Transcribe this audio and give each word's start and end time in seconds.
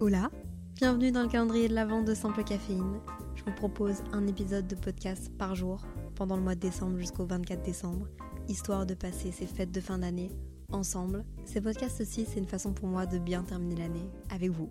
Hola, 0.00 0.30
bienvenue 0.76 1.12
dans 1.12 1.22
le 1.22 1.28
calendrier 1.28 1.68
de 1.68 1.74
l'Avent 1.74 2.00
de 2.00 2.14
Simple 2.14 2.42
Caféine. 2.42 3.00
Je 3.34 3.44
vous 3.44 3.52
propose 3.52 4.02
un 4.14 4.26
épisode 4.26 4.66
de 4.66 4.74
podcast 4.74 5.30
par 5.36 5.54
jour 5.54 5.86
pendant 6.14 6.36
le 6.36 6.42
mois 6.42 6.54
de 6.54 6.60
décembre 6.60 6.96
jusqu'au 6.96 7.26
24 7.26 7.62
décembre, 7.62 8.08
histoire 8.48 8.86
de 8.86 8.94
passer 8.94 9.30
ces 9.30 9.46
fêtes 9.46 9.72
de 9.72 9.80
fin 9.82 9.98
d'année 9.98 10.30
ensemble. 10.72 11.22
Ces 11.44 11.60
podcasts 11.60 12.00
aussi, 12.00 12.24
c'est 12.24 12.38
une 12.38 12.46
façon 12.46 12.72
pour 12.72 12.88
moi 12.88 13.04
de 13.04 13.18
bien 13.18 13.42
terminer 13.42 13.76
l'année 13.76 14.08
avec 14.30 14.48
vous. 14.48 14.70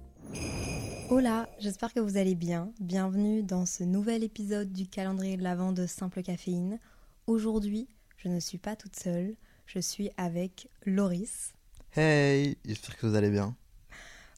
Hola, 1.11 1.48
j'espère 1.59 1.93
que 1.93 1.99
vous 1.99 2.17
allez 2.17 2.34
bien. 2.34 2.73
Bienvenue 2.79 3.43
dans 3.43 3.67
ce 3.67 3.84
nouvel 3.84 4.23
épisode 4.23 4.73
du 4.73 4.87
calendrier 4.87 5.37
de 5.37 5.43
l'Avent 5.43 5.73
de 5.73 5.85
Simple 5.85 6.23
Caféine. 6.23 6.79
Aujourd'hui, 7.27 7.87
je 8.17 8.29
ne 8.29 8.39
suis 8.39 8.57
pas 8.57 8.75
toute 8.75 8.95
seule, 8.95 9.35
je 9.67 9.77
suis 9.77 10.09
avec 10.17 10.71
Loris. 10.87 11.53
Hey, 11.95 12.57
j'espère 12.65 12.98
que 12.98 13.05
vous 13.05 13.13
allez 13.13 13.29
bien. 13.29 13.55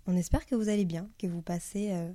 On 0.08 0.16
espère 0.16 0.46
que 0.46 0.56
vous 0.56 0.70
allez 0.70 0.86
bien, 0.86 1.10
que 1.18 1.28
vous 1.28 1.42
passez 1.42 1.92
euh, 1.92 2.12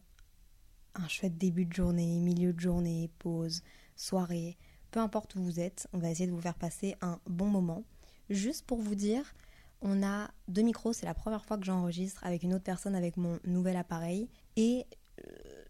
un 0.94 1.08
chouette 1.08 1.38
début 1.38 1.66
de 1.66 1.72
journée, 1.72 2.18
milieu 2.18 2.52
de 2.52 2.60
journée, 2.60 3.10
pause, 3.18 3.62
soirée, 3.94 4.56
peu 4.90 5.00
importe 5.00 5.34
où 5.36 5.42
vous 5.42 5.60
êtes, 5.60 5.88
on 5.92 5.98
va 5.98 6.10
essayer 6.10 6.26
de 6.26 6.32
vous 6.32 6.40
faire 6.40 6.56
passer 6.56 6.96
un 7.00 7.20
bon 7.26 7.46
moment. 7.46 7.84
Juste 8.28 8.66
pour 8.66 8.78
vous 8.78 8.94
dire, 8.94 9.34
on 9.82 10.02
a 10.02 10.30
deux 10.48 10.62
micros, 10.62 10.92
c'est 10.92 11.06
la 11.06 11.14
première 11.14 11.44
fois 11.44 11.58
que 11.58 11.64
j'enregistre 11.64 12.24
avec 12.24 12.42
une 12.42 12.54
autre 12.54 12.64
personne 12.64 12.94
avec 12.94 13.16
mon 13.16 13.38
nouvel 13.44 13.76
appareil. 13.76 14.28
Et 14.56 14.84
euh, 15.20 15.64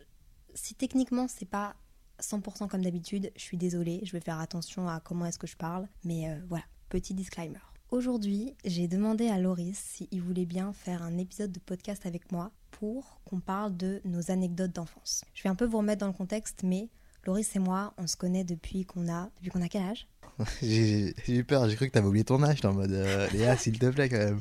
si 0.55 0.75
techniquement 0.75 1.29
c'est 1.29 1.45
pas 1.45 1.77
100% 2.21 2.69
comme 2.69 2.83
d'habitude, 2.83 3.31
je 3.37 3.43
suis 3.43 3.59
désolée, 3.59 4.01
je 4.05 4.13
vais 4.13 4.21
faire 4.21 4.41
attention 4.41 4.89
à 4.89 5.01
comment 5.01 5.27
est-ce 5.27 5.39
que 5.39 5.47
je 5.47 5.57
parle. 5.57 5.89
Mais 6.05 6.31
euh, 6.31 6.41
voilà, 6.49 6.65
petit 6.89 7.13
disclaimer. 7.15 7.59
Aujourd'hui, 7.93 8.53
j'ai 8.65 8.89
demandé 8.89 9.29
à 9.29 9.39
Loris 9.39 9.79
s'il 9.79 10.21
voulait 10.21 10.45
bien 10.45 10.73
faire 10.73 11.03
un 11.05 11.19
épisode 11.19 11.53
de 11.53 11.61
podcast 11.61 12.05
avec 12.05 12.33
moi 12.33 12.51
pour 12.73 13.21
qu'on 13.25 13.39
parle 13.39 13.77
de 13.77 14.01
nos 14.05 14.33
anecdotes 14.33 14.73
d'enfance. 14.73 15.25
Je 15.35 15.45
vais 15.45 15.49
un 15.49 15.55
peu 15.55 15.67
vous 15.67 15.79
remettre 15.79 16.01
dans 16.01 16.09
le 16.09 16.13
contexte, 16.13 16.65
mais 16.65 16.89
Loris 17.25 17.55
et 17.55 17.61
moi, 17.61 17.95
on 17.97 18.09
se 18.09 18.17
connaît 18.17 18.43
depuis 18.43 18.85
qu'on 18.87 19.09
a... 19.09 19.31
Depuis 19.37 19.51
qu'on 19.51 19.63
a 19.63 19.69
quel 19.69 19.83
âge? 19.83 20.09
J'ai 20.63 21.15
j'ai 21.25 21.37
eu 21.37 21.45
peur, 21.45 21.69
j'ai 21.69 21.77
cru 21.77 21.87
que 21.87 21.93
t'avais 21.93 22.09
oublié 22.09 22.25
ton 22.25 22.43
âge, 22.43 22.65
en 22.65 22.75
mode 22.75 22.91
euh, 22.91 23.29
Léa, 23.33 23.57
s'il 23.57 23.79
te 23.79 23.87
plaît, 23.87 24.09
quand 24.09 24.19
même. 24.19 24.41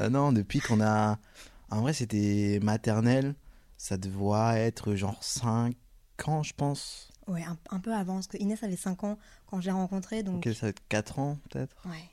Euh, 0.00 0.10
non, 0.10 0.32
depuis 0.32 0.60
qu'on 0.60 0.82
a. 0.82 1.18
En 1.70 1.80
vrai, 1.80 1.94
c'était 1.94 2.60
maternelle, 2.62 3.34
ça 3.78 3.96
devait 3.96 4.60
être 4.60 4.94
genre 4.94 5.24
5 5.24 5.74
ans, 6.26 6.42
je 6.42 6.52
pense. 6.52 7.08
Ouais, 7.26 7.42
un, 7.42 7.56
un 7.70 7.80
peu 7.80 7.94
avant, 7.94 8.14
parce 8.14 8.26
que 8.26 8.36
Inès 8.36 8.62
avait 8.62 8.76
5 8.76 9.04
ans 9.04 9.18
quand 9.46 9.60
je 9.62 9.66
l'ai 9.66 9.72
rencontrée, 9.72 10.22
donc... 10.22 10.46
Ok, 10.46 10.52
ça 10.52 10.66
va 10.66 10.68
être 10.68 10.82
4 10.90 11.18
ans, 11.18 11.38
peut-être. 11.48 11.74
Ouais. 11.86 12.10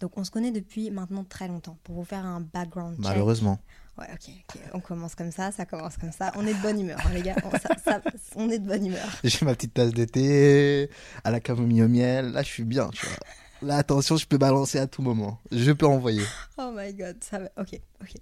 Donc 0.00 0.16
on 0.18 0.24
se 0.24 0.30
connaît 0.30 0.50
depuis 0.52 0.90
maintenant 0.90 1.24
très 1.24 1.48
longtemps. 1.48 1.76
Pour 1.84 1.94
vous 1.96 2.04
faire 2.04 2.24
un 2.24 2.40
background 2.40 2.96
check. 2.96 3.04
Malheureusement. 3.04 3.58
Ouais, 3.98 4.06
ok, 4.12 4.30
ok. 4.54 4.60
On 4.72 4.80
commence 4.80 5.14
comme 5.14 5.30
ça, 5.30 5.52
ça 5.52 5.66
commence 5.66 5.98
comme 5.98 6.12
ça. 6.12 6.32
On 6.36 6.46
est 6.46 6.54
de 6.54 6.62
bonne 6.62 6.80
humeur, 6.80 6.98
hein, 7.04 7.10
les 7.12 7.20
gars. 7.22 7.36
On, 7.44 7.50
ça- 7.50 7.76
ça- 7.84 8.00
on 8.36 8.48
est 8.48 8.58
de 8.58 8.66
bonne 8.66 8.86
humeur. 8.86 9.06
J'ai 9.24 9.44
ma 9.44 9.54
petite 9.54 9.74
tasse 9.74 9.92
de 9.92 10.04
thé, 10.06 10.88
à 11.24 11.30
la 11.30 11.40
camomille 11.40 11.82
au 11.82 11.88
miel, 11.88 12.32
là, 12.32 12.42
je 12.42 12.48
suis 12.48 12.64
bien, 12.64 12.88
tu 12.88 13.04
vois. 13.06 13.16
Là, 13.60 13.76
attention, 13.76 14.16
je 14.16 14.26
peux 14.26 14.38
balancer 14.38 14.78
à 14.78 14.86
tout 14.88 15.02
moment. 15.02 15.38
Je 15.52 15.70
peux 15.70 15.86
envoyer. 15.86 16.24
Oh 16.58 16.72
my 16.74 16.92
god, 16.94 17.22
ça 17.22 17.38
va. 17.38 17.48
Ok, 17.58 17.78
ok. 18.00 18.14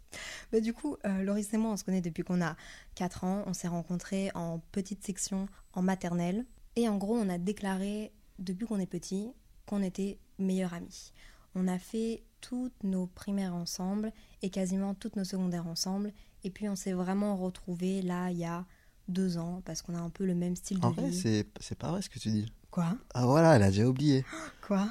Mais 0.52 0.60
du 0.60 0.74
coup, 0.74 0.96
euh, 1.06 1.22
Loris 1.22 1.54
et 1.54 1.56
moi, 1.56 1.70
on 1.70 1.76
se 1.78 1.84
connaît 1.84 2.02
depuis 2.02 2.24
qu'on 2.24 2.42
a 2.42 2.56
4 2.96 3.24
ans. 3.24 3.44
On 3.46 3.54
s'est 3.54 3.68
rencontrés 3.68 4.30
en 4.34 4.58
petite 4.72 5.02
section 5.06 5.46
en 5.72 5.80
maternelle. 5.82 6.44
Et 6.76 6.88
en 6.90 6.98
gros, 6.98 7.16
on 7.16 7.28
a 7.30 7.38
déclaré, 7.38 8.12
depuis 8.38 8.66
qu'on 8.66 8.80
est 8.80 8.86
petit, 8.86 9.30
qu'on 9.66 9.82
était 9.82 10.18
meilleurs 10.38 10.74
amis. 10.74 11.12
On 11.54 11.66
a 11.68 11.78
fait 11.78 12.22
toutes 12.40 12.84
nos 12.84 13.06
primaires 13.06 13.54
ensemble 13.54 14.12
et 14.42 14.50
quasiment 14.50 14.94
toutes 14.94 15.16
nos 15.16 15.24
secondaires 15.24 15.66
ensemble. 15.66 16.12
Et 16.44 16.50
puis, 16.50 16.68
on 16.68 16.76
s'est 16.76 16.92
vraiment 16.92 17.36
retrouvés 17.36 18.02
là, 18.02 18.30
il 18.30 18.38
y 18.38 18.44
a 18.44 18.64
deux 19.08 19.36
ans, 19.38 19.60
parce 19.64 19.82
qu'on 19.82 19.94
a 19.94 20.00
un 20.00 20.10
peu 20.10 20.24
le 20.24 20.34
même 20.34 20.54
style 20.56 20.78
de 20.80 20.86
En 20.86 20.90
vie. 20.92 21.12
c'est 21.12 21.46
c'est 21.60 21.76
pas 21.76 21.90
vrai 21.90 22.00
ce 22.02 22.08
que 22.08 22.18
tu 22.18 22.30
dis. 22.30 22.52
Quoi? 22.70 22.96
Ah 23.12 23.26
voilà, 23.26 23.56
elle 23.56 23.62
a 23.64 23.70
déjà 23.70 23.86
oublié. 23.86 24.24
Quoi? 24.66 24.88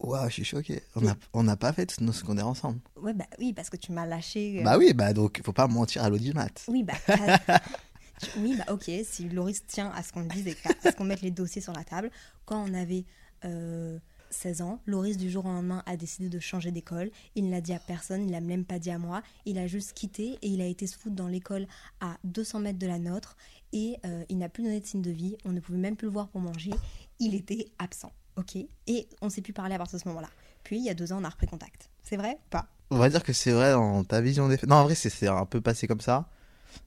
Waouh, 0.00 0.28
je 0.28 0.32
suis 0.32 0.44
choqué. 0.44 0.82
On 0.96 1.02
n'a 1.02 1.14
on 1.34 1.56
pas 1.56 1.74
fait 1.74 1.84
tous 1.84 2.00
nos 2.02 2.12
secondaires 2.12 2.48
ensemble. 2.48 2.80
Ouais, 2.96 3.12
bah 3.12 3.26
oui, 3.38 3.52
parce 3.52 3.68
que 3.68 3.76
tu 3.76 3.92
m'as 3.92 4.06
lâché. 4.06 4.60
euh, 4.60 4.64
Bah 4.64 4.78
oui, 4.78 4.94
bah 4.94 5.12
donc, 5.12 5.42
faut 5.44 5.52
pas 5.52 5.66
mentir 5.68 6.02
à 6.02 6.08
l'audimat. 6.08 6.48
Oui, 6.68 6.82
bah, 6.82 6.94
oui, 8.38 8.56
bah 8.56 8.64
ok, 8.72 8.90
si 9.04 9.28
Loris 9.28 9.64
tient 9.66 9.90
à 9.90 10.02
ce 10.02 10.12
qu'on 10.12 10.22
dise 10.24 10.46
et 10.46 10.54
qu'à- 10.54 10.70
à 10.84 10.90
ce 10.90 10.96
qu'on 10.96 11.04
mette 11.04 11.20
les 11.20 11.30
dossiers 11.30 11.60
sur 11.60 11.74
la 11.74 11.84
table, 11.84 12.10
quand 12.46 12.64
on 12.66 12.72
avait 12.72 13.04
euh, 13.44 13.98
16 14.30 14.62
ans, 14.62 14.80
Loris 14.86 15.16
du 15.16 15.30
jour 15.30 15.44
au 15.44 15.48
lendemain 15.48 15.82
a 15.86 15.96
décidé 15.96 16.28
de 16.28 16.38
changer 16.38 16.70
d'école. 16.70 17.10
Il 17.34 17.46
ne 17.46 17.50
l'a 17.50 17.60
dit 17.60 17.72
à 17.72 17.78
personne, 17.78 18.24
il 18.24 18.30
l'a 18.30 18.40
même 18.40 18.64
pas 18.64 18.78
dit 18.78 18.90
à 18.90 18.98
moi. 18.98 19.22
Il 19.46 19.58
a 19.58 19.66
juste 19.66 19.92
quitté 19.92 20.38
et 20.42 20.48
il 20.48 20.60
a 20.60 20.66
été 20.66 20.86
se 20.86 20.96
foutre 20.96 21.16
dans 21.16 21.28
l'école 21.28 21.66
à 22.00 22.16
200 22.24 22.60
mètres 22.60 22.78
de 22.78 22.86
la 22.86 22.98
nôtre 22.98 23.36
et 23.72 23.96
euh, 24.04 24.24
il 24.28 24.38
n'a 24.38 24.48
plus 24.48 24.62
donné 24.62 24.80
de 24.80 24.86
signe 24.86 25.02
de 25.02 25.10
vie. 25.10 25.36
On 25.44 25.52
ne 25.52 25.60
pouvait 25.60 25.78
même 25.78 25.96
plus 25.96 26.06
le 26.06 26.12
voir 26.12 26.28
pour 26.28 26.40
manger. 26.40 26.70
Il 27.18 27.34
était 27.34 27.66
absent, 27.78 28.12
ok? 28.36 28.56
Et 28.86 29.08
on 29.20 29.28
s'est 29.28 29.42
plus 29.42 29.52
parler 29.52 29.74
à 29.74 29.78
partir 29.78 29.98
de 29.98 30.02
ce 30.02 30.08
moment-là. 30.08 30.30
Puis 30.64 30.78
il 30.78 30.84
y 30.84 30.90
a 30.90 30.94
deux 30.94 31.12
ans, 31.12 31.18
on 31.20 31.24
a 31.24 31.28
repris 31.28 31.46
contact. 31.46 31.90
C'est 32.02 32.16
vrai 32.16 32.34
ou 32.34 32.48
pas? 32.50 32.68
On 32.90 32.98
va 32.98 33.08
dire 33.08 33.22
que 33.22 33.32
c'est 33.32 33.52
vrai 33.52 33.72
dans 33.72 34.02
ta 34.04 34.20
vision 34.20 34.48
des 34.48 34.56
faits. 34.56 34.68
Non, 34.68 34.76
en 34.76 34.84
vrai, 34.84 34.94
c'est 34.94 35.10
c'est 35.10 35.28
un 35.28 35.46
peu 35.46 35.60
passé 35.60 35.86
comme 35.86 36.00
ça. 36.00 36.28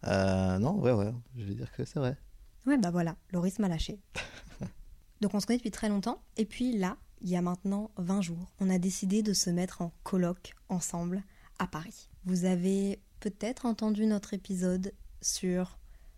Euh, 0.06 0.60
non, 0.60 0.80
ouais, 0.80 0.92
ouais, 0.92 1.14
je 1.38 1.46
vais 1.46 1.54
dire 1.54 1.72
que 1.72 1.86
c'est 1.86 2.00
vrai. 2.00 2.18
Ouais, 2.66 2.78
bah 2.78 2.92
voilà, 2.92 3.16
Loris 3.32 3.60
m'a 3.60 3.68
lâché. 3.68 4.00
Donc 5.22 5.34
on 5.34 5.40
se 5.40 5.46
connaît 5.46 5.58
depuis 5.58 5.72
très 5.72 5.90
longtemps. 5.90 6.22
Et 6.38 6.46
puis 6.46 6.78
là, 6.78 6.98
il 7.24 7.30
y 7.30 7.36
a 7.38 7.42
maintenant 7.42 7.90
20 7.98 8.22
jours, 8.22 8.52
on 8.60 8.70
a 8.70 8.78
décidé 8.78 9.24
de 9.24 9.34
se 9.34 9.50
mettre 9.50 9.82
en 9.82 9.92
colloque 10.04 10.54
ensemble 10.70 11.24
à 11.60 11.68
Paris. 11.68 12.10
Vous 12.26 12.46
avez 12.46 13.00
peut-être 13.22 13.66
entendu 13.66 14.06
notre 14.06 14.34
épisode 14.34 14.94
sur 15.22 15.78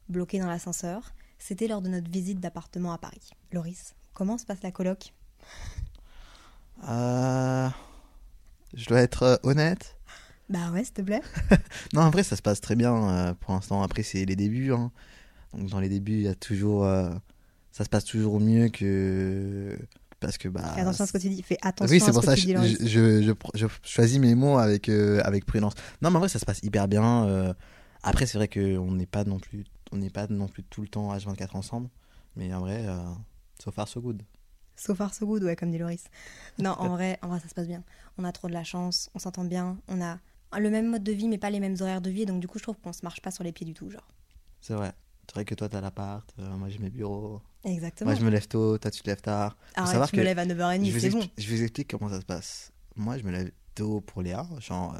bloqué 0.09 0.39
dans 0.39 0.47
l'ascenseur. 0.47 1.13
C'était 1.37 1.67
lors 1.67 1.81
de 1.81 1.89
notre 1.89 2.09
visite 2.09 2.39
d'appartement 2.39 2.91
à 2.91 2.97
Paris. 2.97 3.29
Loris, 3.51 3.93
comment 4.13 4.37
se 4.37 4.45
passe 4.45 4.63
la 4.63 4.71
colloque? 4.71 5.13
Euh, 6.87 7.69
Je 8.73 8.85
dois 8.87 9.01
être 9.01 9.23
euh, 9.23 9.35
honnête. 9.43 9.97
Bah 10.49 10.71
ouais, 10.71 10.83
s'il 10.83 10.93
te 10.93 11.01
plaît. 11.01 11.21
Non, 11.93 12.01
en 12.01 12.09
vrai, 12.09 12.23
ça 12.23 12.35
se 12.35 12.41
passe 12.41 12.61
très 12.61 12.75
bien 12.75 13.09
euh, 13.09 13.33
pour 13.33 13.53
l'instant. 13.53 13.81
Après, 13.83 14.03
c'est 14.03 14.25
les 14.25 14.35
débuts. 14.35 14.73
hein. 14.73 14.91
Donc, 15.53 15.69
dans 15.69 15.79
les 15.79 15.89
débuts, 15.89 16.13
il 16.17 16.21
y 16.21 16.27
a 16.27 16.35
toujours. 16.35 16.83
Ça 17.71 17.83
se 17.83 17.89
passe 17.89 18.05
toujours 18.05 18.39
mieux 18.39 18.69
que. 18.69 19.77
Parce 20.19 20.37
que. 20.37 20.47
Bah, 20.47 20.73
Fais 20.75 20.81
attention 20.81 21.03
à 21.03 21.07
ce 21.07 21.13
que 21.13 21.17
tu 21.17 21.29
dis. 21.29 21.41
Fais 21.43 21.57
attention 21.61 21.91
oui, 21.91 22.01
à 22.01 22.05
c'est 22.05 22.11
ce 22.11 22.11
pour 22.11 22.21
que 22.21 22.27
ça 22.27 22.35
que 22.35 22.41
je, 22.41 22.85
je, 22.87 23.21
je, 23.23 23.31
je 23.53 23.67
choisis 23.83 24.19
mes 24.19 24.35
mots 24.35 24.57
avec, 24.57 24.89
euh, 24.89 25.21
avec 25.23 25.45
prudence. 25.45 25.73
Non, 26.01 26.09
mais 26.09 26.17
en 26.17 26.19
vrai, 26.19 26.29
ça 26.29 26.39
se 26.39 26.45
passe 26.45 26.59
hyper 26.63 26.87
bien. 26.87 27.25
euh. 27.27 27.53
Après, 28.03 28.25
c'est 28.25 28.37
vrai 28.37 28.47
qu'on 28.47 28.91
n'est 28.91 29.07
pas 29.07 29.23
non 29.23 29.39
plus 29.39 29.65
on 29.91 29.97
n'est 29.97 30.09
pas 30.09 30.27
non 30.27 30.47
plus 30.47 30.63
tout 30.63 30.81
le 30.81 30.87
temps 30.87 31.15
H24 31.15 31.55
ensemble. 31.55 31.89
Mais 32.35 32.53
en 32.53 32.59
vrai, 32.59 32.85
euh, 32.87 32.97
so 33.63 33.71
far, 33.71 33.87
so 33.87 34.01
good. 34.01 34.21
So 34.75 34.93
far 34.93 35.13
so 35.13 35.25
good, 35.25 35.43
ouais, 35.43 35.55
comme 35.55 35.71
dit 35.71 35.77
Loris. 35.77 36.05
Non, 36.59 36.71
en 36.79 36.89
vrai, 36.89 37.17
en 37.21 37.29
vrai, 37.29 37.39
ça 37.39 37.47
se 37.47 37.53
passe 37.53 37.67
bien. 37.67 37.83
On 38.17 38.23
a 38.23 38.31
trop 38.31 38.47
de 38.47 38.53
la 38.53 38.63
chance, 38.63 39.09
on 39.15 39.19
s'entend 39.19 39.45
bien, 39.45 39.77
on 39.87 40.01
a 40.01 40.19
le 40.57 40.69
même 40.69 40.89
mode 40.89 41.03
de 41.03 41.11
vie, 41.11 41.27
mais 41.27 41.37
pas 41.37 41.49
les 41.49 41.59
mêmes 41.59 41.75
horaires 41.79 42.01
de 42.01 42.09
vie, 42.09 42.25
donc 42.25 42.39
du 42.39 42.47
coup, 42.47 42.57
je 42.59 42.63
trouve 42.63 42.77
qu'on 42.77 42.93
se 42.93 43.01
marche 43.03 43.21
pas 43.21 43.31
sur 43.31 43.43
les 43.43 43.51
pieds 43.51 43.65
du 43.65 43.73
tout, 43.73 43.89
genre. 43.89 44.07
C'est 44.61 44.73
vrai. 44.73 44.91
C'est 45.27 45.33
vrai 45.35 45.45
que 45.45 45.55
toi, 45.55 45.67
t'as 45.69 45.81
l'appart, 45.81 46.27
euh, 46.39 46.55
moi 46.57 46.69
j'ai 46.69 46.77
mes 46.79 46.89
bureaux. 46.89 47.41
Exactement. 47.63 48.11
Moi, 48.11 48.19
je 48.19 48.23
me 48.25 48.29
lève 48.29 48.47
tôt, 48.47 48.77
toi, 48.77 48.91
tu 48.91 49.01
te 49.01 49.09
lèves 49.09 49.21
tard. 49.21 49.57
Arrête, 49.75 49.89
savoir 49.91 50.07
je 50.09 50.15
me 50.15 50.21
que- 50.21 50.25
lève 50.25 50.37
à 50.39 50.45
9h30, 50.45 50.85
je, 50.85 50.91
vous 50.93 50.99
c'est 50.99 51.09
bon. 51.09 51.27
je 51.37 51.49
vous 51.55 51.61
explique 51.63 51.89
comment 51.89 52.09
ça 52.09 52.19
se 52.21 52.25
passe. 52.25 52.71
Moi, 52.95 53.17
je 53.17 53.23
me 53.23 53.31
lève 53.31 53.51
tôt 53.73 54.01
pour 54.01 54.21
Léa, 54.21 54.47
genre 54.59 54.95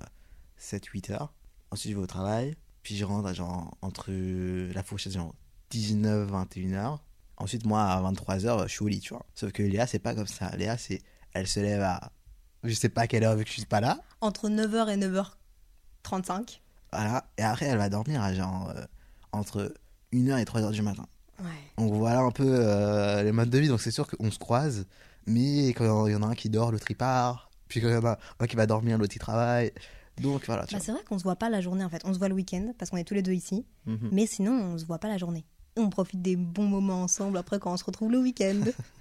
7-8 0.57 1.12
heures. 1.12 1.33
Ensuite, 1.72 1.92
je 1.92 1.98
vais 1.98 2.04
au 2.04 2.07
travail. 2.07 2.56
Puis, 2.81 2.95
je 2.98 3.06
rentre 3.06 3.27
à 3.27 3.33
genre 3.33 3.77
entre 3.81 4.12
la 4.12 4.81
fourchette, 4.83 5.13
genre 5.13 5.36
19-21 5.72 6.74
heures. 6.74 7.04
Ensuite, 7.38 7.66
moi, 7.66 7.83
à 7.83 8.01
23 8.01 8.45
heures, 8.45 8.63
je 8.68 8.74
suis 8.74 8.83
au 8.83 8.88
lit, 8.88 9.00
tu 9.01 9.13
vois. 9.13 9.25
Sauf 9.36 9.51
que 9.51 9.62
Léa, 9.62 9.86
c'est 9.88 10.00
pas 10.00 10.16
comme 10.16 10.27
ça. 10.27 10.50
Léa, 10.56 10.77
c'est. 10.77 11.01
Elle 11.33 11.48
se 11.48 11.60
lève 11.60 11.81
à. 11.81 12.12
Je 12.63 12.74
sais 12.74 12.89
pas 12.89 13.01
à 13.01 13.07
quelle 13.07 13.24
heure, 13.24 13.36
vu 13.36 13.44
que 13.44 13.50
je 13.50 13.56
suis 13.56 13.66
pas 13.66 13.81
là. 13.81 14.00
Entre 14.22 14.50
9h 14.50 14.89
et 14.89 14.98
9h35. 14.98 16.62
Voilà. 16.92 17.25
Et 17.38 17.44
après, 17.44 17.66
elle 17.68 17.77
va 17.77 17.89
dormir 17.89 18.22
à 18.22 18.33
genre. 18.33 18.72
euh, 18.75 18.86
entre 19.31 19.74
1h 20.15 20.39
et 20.39 20.44
3h 20.44 20.71
du 20.71 20.81
matin. 20.81 21.06
Ouais. 21.39 21.45
Donc 21.77 21.94
voilà 21.94 22.21
un 22.21 22.31
peu 22.31 22.45
euh, 22.47 23.23
les 23.23 23.31
modes 23.31 23.50
de 23.50 23.57
vie. 23.57 23.67
Donc 23.67 23.81
c'est 23.81 23.91
sûr 23.91 24.07
qu'on 24.07 24.31
se 24.31 24.39
croise, 24.39 24.85
mais 25.27 25.69
quand 25.69 26.07
il 26.07 26.13
y 26.13 26.15
en 26.15 26.23
a 26.23 26.27
un 26.27 26.35
qui 26.35 26.50
dort, 26.50 26.71
l'autre 26.71 26.89
il 26.89 26.95
part. 26.95 27.50
Puis 27.67 27.81
quand 27.81 27.88
il 27.88 27.94
y 27.94 27.97
en 27.97 28.06
a 28.06 28.17
un 28.39 28.47
qui 28.47 28.56
va 28.56 28.65
dormir, 28.65 28.97
l'autre 28.97 29.15
il 29.15 29.19
travaille. 29.19 29.71
Donc 30.21 30.45
voilà. 30.45 30.65
Bah, 30.71 30.77
c'est 30.79 30.91
vrai 30.91 31.01
qu'on 31.03 31.19
se 31.19 31.23
voit 31.23 31.35
pas 31.35 31.50
la 31.50 31.62
journée 31.62 31.83
en 31.83 31.89
fait. 31.89 32.01
On 32.06 32.13
se 32.13 32.19
voit 32.19 32.29
le 32.29 32.35
week-end 32.35 32.73
parce 32.77 32.89
qu'on 32.91 32.97
est 32.97 33.03
tous 33.03 33.13
les 33.13 33.21
deux 33.21 33.33
ici. 33.33 33.65
Mhm. 33.85 34.09
Mais 34.12 34.25
sinon, 34.25 34.53
on 34.53 34.77
se 34.77 34.85
voit 34.85 35.00
pas 35.00 35.09
la 35.09 35.17
journée. 35.17 35.45
On 35.75 35.89
profite 35.89 36.21
des 36.21 36.38
bons 36.38 36.67
moments 36.67 37.03
ensemble 37.03 37.38
après 37.38 37.59
quand 37.59 37.73
on 37.73 37.77
se 37.77 37.83
retrouve 37.83 38.12
le 38.12 38.19
week-end. 38.19 38.62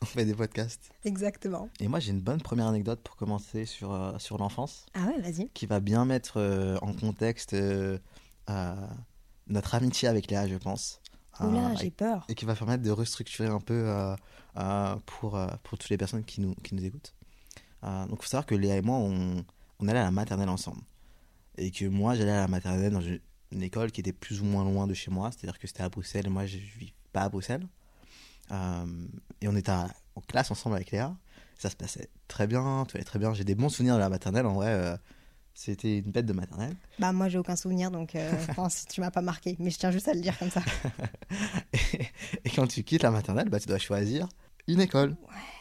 On 0.00 0.06
fait 0.06 0.24
des 0.24 0.34
podcasts. 0.34 0.90
Exactement. 1.04 1.68
Et 1.80 1.88
moi 1.88 2.00
j'ai 2.00 2.12
une 2.12 2.22
bonne 2.22 2.40
première 2.40 2.66
anecdote 2.66 3.00
pour 3.04 3.16
commencer 3.16 3.66
sur, 3.66 3.92
euh, 3.92 4.18
sur 4.18 4.38
l'enfance. 4.38 4.86
Ah 4.94 5.06
ouais, 5.06 5.20
vas-y. 5.20 5.50
qui 5.50 5.66
va 5.66 5.80
bien 5.80 6.06
mettre 6.06 6.38
euh, 6.38 6.78
en 6.80 6.94
contexte 6.94 7.54
notre 9.48 9.74
amitié 9.74 10.08
avec 10.08 10.30
Léa, 10.30 10.46
je 10.48 10.56
pense. 10.56 11.00
Oula, 11.40 11.68
Euh, 11.70 11.76
j'ai 11.76 11.90
peur. 11.90 12.24
et 12.28 12.34
qui 12.34 12.44
va 12.46 12.54
permettre 12.54 12.82
de 12.82 12.90
restructurer 12.90 13.48
un 13.48 13.60
peu 13.60 13.74
euh, 13.74 14.16
euh, 14.56 14.96
pour, 15.06 15.38
pour 15.62 15.78
toutes 15.78 15.90
les 15.90 15.98
personnes 15.98 16.24
qui 16.24 16.40
nous, 16.40 16.54
qui 16.56 16.74
nous 16.74 16.84
écoutent. 16.84 17.14
Donc, 17.82 18.18
il 18.18 18.22
faut 18.22 18.28
savoir 18.28 18.46
que 18.46 18.54
Léa 18.56 18.76
et 18.76 18.82
moi, 18.82 18.96
on, 18.96 19.44
on 19.78 19.88
allait 19.88 20.00
à 20.00 20.04
la 20.04 20.10
maternelle 20.10 20.48
ensemble. 20.48 20.80
Et 21.58 21.70
que 21.70 21.84
moi, 21.84 22.14
j'allais 22.16 22.32
à 22.32 22.40
la 22.40 22.48
maternelle 22.48 22.90
dans 22.92 23.00
une, 23.00 23.20
une 23.52 23.62
école 23.62 23.92
qui 23.92 24.00
était 24.00 24.12
plus 24.12 24.40
ou 24.40 24.44
moins 24.44 24.64
loin 24.64 24.86
de 24.88 24.94
chez 24.94 25.10
moi, 25.10 25.30
c'est-à-dire 25.30 25.58
que 25.58 25.66
c'était 25.68 25.82
à 25.84 25.88
Bruxelles, 25.88 26.26
et 26.26 26.30
moi, 26.30 26.46
je 26.46 26.56
ne 26.56 26.62
vis 26.62 26.92
pas 27.12 27.22
à 27.22 27.28
Bruxelles. 27.28 27.66
Euh, 28.50 28.86
et 29.40 29.48
on 29.48 29.54
était 29.56 29.70
à- 29.70 29.88
en 30.16 30.20
classe 30.20 30.50
ensemble 30.50 30.76
avec 30.76 30.90
Léa. 30.90 31.14
Ça 31.58 31.70
se 31.70 31.76
passait 31.76 32.08
très 32.28 32.46
bien, 32.46 32.84
tout 32.88 32.96
allait 32.96 33.04
très 33.04 33.18
bien. 33.18 33.32
J'ai 33.34 33.44
des 33.44 33.54
bons 33.54 33.68
souvenirs 33.68 33.94
de 33.94 34.00
la 34.00 34.08
maternelle, 34.08 34.46
en 34.46 34.54
vrai. 34.54 34.68
euh, 34.68 34.96
c'était 35.58 35.98
une 35.98 36.10
bête 36.12 36.26
de 36.26 36.32
maternelle. 36.34 36.76
Bah 36.98 37.12
moi 37.12 37.28
j'ai 37.30 37.38
aucun 37.38 37.56
souvenir 37.56 37.90
donc 37.90 38.14
euh, 38.14 38.30
que 38.46 38.92
tu 38.92 39.00
m'as 39.00 39.10
pas 39.10 39.22
marqué. 39.22 39.56
Mais 39.58 39.70
je 39.70 39.78
tiens 39.78 39.90
juste 39.90 40.06
à 40.06 40.12
le 40.14 40.20
dire 40.20 40.38
comme 40.38 40.50
ça. 40.50 40.62
Et, 41.72 41.78
et 42.44 42.50
quand 42.50 42.66
tu 42.66 42.82
quittes 42.84 43.02
la 43.02 43.10
maternelle, 43.10 43.48
bah, 43.48 43.58
tu 43.60 43.66
dois 43.66 43.78
choisir 43.78 44.28
une 44.68 44.80
école, 44.80 45.16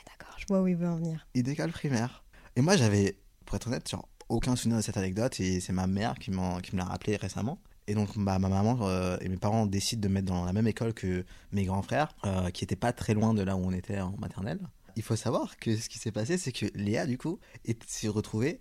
D'accord, 0.08 0.36
je 0.38 0.46
vois 0.48 0.62
où 0.62 0.68
il 0.68 0.76
veut 0.76 0.88
en 0.88 0.98
venir. 0.98 1.26
une 1.36 1.48
école 1.50 1.72
primaire. 1.72 2.24
Et 2.56 2.62
moi, 2.62 2.76
j'avais, 2.78 3.18
pour 3.46 3.56
être 3.56 3.68
honnête, 3.68 3.90
genre, 3.90 4.08
aucun 4.30 4.56
souvenir 4.56 4.78
de 4.78 4.82
cette 4.82 4.98
anecdote 4.98 5.40
et 5.40 5.60
c'est 5.60 5.74
ma 5.74 5.88
mère 5.88 6.16
qui, 6.16 6.32
qui 6.32 6.32
me 6.74 6.78
l'a 6.78 6.86
rappelé 6.86 7.16
récemment. 7.16 7.60
Et 7.88 7.94
donc, 7.94 8.18
bah, 8.18 8.40
ma 8.40 8.50
maman 8.50 8.78
euh, 8.82 9.18
et 9.22 9.30
mes 9.30 9.38
parents 9.38 9.66
décident 9.68 10.02
de 10.02 10.08
me 10.08 10.16
mettre 10.16 10.28
dans 10.28 10.44
la 10.46 10.54
même 10.54 10.68
école 10.68 10.94
que 10.94 11.24
mes 11.52 11.66
grands 11.66 11.84
frères, 11.84 12.16
euh, 12.26 12.50
qui 12.50 12.64
n'étaient 12.64 12.76
pas 12.76 12.94
très 12.94 13.14
loin 13.14 13.34
de 13.34 13.44
là 13.44 13.56
où 13.56 13.60
on 13.64 13.72
était 13.72 14.00
en 14.00 14.16
maternelle. 14.18 14.60
Il 14.96 15.04
faut 15.04 15.16
savoir 15.16 15.58
que 15.58 15.76
ce 15.76 15.88
qui 15.90 16.00
s'est 16.00 16.12
passé, 16.12 16.38
c'est 16.38 16.52
que 16.52 16.66
Léa, 16.74 17.06
du 17.06 17.18
coup, 17.18 17.38
est- 17.66 17.84
s'est 17.88 18.08
retrouvée 18.08 18.60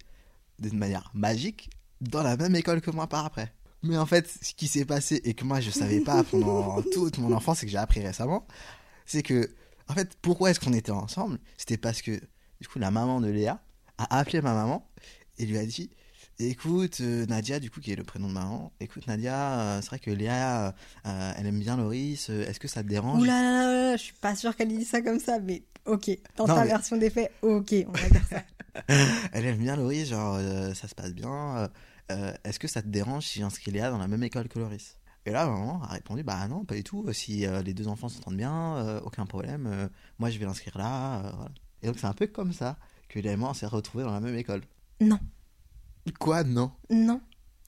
d'une 0.58 0.78
manière 0.78 1.10
magique 1.14 1.70
dans 2.00 2.22
la 2.22 2.36
même 2.36 2.54
école 2.56 2.80
que 2.80 2.90
moi 2.90 3.06
par 3.06 3.24
après. 3.24 3.52
Mais 3.82 3.96
en 3.98 4.06
fait, 4.06 4.28
ce 4.42 4.54
qui 4.54 4.66
s'est 4.68 4.84
passé 4.84 5.20
et 5.24 5.34
que 5.34 5.44
moi 5.44 5.60
je 5.60 5.70
savais 5.70 6.00
pas 6.00 6.22
pendant 6.30 6.80
toute 6.82 7.18
mon 7.18 7.32
enfance 7.32 7.62
et 7.62 7.66
que 7.66 7.72
j'ai 7.72 7.78
appris 7.78 8.00
récemment, 8.04 8.46
c'est 9.06 9.22
que, 9.22 9.50
en 9.88 9.94
fait, 9.94 10.16
pourquoi 10.22 10.50
est-ce 10.50 10.60
qu'on 10.60 10.72
était 10.72 10.90
ensemble? 10.92 11.38
C'était 11.58 11.76
parce 11.76 12.00
que, 12.00 12.12
du 12.60 12.68
coup, 12.68 12.78
la 12.78 12.90
maman 12.90 13.20
de 13.20 13.28
Léa 13.28 13.62
a 13.98 14.18
appelé 14.18 14.40
ma 14.40 14.54
maman 14.54 14.88
et 15.38 15.44
lui 15.46 15.58
a 15.58 15.66
dit 15.66 15.90
Écoute, 16.40 16.98
euh, 17.00 17.26
Nadia, 17.26 17.60
du 17.60 17.70
coup, 17.70 17.80
qui 17.80 17.92
est 17.92 17.96
le 17.96 18.02
prénom 18.02 18.26
de 18.28 18.32
maman, 18.32 18.72
écoute, 18.80 19.06
Nadia, 19.06 19.60
euh, 19.60 19.80
c'est 19.82 19.88
vrai 19.88 19.98
que 20.00 20.10
Léa, 20.10 20.74
euh, 21.06 21.32
elle 21.38 21.46
aime 21.46 21.60
bien 21.60 21.76
Loris, 21.76 22.28
est-ce 22.28 22.58
que 22.58 22.66
ça 22.66 22.82
te 22.82 22.88
dérange? 22.88 23.20
Ouh 23.20 23.24
là 23.24 23.40
là 23.40 23.52
là 23.66 23.90
là, 23.90 23.96
je 23.96 24.02
suis 24.02 24.14
pas 24.14 24.34
sûre 24.34 24.56
qu'elle 24.56 24.72
ait 24.72 24.78
dit 24.78 24.84
ça 24.84 25.00
comme 25.00 25.20
ça, 25.20 25.38
mais 25.38 25.62
ok. 25.84 26.10
Dans 26.36 26.48
Non, 26.48 26.54
ta 26.56 26.62
mais- 26.62 26.68
version 26.68 26.96
des 26.96 27.10
faits, 27.10 27.30
ok, 27.42 27.74
on 27.86 27.92
va 27.92 28.08
dire 28.08 28.26
ça. 28.28 28.42
Elle 29.32 29.46
aime 29.46 29.58
bien 29.58 29.76
Loris, 29.76 30.08
genre, 30.08 30.36
euh, 30.36 30.74
ça 30.74 30.88
se 30.88 30.94
passe 30.94 31.14
bien, 31.14 31.56
euh, 31.56 31.68
euh, 32.12 32.32
est-ce 32.44 32.58
que 32.58 32.68
ça 32.68 32.82
te 32.82 32.88
dérange 32.88 33.24
si 33.26 33.38
j'inscris 33.40 33.70
Léa 33.70 33.90
dans 33.90 33.98
la 33.98 34.08
même 34.08 34.22
école 34.22 34.48
que 34.48 34.58
Loris 34.58 34.98
Et 35.26 35.30
là, 35.30 35.46
maman 35.46 35.82
a 35.82 35.88
répondu 35.88 36.22
Bah 36.22 36.46
non, 36.48 36.64
pas 36.64 36.74
du 36.74 36.84
tout, 36.84 37.10
si 37.12 37.46
euh, 37.46 37.62
les 37.62 37.74
deux 37.74 37.88
enfants 37.88 38.08
s'entendent 38.08 38.36
bien, 38.36 38.98
aucun 39.04 39.26
problème, 39.26 39.88
moi 40.18 40.30
je 40.30 40.38
vais 40.38 40.44
l'inscrire 40.44 40.76
là, 40.78 41.32
voilà. 41.34 41.50
Et 41.82 41.86
donc, 41.86 41.98
c'est 41.98 42.06
un 42.06 42.14
peu 42.14 42.26
comme 42.26 42.52
ça 42.52 42.78
que 43.08 43.18
Léa 43.18 43.32
et 43.32 43.36
moi 43.36 43.50
on 43.50 43.54
s'est 43.54 43.66
retrouvés 43.66 44.04
dans 44.04 44.12
la 44.12 44.20
même 44.20 44.36
école. 44.36 44.62
Non. 45.00 45.18
Quoi, 46.18 46.44
non? 46.44 46.72
Non, 46.90 47.20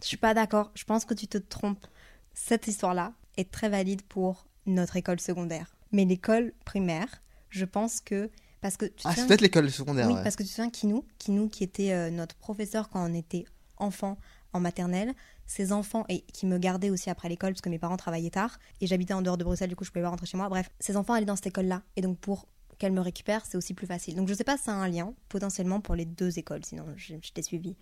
je 0.03 0.09
suis 0.09 0.17
pas 0.17 0.35
d'accord. 0.35 0.71
Je 0.75 0.85
pense 0.85 1.05
que 1.05 1.15
tu 1.15 1.27
te 1.27 1.39
trompes. 1.39 1.87
Cette 2.35 2.67
histoire-là 2.67 3.13
est 3.37 3.51
très 3.51 3.69
valide 3.69 4.03
pour 4.03 4.47
notre 4.67 4.97
école 4.97 5.21
secondaire. 5.21 5.75
Mais 5.93 6.05
l'école 6.05 6.53
primaire, 6.65 7.23
je 7.49 7.65
pense 7.65 8.01
que 8.01 8.31
parce 8.67 8.77
que 8.77 8.87
tu 8.87 9.03
Ah, 9.05 9.15
c'est 9.15 9.27
peut-être 9.27 9.41
l'école 9.41 9.71
secondaire. 9.71 10.09
Oui, 10.09 10.15
ouais. 10.15 10.23
parce 10.23 10.35
que 10.35 10.43
tu 10.43 10.49
te 10.49 10.55
souviens 10.55 10.71
Kinou, 10.71 11.05
Kinou 11.19 11.49
qui 11.49 11.63
était 11.63 11.93
euh, 11.93 12.11
notre 12.11 12.35
professeur 12.35 12.89
quand 12.89 13.09
on 13.09 13.15
était 13.15 13.45
enfant 13.77 14.19
en 14.53 14.61
maternelle, 14.61 15.13
ses 15.47 15.73
enfants 15.73 16.05
et 16.09 16.23
qui 16.33 16.47
me 16.47 16.59
gardaient 16.59 16.91
aussi 16.91 17.09
après 17.11 17.29
l'école 17.29 17.53
parce 17.53 17.61
que 17.61 17.69
mes 17.69 17.79
parents 17.79 17.97
travaillaient 17.97 18.31
tard 18.31 18.59
et 18.81 18.87
j'habitais 18.87 19.15
en 19.15 19.23
dehors 19.23 19.37
de 19.37 19.45
Bruxelles, 19.45 19.69
du 19.69 19.77
coup 19.77 19.85
je 19.85 19.91
pouvais 19.91 20.03
pas 20.03 20.09
rentrer 20.09 20.27
chez 20.27 20.37
moi. 20.37 20.49
Bref, 20.49 20.69
ses 20.81 20.97
enfants 20.97 21.15
allaient 21.15 21.27
dans 21.27 21.37
cette 21.37 21.47
école-là 21.47 21.83
et 21.95 22.01
donc 22.01 22.19
pour 22.19 22.49
qu'elle 22.79 22.93
me 22.93 23.01
récupère, 23.01 23.47
c'est 23.47 23.57
aussi 23.57 23.73
plus 23.73 23.87
facile. 23.87 24.17
Donc 24.17 24.29
je 24.29 24.35
sais 24.35 24.45
pas 24.45 24.57
si 24.57 24.65
ça 24.65 24.73
a 24.73 24.75
un 24.75 24.89
lien 24.89 25.15
potentiellement 25.29 25.81
pour 25.81 25.95
les 25.95 26.05
deux 26.05 26.39
écoles, 26.39 26.65
sinon 26.65 26.87
je, 26.97 27.15
je 27.23 27.33
t'ai 27.33 27.43
suivi. 27.43 27.77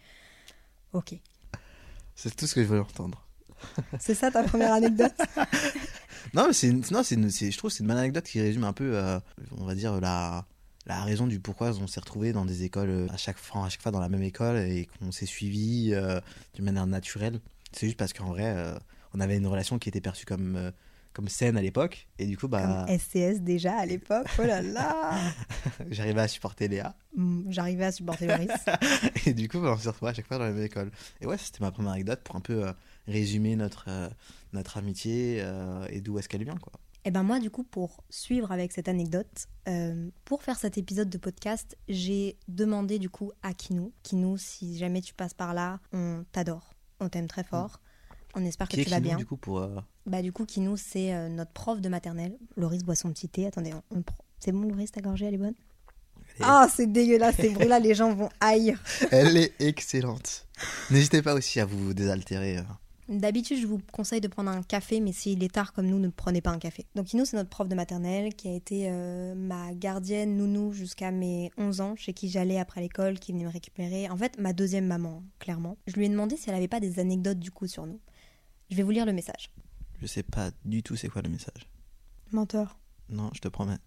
Ok. 0.92 1.14
C'est 2.14 2.36
tout 2.36 2.46
ce 2.46 2.54
que 2.54 2.62
je 2.62 2.68
voulais 2.68 2.80
entendre. 2.80 3.26
C'est 3.98 4.14
ça 4.14 4.30
ta 4.30 4.42
première 4.42 4.72
anecdote? 4.74 5.14
Non, 6.32 6.46
mais 6.48 6.52
c'est 6.52 6.72
non, 6.90 7.02
c'est 7.04 7.16
je 7.50 7.58
trouve 7.58 7.70
que 7.70 7.76
c'est 7.76 7.82
une 7.82 7.88
bonne 7.88 7.98
anecdote 7.98 8.24
qui 8.24 8.40
résume 8.40 8.64
un 8.64 8.72
peu, 8.72 8.96
euh, 8.96 9.20
on 9.56 9.64
va 9.64 9.74
dire, 9.74 10.00
la, 10.00 10.46
la 10.86 11.02
raison 11.02 11.26
du 11.26 11.40
pourquoi 11.40 11.70
on 11.80 11.86
s'est 11.86 12.00
retrouvés 12.00 12.32
dans 12.32 12.44
des 12.44 12.62
écoles 12.64 12.90
euh, 12.90 13.06
à 13.10 13.16
chaque 13.16 13.38
fois, 13.38 13.64
à 13.64 13.68
chaque 13.68 13.82
fois 13.82 13.92
dans 13.92 14.00
la 14.00 14.08
même 14.08 14.22
école 14.22 14.58
et 14.58 14.86
qu'on 14.98 15.12
s'est 15.12 15.26
suivis 15.26 15.94
euh, 15.94 16.20
d'une 16.54 16.64
manière 16.64 16.86
naturelle. 16.86 17.40
C'est 17.72 17.86
juste 17.86 17.98
parce 17.98 18.12
qu'en 18.12 18.26
vrai, 18.26 18.44
euh, 18.56 18.74
on 19.14 19.20
avait 19.20 19.36
une 19.36 19.46
relation 19.46 19.78
qui 19.78 19.88
était 19.88 20.00
perçue 20.02 20.26
comme, 20.26 20.56
euh, 20.56 20.70
comme 21.14 21.28
saine 21.28 21.56
à 21.56 21.62
l'époque. 21.62 22.06
Et 22.18 22.26
du 22.26 22.36
coup, 22.36 22.48
bah, 22.48 22.84
Comme 22.86 22.98
SCS 22.98 23.40
déjà 23.40 23.76
à 23.78 23.86
l'époque, 23.86 24.26
oh 24.38 24.42
là 24.42 24.60
là 24.60 25.18
j'arrivais 25.90 26.20
à 26.20 26.28
supporter 26.28 26.68
Léa. 26.68 26.94
Hum, 27.16 27.46
J'arrivais 27.48 27.86
à 27.86 27.92
supporter 27.92 28.26
Loris. 28.26 28.50
Et 29.26 29.32
du 29.32 29.48
coup, 29.48 29.60
bah, 29.60 29.72
on 29.74 29.78
s'est 29.78 29.88
retrouvés 29.88 30.10
à 30.10 30.14
chaque 30.14 30.26
fois 30.26 30.38
dans 30.38 30.44
la 30.44 30.52
même 30.52 30.64
école. 30.64 30.90
Et 31.20 31.26
ouais, 31.26 31.38
c'était 31.38 31.60
ma 31.60 31.70
première 31.70 31.92
anecdote 31.92 32.20
pour 32.22 32.36
un 32.36 32.40
peu 32.40 32.66
résumer 33.08 33.56
notre, 33.56 33.88
notre 34.52 34.76
amitié 34.76 35.42
et 35.88 36.00
d'où 36.00 36.18
est-ce 36.18 36.28
qu'elle 36.28 36.44
vient, 36.44 36.56
quoi. 36.56 36.72
Et 37.06 37.10
ben 37.10 37.22
moi, 37.22 37.38
du 37.38 37.50
coup, 37.50 37.64
pour 37.64 38.02
suivre 38.08 38.50
avec 38.50 38.72
cette 38.72 38.88
anecdote, 38.88 39.46
euh, 39.68 40.08
pour 40.24 40.42
faire 40.42 40.58
cet 40.58 40.78
épisode 40.78 41.10
de 41.10 41.18
podcast, 41.18 41.76
j'ai 41.88 42.38
demandé 42.48 42.98
du 42.98 43.10
coup 43.10 43.30
à 43.42 43.52
Kinou. 43.52 43.92
Kinou, 44.02 44.38
si 44.38 44.78
jamais 44.78 45.02
tu 45.02 45.12
passes 45.12 45.34
par 45.34 45.52
là, 45.52 45.80
on 45.92 46.24
t'adore, 46.32 46.72
on 47.00 47.08
t'aime 47.10 47.26
très 47.28 47.44
fort. 47.44 47.80
On 48.34 48.44
espère 48.44 48.68
que 48.68 48.76
Qui 48.76 48.84
tu 48.84 48.90
vas 48.90 48.96
Kinou, 48.96 49.08
bien. 49.08 49.16
du 49.18 49.26
coup, 49.26 49.36
pour... 49.36 49.58
euh, 49.58 49.76
Bah 50.06 50.22
du 50.22 50.32
coup, 50.32 50.46
Kinou, 50.46 50.76
c'est 50.78 51.14
euh, 51.14 51.28
notre 51.28 51.52
prof 51.52 51.80
de 51.80 51.88
maternelle. 51.90 52.36
Loris 52.56 52.82
boit 52.82 52.96
son 52.96 53.10
petit 53.12 53.28
thé. 53.28 53.46
Attendez, 53.46 53.72
on, 53.90 54.02
c'est 54.40 54.52
bon, 54.52 54.62
Loris, 54.62 54.90
ta 54.90 55.02
gorgée, 55.02 55.26
elle 55.26 55.34
est 55.34 55.38
bonne? 55.38 55.54
Ah, 56.40 56.66
c'est 56.74 56.90
dégueulasse, 56.90 57.36
ces 57.36 57.50
bruits-là, 57.50 57.78
les 57.80 57.94
gens 57.94 58.12
vont 58.14 58.30
haïr. 58.40 58.82
Elle 59.10 59.36
est 59.36 59.52
excellente. 59.60 60.48
N'hésitez 60.90 61.20
pas 61.22 61.34
aussi 61.34 61.60
à 61.60 61.66
vous 61.66 61.92
désaltérer. 61.94 62.58
D'habitude, 63.08 63.58
je 63.60 63.66
vous 63.66 63.80
conseille 63.92 64.22
de 64.22 64.28
prendre 64.28 64.50
un 64.50 64.62
café, 64.62 65.00
mais 65.00 65.12
s'il 65.12 65.42
est 65.44 65.52
tard 65.52 65.74
comme 65.74 65.86
nous, 65.86 65.98
ne 65.98 66.08
prenez 66.08 66.40
pas 66.40 66.50
un 66.50 66.58
café. 66.58 66.86
Donc, 66.94 67.12
Ino, 67.12 67.26
c'est 67.26 67.36
notre 67.36 67.50
prof 67.50 67.68
de 67.68 67.74
maternelle 67.74 68.34
qui 68.34 68.48
a 68.48 68.54
été 68.54 68.88
euh, 68.88 69.34
ma 69.34 69.74
gardienne 69.74 70.36
nounou 70.36 70.72
jusqu'à 70.72 71.10
mes 71.10 71.50
11 71.58 71.80
ans, 71.82 71.94
chez 71.96 72.14
qui 72.14 72.30
j'allais 72.30 72.58
après 72.58 72.80
l'école, 72.80 73.18
qui 73.18 73.32
venait 73.32 73.44
me 73.44 73.50
récupérer. 73.50 74.08
En 74.08 74.16
fait, 74.16 74.38
ma 74.38 74.54
deuxième 74.54 74.86
maman, 74.86 75.22
clairement. 75.38 75.76
Je 75.86 75.96
lui 75.96 76.06
ai 76.06 76.08
demandé 76.08 76.36
si 76.36 76.48
elle 76.48 76.56
avait 76.56 76.68
pas 76.68 76.80
des 76.80 76.98
anecdotes 76.98 77.38
du 77.38 77.50
coup 77.50 77.66
sur 77.66 77.86
nous. 77.86 78.00
Je 78.70 78.76
vais 78.76 78.82
vous 78.82 78.90
lire 78.90 79.04
le 79.04 79.12
message. 79.12 79.50
Je 80.00 80.06
sais 80.06 80.22
pas 80.22 80.50
du 80.64 80.82
tout 80.82 80.96
c'est 80.96 81.08
quoi 81.08 81.22
le 81.22 81.28
message. 81.28 81.68
Menteur. 82.32 82.78
Non, 83.10 83.30
je 83.34 83.40
te 83.40 83.48
promets. 83.48 83.78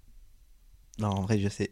Non, 0.99 1.09
en 1.09 1.21
vrai, 1.21 1.39
je 1.39 1.49
sais. 1.49 1.71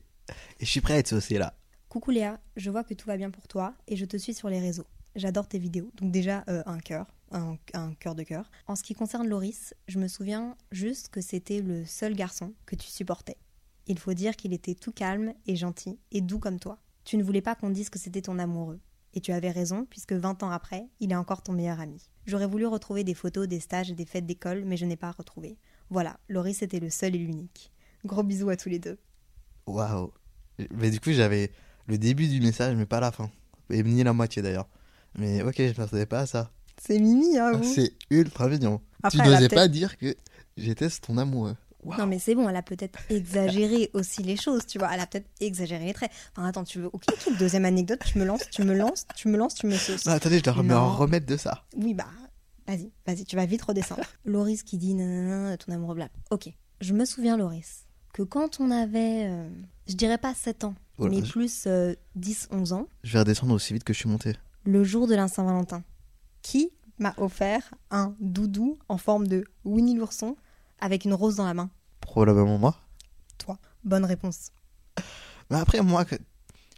Et 0.59 0.65
je 0.65 0.69
suis 0.69 0.81
prêt 0.81 0.95
à 0.95 0.97
être 0.97 1.07
saucé 1.07 1.37
là. 1.37 1.53
Coucou 1.89 2.11
Léa, 2.11 2.39
je 2.57 2.69
vois 2.71 2.83
que 2.83 2.93
tout 2.93 3.07
va 3.07 3.17
bien 3.17 3.29
pour 3.29 3.47
toi 3.47 3.73
et 3.87 3.95
je 3.95 4.05
te 4.05 4.17
suis 4.17 4.33
sur 4.33 4.49
les 4.49 4.59
réseaux. 4.59 4.85
J'adore 5.15 5.47
tes 5.47 5.59
vidéos. 5.59 5.91
Donc 5.95 6.11
déjà, 6.11 6.43
euh, 6.49 6.61
un 6.65 6.79
cœur, 6.79 7.07
un, 7.35 7.93
cœur 7.99 8.15
de 8.15 8.23
cœur. 8.23 8.49
En 8.67 8.75
ce 8.75 8.83
qui 8.83 8.93
concerne 8.93 9.27
Loris, 9.27 9.73
je 9.87 9.99
me 9.99 10.07
souviens 10.07 10.55
juste 10.71 11.09
que 11.09 11.21
c'était 11.21 11.61
le 11.61 11.85
seul 11.85 12.15
garçon 12.15 12.53
que 12.65 12.75
tu 12.75 12.87
supportais. 12.87 13.37
Il 13.87 13.99
faut 13.99 14.13
dire 14.13 14.35
qu'il 14.35 14.53
était 14.53 14.75
tout 14.75 14.91
calme 14.91 15.33
et 15.45 15.55
gentil 15.55 15.99
et 16.11 16.21
doux 16.21 16.39
comme 16.39 16.59
toi. 16.59 16.79
Tu 17.03 17.17
ne 17.17 17.23
voulais 17.23 17.41
pas 17.41 17.55
qu'on 17.55 17.69
dise 17.69 17.89
que 17.89 17.99
c'était 17.99 18.21
ton 18.21 18.39
amoureux. 18.39 18.79
Et 19.13 19.21
tu 19.21 19.31
avais 19.31 19.51
raison, 19.51 19.85
puisque 19.89 20.13
20 20.13 20.43
ans 20.43 20.49
après, 20.49 20.89
il 20.99 21.11
est 21.11 21.15
encore 21.15 21.41
ton 21.41 21.53
meilleur 21.53 21.79
ami. 21.79 22.09
J'aurais 22.25 22.47
voulu 22.47 22.65
retrouver 22.65 23.03
des 23.03 23.13
photos 23.13 23.47
des 23.47 23.59
stages 23.59 23.91
et 23.91 23.95
des 23.95 24.05
fêtes 24.05 24.25
d'école, 24.25 24.65
mais 24.65 24.75
je 24.75 24.85
n'ai 24.85 24.97
pas 24.97 25.11
retrouvé. 25.11 25.57
Voilà, 25.89 26.19
Loris 26.27 26.61
était 26.63 26.79
le 26.79 26.89
seul 26.89 27.15
et 27.15 27.19
l'unique. 27.19 27.71
Gros 28.03 28.23
bisous 28.23 28.49
à 28.49 28.57
tous 28.57 28.69
les 28.69 28.79
deux. 28.79 28.97
Waouh. 29.67 30.11
Mais 30.71 30.89
du 30.89 30.99
coup, 30.99 31.11
j'avais 31.11 31.51
le 31.87 31.97
début 31.97 32.27
du 32.27 32.41
message, 32.41 32.75
mais 32.75 32.85
pas 32.85 32.99
la 32.99 33.11
fin. 33.11 33.29
Et 33.69 33.83
ni 33.83 34.03
la 34.03 34.13
moitié 34.13 34.41
d'ailleurs. 34.41 34.67
Mais 35.17 35.41
ok, 35.43 35.55
je 35.57 35.79
m'attendais 35.79 36.05
pas 36.05 36.21
à 36.21 36.25
ça. 36.25 36.51
C'est 36.81 36.99
Mimi, 36.99 37.37
hein, 37.37 37.53
vous 37.53 37.63
C'est 37.63 37.93
ultra 38.09 38.47
mignon. 38.47 38.81
Après, 39.03 39.17
tu 39.23 39.29
n'osais 39.29 39.49
pas 39.49 39.67
dire 39.67 39.97
que 39.97 40.15
j'étais 40.57 40.89
ton 40.89 41.17
amoureux. 41.17 41.55
Non 41.99 42.07
mais 42.07 42.17
c'est 42.17 42.33
bon, 42.33 42.49
elle 42.49 42.55
a 42.55 42.63
peut-être 42.63 42.97
exagéré 43.11 43.91
aussi 43.93 44.23
les 44.23 44.37
choses, 44.37 44.65
tu 44.65 44.79
vois. 44.79 44.89
Elle 44.91 44.99
a 45.01 45.05
peut-être 45.05 45.27
exagéré 45.39 45.85
les 45.85 45.93
traits. 45.93 46.09
Enfin 46.35 46.47
attends, 46.47 46.63
tu 46.63 46.79
veux 46.79 46.89
ok, 46.91 47.03
deuxième 47.37 47.63
anecdote, 47.63 47.99
tu 48.03 48.17
me 48.17 48.25
lances, 48.25 48.49
tu 48.51 48.63
me 48.63 48.73
lances, 48.73 49.05
tu 49.15 49.27
me 49.27 49.37
lances, 49.37 49.53
tu 49.53 49.67
me 49.67 49.75
sauces. 49.77 50.05
Non, 50.07 50.13
attendez, 50.13 50.39
je 50.39 50.43
dois 50.43 50.55
me 50.63 50.73
Non. 50.73 50.89
remettre 50.95 51.27
de 51.27 51.37
ça. 51.37 51.63
Oui 51.77 51.93
bah, 51.93 52.07
vas-y, 52.67 52.91
vas-y, 53.05 53.23
tu 53.25 53.35
vas 53.35 53.45
vite 53.45 53.61
redescendre. 53.61 54.01
Loris 54.25 54.63
qui 54.63 54.79
dit 54.79 54.95
nanana, 54.95 55.57
ton 55.57 55.71
amoureux 55.73 55.93
blab. 55.93 56.09
Ok, 56.31 56.49
je 56.81 56.93
me 56.93 57.05
souviens 57.05 57.37
Loris 57.37 57.83
que 58.13 58.23
quand 58.23 58.59
on 58.59 58.71
avait, 58.71 59.27
euh, 59.27 59.47
je 59.87 59.93
dirais 59.93 60.17
pas 60.17 60.33
7 60.33 60.63
ans, 60.63 60.73
Oh 60.97 61.03
là, 61.05 61.11
mais 61.11 61.23
je- 61.23 61.31
plus 61.31 61.67
10-11 62.15 62.73
ans, 62.73 62.87
Je 63.03 63.13
vais 63.13 63.19
redescendre 63.19 63.53
aussi 63.53 63.73
vite 63.73 63.83
que 63.83 63.93
je 63.93 63.99
suis 63.99 64.09
monté. 64.09 64.33
le 64.63 64.83
jour 64.83 65.05
de 65.05 65.13
la 65.13 65.27
Saint-Valentin. 65.27 65.83
Qui 66.45 66.69
m'a 66.99 67.15
offert 67.17 67.73
un 67.89 68.15
doudou 68.19 68.77
en 68.87 68.99
forme 68.99 69.25
de 69.27 69.45
Winnie 69.63 69.95
l'ourson 69.95 70.35
avec 70.79 71.03
une 71.03 71.15
rose 71.15 71.37
dans 71.37 71.45
la 71.45 71.55
main 71.55 71.71
Probablement 72.01 72.59
moi. 72.59 72.75
Toi. 73.39 73.57
Bonne 73.83 74.05
réponse. 74.05 74.51
Mais 75.49 75.57
après, 75.57 75.81
moi, 75.81 76.05
que- 76.05 76.13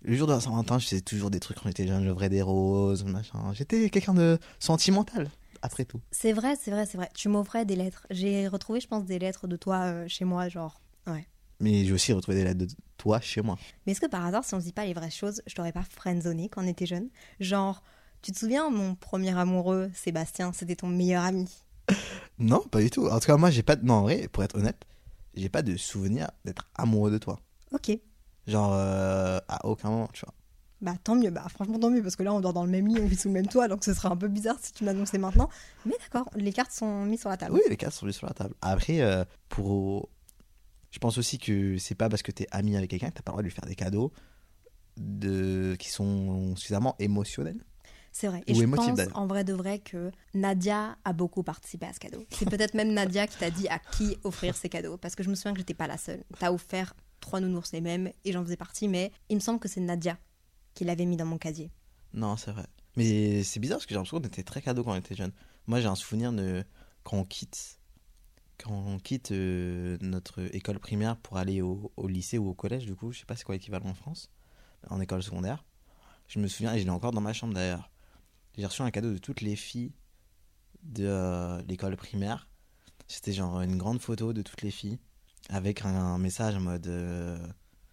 le 0.04 0.16
jour 0.16 0.26
de 0.26 0.32
la 0.32 0.40
Saint-Valentin, 0.40 0.80
je 0.80 0.86
faisais 0.88 1.02
toujours 1.02 1.30
des 1.32 1.42
trucs 1.42 1.58
quand 1.58 1.68
j'étais 1.68 1.86
jeune. 1.86 2.06
J'ouvrais 2.06 2.30
des 2.30 2.42
roses, 2.42 3.04
machin. 3.04 3.52
J'étais 3.52 3.90
quelqu'un 3.90 4.14
de 4.14 4.40
sentimental, 4.58 5.30
après 5.62 5.84
tout. 5.84 6.00
C'est 6.12 6.32
vrai, 6.32 6.56
c'est 6.56 6.72
vrai, 6.72 6.86
c'est 6.86 6.98
vrai. 6.98 7.10
Tu 7.14 7.28
m'offrais 7.28 7.66
des 7.66 7.76
lettres. 7.76 8.08
J'ai 8.10 8.48
retrouvé, 8.48 8.80
je 8.80 8.88
pense, 8.88 9.04
des 9.04 9.20
lettres 9.20 9.48
de 9.48 9.58
toi 9.58 9.82
euh, 9.82 10.06
chez 10.08 10.24
moi, 10.24 10.48
genre. 10.48 10.80
Ouais. 11.08 11.28
Mais 11.60 11.84
j'ai 11.84 11.92
aussi 11.92 12.14
retrouvé 12.14 12.38
des 12.38 12.44
lettres 12.46 12.60
de 12.60 12.68
toi 12.96 13.20
chez 13.20 13.42
moi. 13.42 13.58
Mais 13.86 13.92
est-ce 13.92 14.00
que 14.00 14.06
par 14.08 14.26
hasard, 14.26 14.46
si 14.46 14.54
on 14.54 14.62
se 14.62 14.66
dit 14.66 14.72
pas 14.72 14.86
les 14.86 14.94
vraies 14.94 15.10
choses, 15.12 15.42
je 15.46 15.54
t'aurais 15.56 15.74
pas 15.74 15.84
friendzoné 15.84 16.48
quand 16.48 16.64
on 16.64 16.68
était 16.68 16.86
jeune? 16.86 17.10
Genre, 17.42 17.84
tu 18.28 18.34
te 18.34 18.40
souviens, 18.40 18.70
mon 18.70 18.94
premier 18.96 19.38
amoureux, 19.38 19.90
Sébastien, 19.94 20.52
c'était 20.54 20.76
ton 20.76 20.88
meilleur 20.88 21.24
ami? 21.24 21.50
Non, 22.40 22.60
pas 22.60 22.82
du 22.82 22.90
tout. 22.92 23.08
En 23.08 23.20
tout 23.20 23.26
cas, 23.28 23.38
moi, 23.38 23.50
j'ai 23.50 23.64
pas. 23.64 23.76
de- 23.78 23.86
Non, 23.86 23.96
en 23.96 24.02
vrai, 24.04 24.28
pour 24.28 24.44
être 24.44 24.56
honnête, 24.58 24.86
j'ai 25.34 25.48
pas 25.50 25.62
de 25.62 25.76
souvenir 25.78 26.30
d'être 26.46 26.70
amoureux 26.76 27.10
de 27.10 27.18
toi. 27.18 27.40
Ok. 27.74 27.98
Genre, 28.48 28.74
euh, 28.74 29.40
à 29.48 29.66
aucun 29.66 29.90
moment, 29.90 30.10
tu 30.14 30.26
vois. 30.26 30.34
Bah 30.82 30.94
tant 31.04 31.16
mieux, 31.16 31.32
bah 31.32 31.44
franchement 31.50 31.80
tant 31.80 31.90
mieux, 31.90 32.04
parce 32.04 32.16
que 32.16 32.22
là 32.22 32.32
on 32.34 32.40
dort 32.40 32.54
dans 32.54 32.64
le 32.66 32.70
même 32.70 32.86
lit, 32.88 33.00
on 33.02 33.08
vit 33.08 33.16
sous 33.16 33.30
le 33.30 33.34
même 33.34 33.48
toit, 33.48 33.68
donc 33.68 33.84
ce 33.84 33.96
serait 33.96 34.10
un 34.10 34.16
peu 34.16 34.28
bizarre 34.28 34.58
si 34.62 34.72
tu 34.74 34.84
m'annonçais 34.84 35.18
maintenant. 35.18 35.50
Mais 35.88 35.96
d'accord, 36.00 36.30
les 36.36 36.54
cartes 36.54 36.72
sont 36.72 37.06
mises 37.06 37.22
sur 37.22 37.30
la 37.30 37.38
table. 37.38 37.54
Oui, 37.56 37.62
les 37.68 37.78
cartes 37.78 37.96
sont 37.96 38.06
mises 38.06 38.18
sur 38.18 38.28
la 38.28 38.34
table. 38.36 38.54
Après, 38.62 39.02
euh, 39.02 39.24
pour. 39.50 40.10
Je 40.92 41.00
pense 41.00 41.18
aussi 41.18 41.40
que 41.40 41.80
c'est 41.80 41.96
pas 41.96 42.10
parce 42.10 42.22
que 42.22 42.32
t'es 42.32 42.46
ami 42.52 42.78
avec 42.78 42.92
quelqu'un 42.92 43.10
que 43.10 43.16
t'as 43.16 43.24
pas 43.24 43.32
le 43.32 43.38
droit 43.38 43.42
de 43.42 43.48
lui 43.48 43.54
faire 43.56 43.66
des 43.66 43.74
cadeaux 43.76 44.12
de... 44.98 45.76
qui 45.80 45.90
sont 45.90 46.56
suffisamment 46.56 46.96
émotionnels. 47.00 47.64
C'est 48.12 48.28
vrai. 48.28 48.44
Et 48.48 48.54
Ou 48.54 48.56
je 48.56 48.64
émotive, 48.64 48.96
pense 48.96 49.08
en 49.14 49.28
vrai 49.28 49.44
de 49.44 49.54
vrai 49.54 49.80
que 49.80 50.12
Nadia 50.34 50.98
a 51.06 51.14
beaucoup 51.14 51.44
participé 51.44 51.86
à 51.86 51.94
ce 51.94 52.00
cadeau. 52.00 52.24
C'est 52.32 52.50
peut-être 52.50 52.74
même 52.74 52.94
Nadia 52.94 53.28
qui 53.28 53.38
t'a 53.38 53.52
dit 53.52 53.68
à 53.68 53.80
qui 53.80 54.18
offrir 54.24 54.56
ces 54.56 54.70
cadeaux. 54.70 54.98
Parce 54.98 55.16
que 55.16 55.24
je 55.24 55.30
me 55.30 55.36
souviens 55.36 55.54
que 55.54 55.60
j'étais 55.60 55.74
pas 55.74 55.88
la 55.88 55.98
seule. 55.98 56.24
T'as 56.40 56.52
offert 56.52 56.96
trois 57.20 57.40
nounours 57.40 57.72
les 57.74 57.82
mêmes 57.82 58.12
et 58.26 58.32
j'en 58.32 58.44
faisais 58.44 58.58
partie, 58.58 58.88
mais 58.88 59.12
il 59.30 59.36
me 59.36 59.42
semble 59.42 59.60
que 59.60 59.68
c'est 59.68 59.82
Nadia 59.82 60.18
qui 60.74 60.84
l'avait 60.84 61.06
mis 61.06 61.18
dans 61.18 61.26
mon 61.26 61.38
casier. 61.38 61.72
Non, 62.14 62.38
c'est 62.38 62.52
vrai. 62.52 62.66
Mais 62.96 63.44
c'est 63.44 63.60
bizarre 63.60 63.78
parce 63.78 63.86
que 63.86 63.90
j'ai 63.90 63.96
l'impression 63.96 64.20
qu'on 64.20 64.28
était 64.28 64.44
très 64.44 64.62
cadeau 64.62 64.84
quand 64.84 64.94
on 64.94 64.96
était 64.96 65.16
jeune. 65.16 65.32
Moi, 65.68 65.80
j'ai 65.82 65.88
un 65.88 65.96
souvenir 65.96 66.32
de 66.34 66.64
quand 67.04 67.18
on 67.18 67.24
quitte, 67.24 67.80
quand 68.58 68.72
on 68.72 68.98
quitte 68.98 69.32
euh, 69.32 69.98
notre 70.02 70.54
école 70.56 70.80
primaire 70.80 71.18
pour 71.18 71.38
aller 71.38 71.62
au, 71.62 71.92
au 71.98 72.08
lycée 72.08 72.38
ou 72.38 72.50
au 72.50 72.54
collège, 72.54 72.86
du 72.86 72.96
coup, 72.96 73.12
je 73.12 73.20
sais 73.20 73.26
pas 73.26 73.36
c'est 73.36 73.44
quoi 73.44 73.56
l'équivalent 73.56 73.90
en 73.90 73.94
France, 73.94 74.32
en 74.90 75.00
école 75.00 75.22
secondaire. 75.22 75.64
Je 76.28 76.40
me 76.40 76.48
souviens, 76.48 76.74
et 76.74 76.80
je 76.80 76.86
l'ai 76.86 76.90
encore 76.90 77.12
dans 77.12 77.22
ma 77.22 77.34
chambre 77.34 77.54
d'ailleurs. 77.54 77.90
J'ai 78.58 78.66
reçu 78.66 78.82
un 78.82 78.92
cadeau 78.92 79.12
de 79.14 79.18
toutes 79.18 79.42
les 79.42 79.56
filles 79.56 79.92
de 80.84 81.06
euh, 81.06 81.62
l'école 81.68 81.96
primaire. 81.96 82.50
C'était 83.08 83.34
genre 83.34 83.62
une 83.62 83.78
grande 83.78 84.02
photo 84.02 84.34
de 84.34 84.42
toutes 84.42 84.62
les 84.62 84.72
filles 84.72 85.00
avec 85.50 85.86
un, 85.86 85.94
un 85.96 86.18
message 86.18 86.56
en 86.56 86.60
mode. 86.62 86.88
euh, 86.88 87.38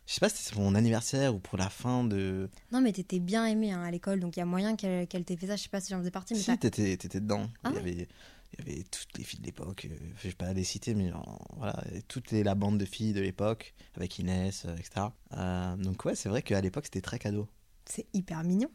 je 0.06 0.14
sais 0.14 0.20
pas 0.20 0.28
si 0.28 0.42
c'était 0.42 0.54
pour 0.56 0.64
mon 0.64 0.74
anniversaire 0.74 1.34
ou 1.34 1.38
pour 1.38 1.56
la 1.58 1.70
fin 1.70 2.04
de. 2.04 2.48
Non, 2.72 2.80
mais 2.80 2.92
t'étais 2.92 3.20
bien 3.20 3.46
aimée 3.46 3.72
hein, 3.72 3.82
à 3.82 3.90
l'école, 3.90 4.20
donc 4.20 4.36
il 4.36 4.40
y 4.40 4.42
a 4.42 4.46
moyen 4.46 4.76
qu'elle 4.76 5.06
t'ait 5.24 5.36
fait 5.36 5.46
ça. 5.46 5.56
Je 5.56 5.62
sais 5.62 5.68
pas 5.68 5.80
si 5.80 5.90
j'en 5.90 5.98
faisais 6.00 6.10
partie, 6.10 6.34
mais 6.34 6.40
Si, 6.40 6.58
t'étais, 6.58 6.96
dedans. 7.20 7.48
Ah 7.62 7.70
il, 7.70 7.70
y 7.70 7.74
ouais 7.74 7.80
avait, 7.80 8.08
il 8.52 8.58
y 8.58 8.70
avait 8.72 8.82
toutes 8.84 9.16
les 9.18 9.24
filles 9.24 9.40
de 9.40 9.46
l'époque. 9.46 9.86
euh, 9.90 9.96
je 10.22 10.28
vais 10.28 10.34
pas 10.34 10.52
les 10.52 10.64
citer, 10.64 10.94
mais 10.94 11.10
genre, 11.10 11.46
voilà, 11.56 11.82
toute 12.08 12.30
les- 12.32 12.42
la 12.42 12.54
bande 12.54 12.78
de 12.78 12.84
filles 12.84 13.12
de 13.12 13.20
l'époque, 13.20 13.74
avec 13.96 14.18
Inès, 14.18 14.64
etc. 14.78 15.12
Euh, 15.32 15.76
donc, 15.76 16.04
ouais, 16.04 16.14
c'est 16.16 16.28
vrai 16.28 16.42
qu'à 16.42 16.60
l'époque, 16.60 16.84
c'était 16.86 17.00
très 17.02 17.18
cadeau. 17.18 17.48
c'est 17.86 18.06
hyper 18.14 18.42
mignon. 18.44 18.68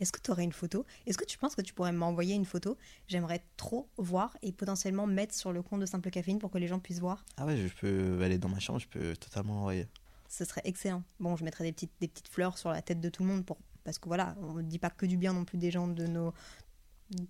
Est-ce 0.00 0.12
que 0.12 0.20
tu 0.20 0.30
aurais 0.30 0.44
une 0.44 0.52
photo? 0.52 0.84
Est-ce 1.06 1.18
que 1.18 1.24
tu 1.24 1.38
penses 1.38 1.54
que 1.54 1.60
tu 1.62 1.72
pourrais 1.74 1.92
m'envoyer 1.92 2.34
une 2.34 2.44
photo? 2.46 2.76
J'aimerais 3.06 3.44
trop 3.56 3.88
voir 3.98 4.36
et 4.42 4.50
potentiellement 4.52 5.06
mettre 5.06 5.34
sur 5.34 5.52
le 5.52 5.62
compte 5.62 5.80
de 5.80 5.86
Simple 5.86 6.10
Caféine 6.10 6.38
pour 6.38 6.50
que 6.50 6.58
les 6.58 6.66
gens 6.68 6.78
puissent 6.78 7.00
voir. 7.00 7.24
Ah 7.36 7.46
ouais, 7.46 7.56
je 7.56 7.68
peux 7.74 8.20
aller 8.22 8.38
dans 8.38 8.48
ma 8.48 8.58
chambre, 8.60 8.78
je 8.80 8.88
peux 8.88 9.14
totalement 9.16 9.54
l'envoyer. 9.54 9.86
Ce 10.28 10.44
serait 10.44 10.62
excellent. 10.64 11.02
Bon, 11.18 11.36
je 11.36 11.44
mettrais 11.44 11.64
des 11.64 11.72
petites, 11.72 11.92
des 12.00 12.08
petites 12.08 12.28
fleurs 12.28 12.56
sur 12.58 12.70
la 12.70 12.82
tête 12.82 13.00
de 13.00 13.08
tout 13.08 13.22
le 13.22 13.28
monde 13.28 13.44
pour 13.44 13.58
parce 13.84 13.98
que 13.98 14.08
voilà, 14.08 14.36
on 14.42 14.54
ne 14.54 14.62
dit 14.62 14.78
pas 14.78 14.90
que 14.90 15.06
du 15.06 15.16
bien 15.16 15.32
non 15.32 15.44
plus 15.44 15.56
des 15.58 15.70
gens 15.70 15.88
de 15.88 16.06
nos 16.06 16.32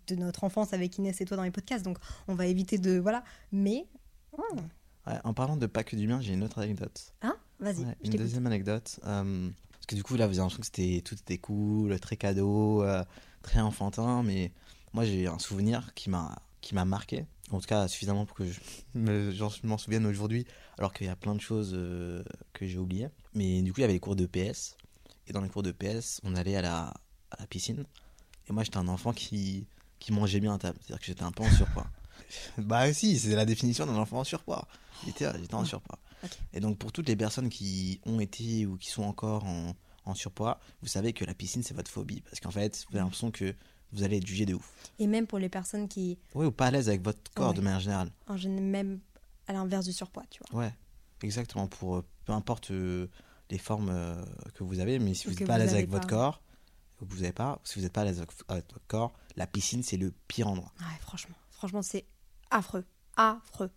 de 0.09 0.15
notre 0.15 0.45
enfance 0.45 0.75
avec 0.75 0.99
Inès 0.99 1.19
et 1.21 1.25
toi 1.25 1.37
dans 1.39 1.43
les 1.43 1.51
podcasts, 1.51 1.85
donc 1.85 1.97
on 2.29 2.35
va 2.35 2.47
éviter 2.47 2.77
de 2.77 2.99
voilà. 2.99 3.25
Mais 3.53 3.87
oh, 4.37 4.43
Ouais, 5.07 5.19
en 5.25 5.33
parlant 5.33 5.57
de 5.57 5.67
pas 5.67 5.83
que 5.85 5.97
du 5.97 6.07
bien, 6.07 6.21
j'ai 6.21 6.35
une 6.35 6.43
autre 6.45 6.59
anecdote. 6.61 7.15
hein, 7.23 7.35
vas-y, 7.59 7.85
Ouais, 7.85 7.97
une 8.05 8.11
deuxième 8.13 8.47
anecdote. 8.47 9.01
euh, 9.05 9.49
du 9.95 10.03
coup, 10.03 10.17
là, 10.17 10.27
vous 10.27 10.33
avez 10.33 10.39
l'impression 10.39 10.61
que 10.61 10.67
c'était, 10.67 11.03
tout 11.05 11.15
était 11.15 11.39
cool, 11.39 11.99
très 12.01 12.17
cadeau, 12.17 12.83
euh, 12.83 13.05
très 13.43 13.61
enfantin, 13.61 14.23
mais 14.23 14.53
moi, 14.93 15.05
j'ai 15.05 15.27
un 15.27 15.39
souvenir 15.39 15.95
qui 15.95 16.11
m'a, 16.11 16.37
marqué. 16.85 17.27
En 17.51 17.61
tout 17.61 17.67
cas, 17.67 17.89
suffisamment 17.89 18.27
pour 18.27 18.37
que 18.37 18.45
je 18.47 19.67
m'en 19.67 19.79
souvienne 19.79 20.07
aujourd'hui, 20.07 20.47
alors 20.79 20.93
qu'il 20.93 21.07
y 21.07 21.11
a 21.11 21.17
plein 21.17 21.35
de 21.35 21.41
choses 21.41 21.73
euh, 21.75 22.23
que 22.53 22.67
j'ai 22.67 22.79
oubliées. 22.79 23.09
Mais 23.35 23.63
du 23.63 23.73
coup, 23.73 23.81
il 23.81 23.83
y 23.83 23.85
avait 23.85 23.95
les 23.95 24.01
cours 24.01 24.17
de 24.17 24.27
PS. 24.27 24.77
Et 25.27 25.33
dans 25.33 25.41
les 25.41 25.49
cours 25.49 25.63
de 25.63 25.73
PS, 25.73 26.21
on 26.25 26.35
allait 26.37 26.57
à 26.57 26.63
la, 26.63 26.95
à 27.31 27.41
la 27.41 27.47
piscine. 27.47 27.85
Et 28.49 28.53
moi, 28.53 28.63
j'étais 28.63 28.79
un 28.79 28.89
enfant 28.89 29.13
qui, 29.13 29.67
qui 29.99 30.13
mangeait 30.13 30.41
bien 30.41 30.55
à 30.55 30.59
table. 30.59 30.79
C'est-à-dire 30.81 31.01
que 31.01 31.07
j'étais 31.07 31.23
un 31.23 31.33
peu 31.33 31.43
en 31.43 31.51
surpoids. 31.51 31.87
bah 32.59 32.93
si, 32.93 33.19
c'est 33.19 33.35
la 33.35 33.45
définition 33.45 33.87
d'un 33.87 33.97
enfant 33.97 34.21
en 34.21 34.25
surpoids. 34.25 34.67
J'étais 35.05 35.27
en 35.55 35.65
surpoids. 35.65 35.99
Et 36.53 36.61
donc 36.61 36.79
pour 36.79 36.93
toutes 36.93 37.09
les 37.09 37.17
personnes 37.17 37.49
qui 37.49 38.01
ont 38.07 38.21
été 38.21 38.67
ou 38.67 38.77
qui 38.77 38.89
sont 38.91 39.03
encore 39.05 39.45
en, 39.45 39.75
en 40.05 40.15
surpoids, 40.15 40.59
vous 40.83 40.89
savez 40.89 41.13
que 41.13 41.25
la 41.25 41.35
piscine 41.35 41.63
c'est 41.63 41.75
votre 41.75 41.91
phobie. 41.91 42.21
Parce 42.23 42.41
qu'en 42.41 42.51
fait, 42.51 42.85
vous 42.91 42.97
avez 42.97 43.05
l'impression 43.05 43.31
que 43.31 43.55
vous 43.93 44.03
allez 44.05 44.19
être 44.19 44.27
jugé 44.27 44.47
de 44.47 44.55
ouf. 44.55 44.73
Et 44.99 45.07
même 45.07 45.27
pour 45.27 45.39
les 45.39 45.49
personnes 45.49 45.89
qui, 45.89 46.19
Oui, 46.35 46.47
ou 46.47 46.53
pas 46.53 46.67
à 46.67 46.71
l'aise 46.71 46.89
avec 46.89 47.03
votre 47.03 47.31
corps 47.35 47.49
Ouais. 47.51 47.55
de 47.57 47.61
manière 47.61 47.81
générale. 47.81 48.11
en 48.29 48.37
général, 48.37 48.65
même 48.65 49.01
à 49.49 49.53
l'inverse 49.53 49.85
du 49.87 49.93
surpoids, 49.93 50.25
tu 50.31 50.41
vois. 50.51 50.61
Ouais, 50.61 50.73
exactement. 51.23 51.67
Pour 51.67 51.97
euh, 51.97 52.05
peu 52.25 52.33
importe 52.33 52.71
euh, 52.71 53.09
les 53.51 53.59
formes 53.59 53.89
euh, 53.91 54.25
que 54.55 54.63
vous 54.63 54.79
avez, 54.79 54.99
mais 55.01 55.15
si 55.15 55.27
Ou 55.27 55.31
vous 55.33 55.37
n'êtes 55.39 55.47
pas 55.49 55.55
à 55.55 55.59
l'aise 55.59 55.75
avec 55.75 55.89
votre 55.91 56.07
corps, 56.07 56.41
ou 57.01 57.07
que 57.07 57.13
vous 57.15 57.23
n'avez 57.23 57.33
pas, 57.33 57.59
si 57.65 57.79
vous 57.79 57.83
n'êtes 57.85 57.93
pas 57.93 58.03
à 58.03 58.05
l'aise 58.05 58.19
avec, 58.19 58.31
avec 58.49 58.65
votre 58.73 58.87
corps, 58.87 59.13
la 59.37 59.47
piscine 59.49 59.83
c'est 59.83 59.97
le 59.97 60.13
pire 60.29 60.47
endroit. 60.47 60.71
Ouais, 60.79 60.99
franchement, 61.01 61.35
franchement, 61.51 61.83
c'est 61.83 62.05
affreux, 62.51 62.85
affreux. 63.17 63.71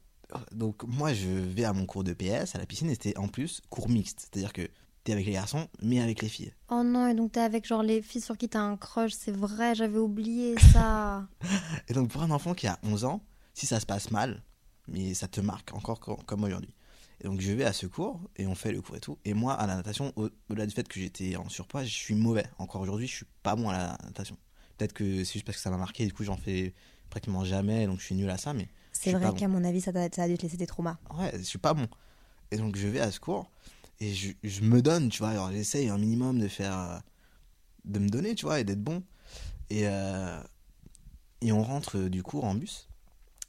Donc 0.51 0.83
moi 0.83 1.13
je 1.13 1.27
vais 1.27 1.63
à 1.65 1.73
mon 1.73 1.85
cours 1.85 2.03
de 2.03 2.13
PS 2.13 2.55
à 2.55 2.57
la 2.59 2.65
piscine 2.65 2.89
et 2.89 2.93
c'était 2.93 3.17
en 3.17 3.27
plus 3.27 3.61
cours 3.69 3.89
mixte. 3.89 4.19
C'est-à-dire 4.31 4.53
que 4.53 4.67
t'es 5.03 5.11
avec 5.13 5.25
les 5.25 5.33
garçons 5.33 5.67
mais 5.81 5.99
avec 6.01 6.21
les 6.21 6.29
filles. 6.29 6.53
Oh 6.69 6.83
non, 6.83 7.07
et 7.07 7.13
donc 7.13 7.33
t'es 7.33 7.39
avec 7.41 7.65
genre 7.67 7.83
les 7.83 8.01
filles 8.01 8.21
sur 8.21 8.37
qui 8.37 8.49
t'as 8.49 8.61
un 8.61 8.77
crush, 8.77 9.13
c'est 9.13 9.35
vrai, 9.35 9.75
j'avais 9.75 9.99
oublié 9.99 10.55
ça. 10.71 11.27
Et 11.87 11.93
donc 11.93 12.09
pour 12.09 12.21
un 12.23 12.31
enfant 12.31 12.53
qui 12.53 12.67
a 12.67 12.79
11 12.83 13.03
ans, 13.05 13.21
si 13.53 13.65
ça 13.65 13.79
se 13.79 13.85
passe 13.85 14.11
mal, 14.11 14.41
mais 14.87 15.13
ça 15.13 15.27
te 15.27 15.41
marque 15.41 15.73
encore 15.73 15.99
co- 15.99 16.15
comme 16.25 16.43
aujourd'hui. 16.43 16.73
Et 17.21 17.25
donc 17.25 17.39
je 17.41 17.51
vais 17.51 17.63
à 17.65 17.73
ce 17.73 17.85
cours 17.85 18.19
et 18.37 18.47
on 18.47 18.55
fait 18.55 18.71
le 18.71 18.81
cours 18.81 18.95
et 18.95 18.99
tout. 18.99 19.17
Et 19.25 19.33
moi 19.33 19.53
à 19.53 19.67
la 19.67 19.75
natation, 19.75 20.11
au- 20.15 20.29
au-delà 20.49 20.65
du 20.65 20.73
fait 20.73 20.87
que 20.87 20.99
j'étais 20.99 21.35
en 21.35 21.47
surpoids, 21.49 21.83
je 21.83 21.89
suis 21.93 22.15
mauvais. 22.15 22.45
Encore 22.57 22.81
aujourd'hui, 22.81 23.07
je 23.07 23.15
suis 23.15 23.25
pas 23.43 23.55
bon 23.55 23.69
à 23.69 23.73
la 23.73 23.97
natation. 24.05 24.37
Peut-être 24.77 24.93
que 24.93 25.23
c'est 25.23 25.33
juste 25.33 25.45
parce 25.45 25.57
que 25.57 25.61
ça 25.63 25.69
m'a 25.69 25.77
marqué, 25.77 26.05
du 26.05 26.13
coup 26.13 26.23
j'en 26.23 26.37
fais 26.37 26.73
pratiquement 27.09 27.45
jamais, 27.45 27.85
donc 27.85 27.99
je 27.99 28.05
suis 28.05 28.15
nul 28.15 28.29
à 28.29 28.37
ça, 28.37 28.53
mais 28.53 28.67
C'est 29.03 29.13
vrai 29.13 29.27
bon. 29.29 29.33
qu'à 29.33 29.47
mon 29.47 29.63
avis, 29.63 29.81
ça, 29.81 29.91
a 29.95 30.27
dû 30.27 30.37
te 30.37 30.41
laisser 30.43 30.57
des 30.57 30.67
traumas. 30.67 30.97
ouais, 31.17 31.31
je 31.37 31.43
suis 31.43 31.59
pas 31.59 31.73
bon. 31.73 31.87
Et 32.51 32.57
donc 32.57 32.75
je 32.75 32.87
vais 32.87 32.99
à 32.99 33.11
ce 33.11 33.19
cours 33.19 33.49
et 33.99 34.13
je, 34.13 34.31
je 34.43 34.61
me 34.61 34.81
donne, 34.81 35.09
tu 35.09 35.19
vois, 35.19 35.29
alors 35.29 35.51
j'essaye 35.51 35.89
un 35.89 35.97
minimum 35.97 36.39
de 36.39 36.47
faire, 36.47 36.77
euh, 36.77 36.97
de 37.85 37.99
me 37.99 38.09
donner, 38.09 38.35
tu 38.35 38.45
vois, 38.45 38.59
et 38.59 38.63
d'être 38.63 38.83
bon. 38.83 39.03
Et, 39.69 39.87
euh, 39.87 40.41
et 41.41 41.51
on 41.51 41.63
rentre 41.63 41.97
euh, 41.97 42.09
du 42.09 42.21
cours 42.21 42.43
en 42.43 42.55
bus. 42.55 42.89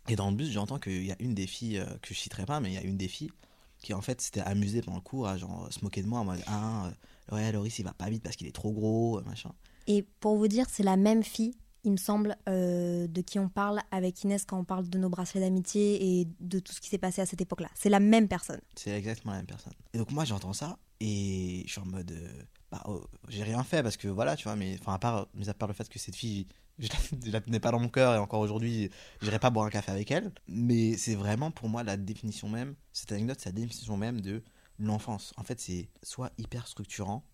Et 0.08 0.16
dans 0.16 0.30
le 0.30 0.36
bus, 0.36 0.50
j'entends 0.50 0.78
qu'il 0.78 1.04
y 1.04 1.12
a 1.12 1.16
une 1.18 1.34
des 1.34 1.46
filles, 1.46 1.82
que 2.02 2.12
je 2.14 2.18
citerai 2.18 2.44
pas, 2.44 2.60
mais 2.60 2.70
il 2.70 2.74
y 2.74 2.78
a 2.78 2.82
une 2.82 2.96
des 2.96 3.08
filles 3.08 3.30
qui 3.78 3.94
en 3.94 4.00
fait 4.00 4.20
s'était 4.20 4.40
amusée 4.40 4.80
pendant 4.80 4.98
le 4.98 5.02
cours 5.02 5.26
à 5.28 5.36
genre 5.36 5.66
se 5.70 5.82
moquer 5.82 6.02
de 6.02 6.08
moi 6.08 6.20
en 6.20 6.24
mode 6.24 6.42
Ah, 6.46 6.90
ouais, 7.32 7.52
Loris 7.52 7.78
il 7.78 7.84
va 7.84 7.92
pas 7.92 8.08
vite 8.08 8.22
parce 8.22 8.36
qu'il 8.36 8.46
est 8.46 8.54
trop 8.54 8.72
gros, 8.72 9.20
machin. 9.22 9.52
Et 9.86 10.02
pour 10.20 10.36
vous 10.36 10.48
dire, 10.48 10.66
c'est 10.70 10.82
la 10.82 10.96
même 10.96 11.22
fille, 11.22 11.54
il 11.84 11.92
me 11.92 11.96
semble, 11.96 12.36
euh, 12.48 13.06
de 13.06 13.20
qui 13.20 13.38
on 13.38 13.48
parle 13.48 13.80
avec 13.90 14.24
Inès 14.24 14.44
quand 14.44 14.58
on 14.58 14.64
parle 14.64 14.88
de 14.88 14.98
nos 14.98 15.08
bracelets 15.08 15.40
d'amitié 15.40 16.20
et 16.20 16.28
de 16.40 16.58
tout 16.58 16.72
ce 16.72 16.80
qui 16.80 16.88
s'est 16.88 16.98
passé 16.98 17.22
à 17.22 17.26
cette 17.26 17.40
époque-là. 17.40 17.68
C'est 17.74 17.90
la 17.90 18.00
même 18.00 18.28
personne. 18.28 18.60
C'est 18.74 18.90
exactement 18.90 19.32
la 19.32 19.38
même 19.38 19.46
personne. 19.46 19.72
Et 19.92 19.98
donc 19.98 20.10
moi 20.10 20.24
j'entends 20.24 20.52
ça 20.52 20.78
et 21.00 21.62
je 21.66 21.72
suis 21.72 21.80
en 21.80 21.86
mode 21.86 22.10
euh, 22.12 22.42
bah 22.70 22.82
oh, 22.86 23.04
j'ai 23.28 23.42
rien 23.42 23.62
fait 23.64 23.82
parce 23.82 23.96
que 23.96 24.08
voilà 24.08 24.36
tu 24.36 24.44
vois 24.44 24.56
mais 24.56 24.76
enfin 24.80 24.94
à 24.94 24.98
part 24.98 25.28
mis 25.34 25.48
à 25.48 25.54
part 25.54 25.68
le 25.68 25.74
fait 25.74 25.88
que 25.88 25.98
cette 25.98 26.14
fille 26.14 26.46
je 26.78 26.88
la, 26.88 26.94
je 27.26 27.30
la 27.30 27.40
tenais 27.40 27.60
pas 27.60 27.72
dans 27.72 27.80
mon 27.80 27.88
cœur 27.88 28.14
et 28.14 28.18
encore 28.18 28.40
aujourd'hui 28.40 28.90
j'irai 29.20 29.38
pas 29.38 29.50
boire 29.50 29.66
un 29.66 29.70
café 29.70 29.90
avec 29.90 30.10
elle 30.10 30.32
mais 30.46 30.96
c'est 30.96 31.16
vraiment 31.16 31.50
pour 31.50 31.68
moi 31.68 31.82
la 31.82 31.96
définition 31.96 32.48
même 32.48 32.74
cette 32.92 33.10
anecdote 33.10 33.38
c'est 33.40 33.50
la 33.50 33.60
définition 33.60 33.96
même 33.96 34.20
de 34.20 34.42
l'enfance. 34.78 35.32
En 35.36 35.42
fait 35.42 35.60
c'est 35.60 35.88
soit 36.02 36.30
hyper 36.38 36.68
structurant 36.68 37.24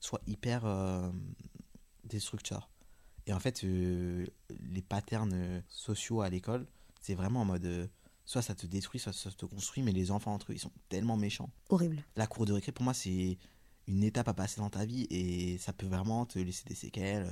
soit 0.00 0.20
hyper 0.26 0.64
euh, 0.64 1.10
destructeur. 2.04 2.69
Et 3.30 3.32
en 3.32 3.38
fait 3.38 3.62
euh, 3.62 4.26
les 4.72 4.82
patterns 4.82 5.32
euh, 5.32 5.60
sociaux 5.68 6.20
à 6.20 6.28
l'école 6.28 6.66
c'est 7.00 7.14
vraiment 7.14 7.42
en 7.42 7.44
mode 7.44 7.64
euh, 7.64 7.86
soit 8.24 8.42
ça 8.42 8.56
te 8.56 8.66
détruit 8.66 8.98
soit 8.98 9.12
ça 9.12 9.30
te 9.30 9.46
construit 9.46 9.84
mais 9.84 9.92
les 9.92 10.10
enfants 10.10 10.34
entre 10.34 10.50
eux 10.50 10.56
ils 10.56 10.58
sont 10.58 10.72
tellement 10.88 11.16
méchants 11.16 11.48
Horrible. 11.68 12.02
la 12.16 12.26
cour 12.26 12.44
de 12.44 12.52
récré, 12.52 12.72
pour 12.72 12.82
moi, 12.82 12.92
c'est 12.92 13.38
une 13.86 14.02
étape 14.02 14.26
à 14.26 14.34
passer 14.34 14.60
dans 14.60 14.68
ta 14.68 14.84
vie 14.84 15.06
et 15.10 15.58
ça 15.58 15.72
peut 15.72 15.86
vraiment 15.86 16.26
te 16.26 16.40
laisser 16.40 16.64
des 16.66 16.74
séquelles. 16.74 17.30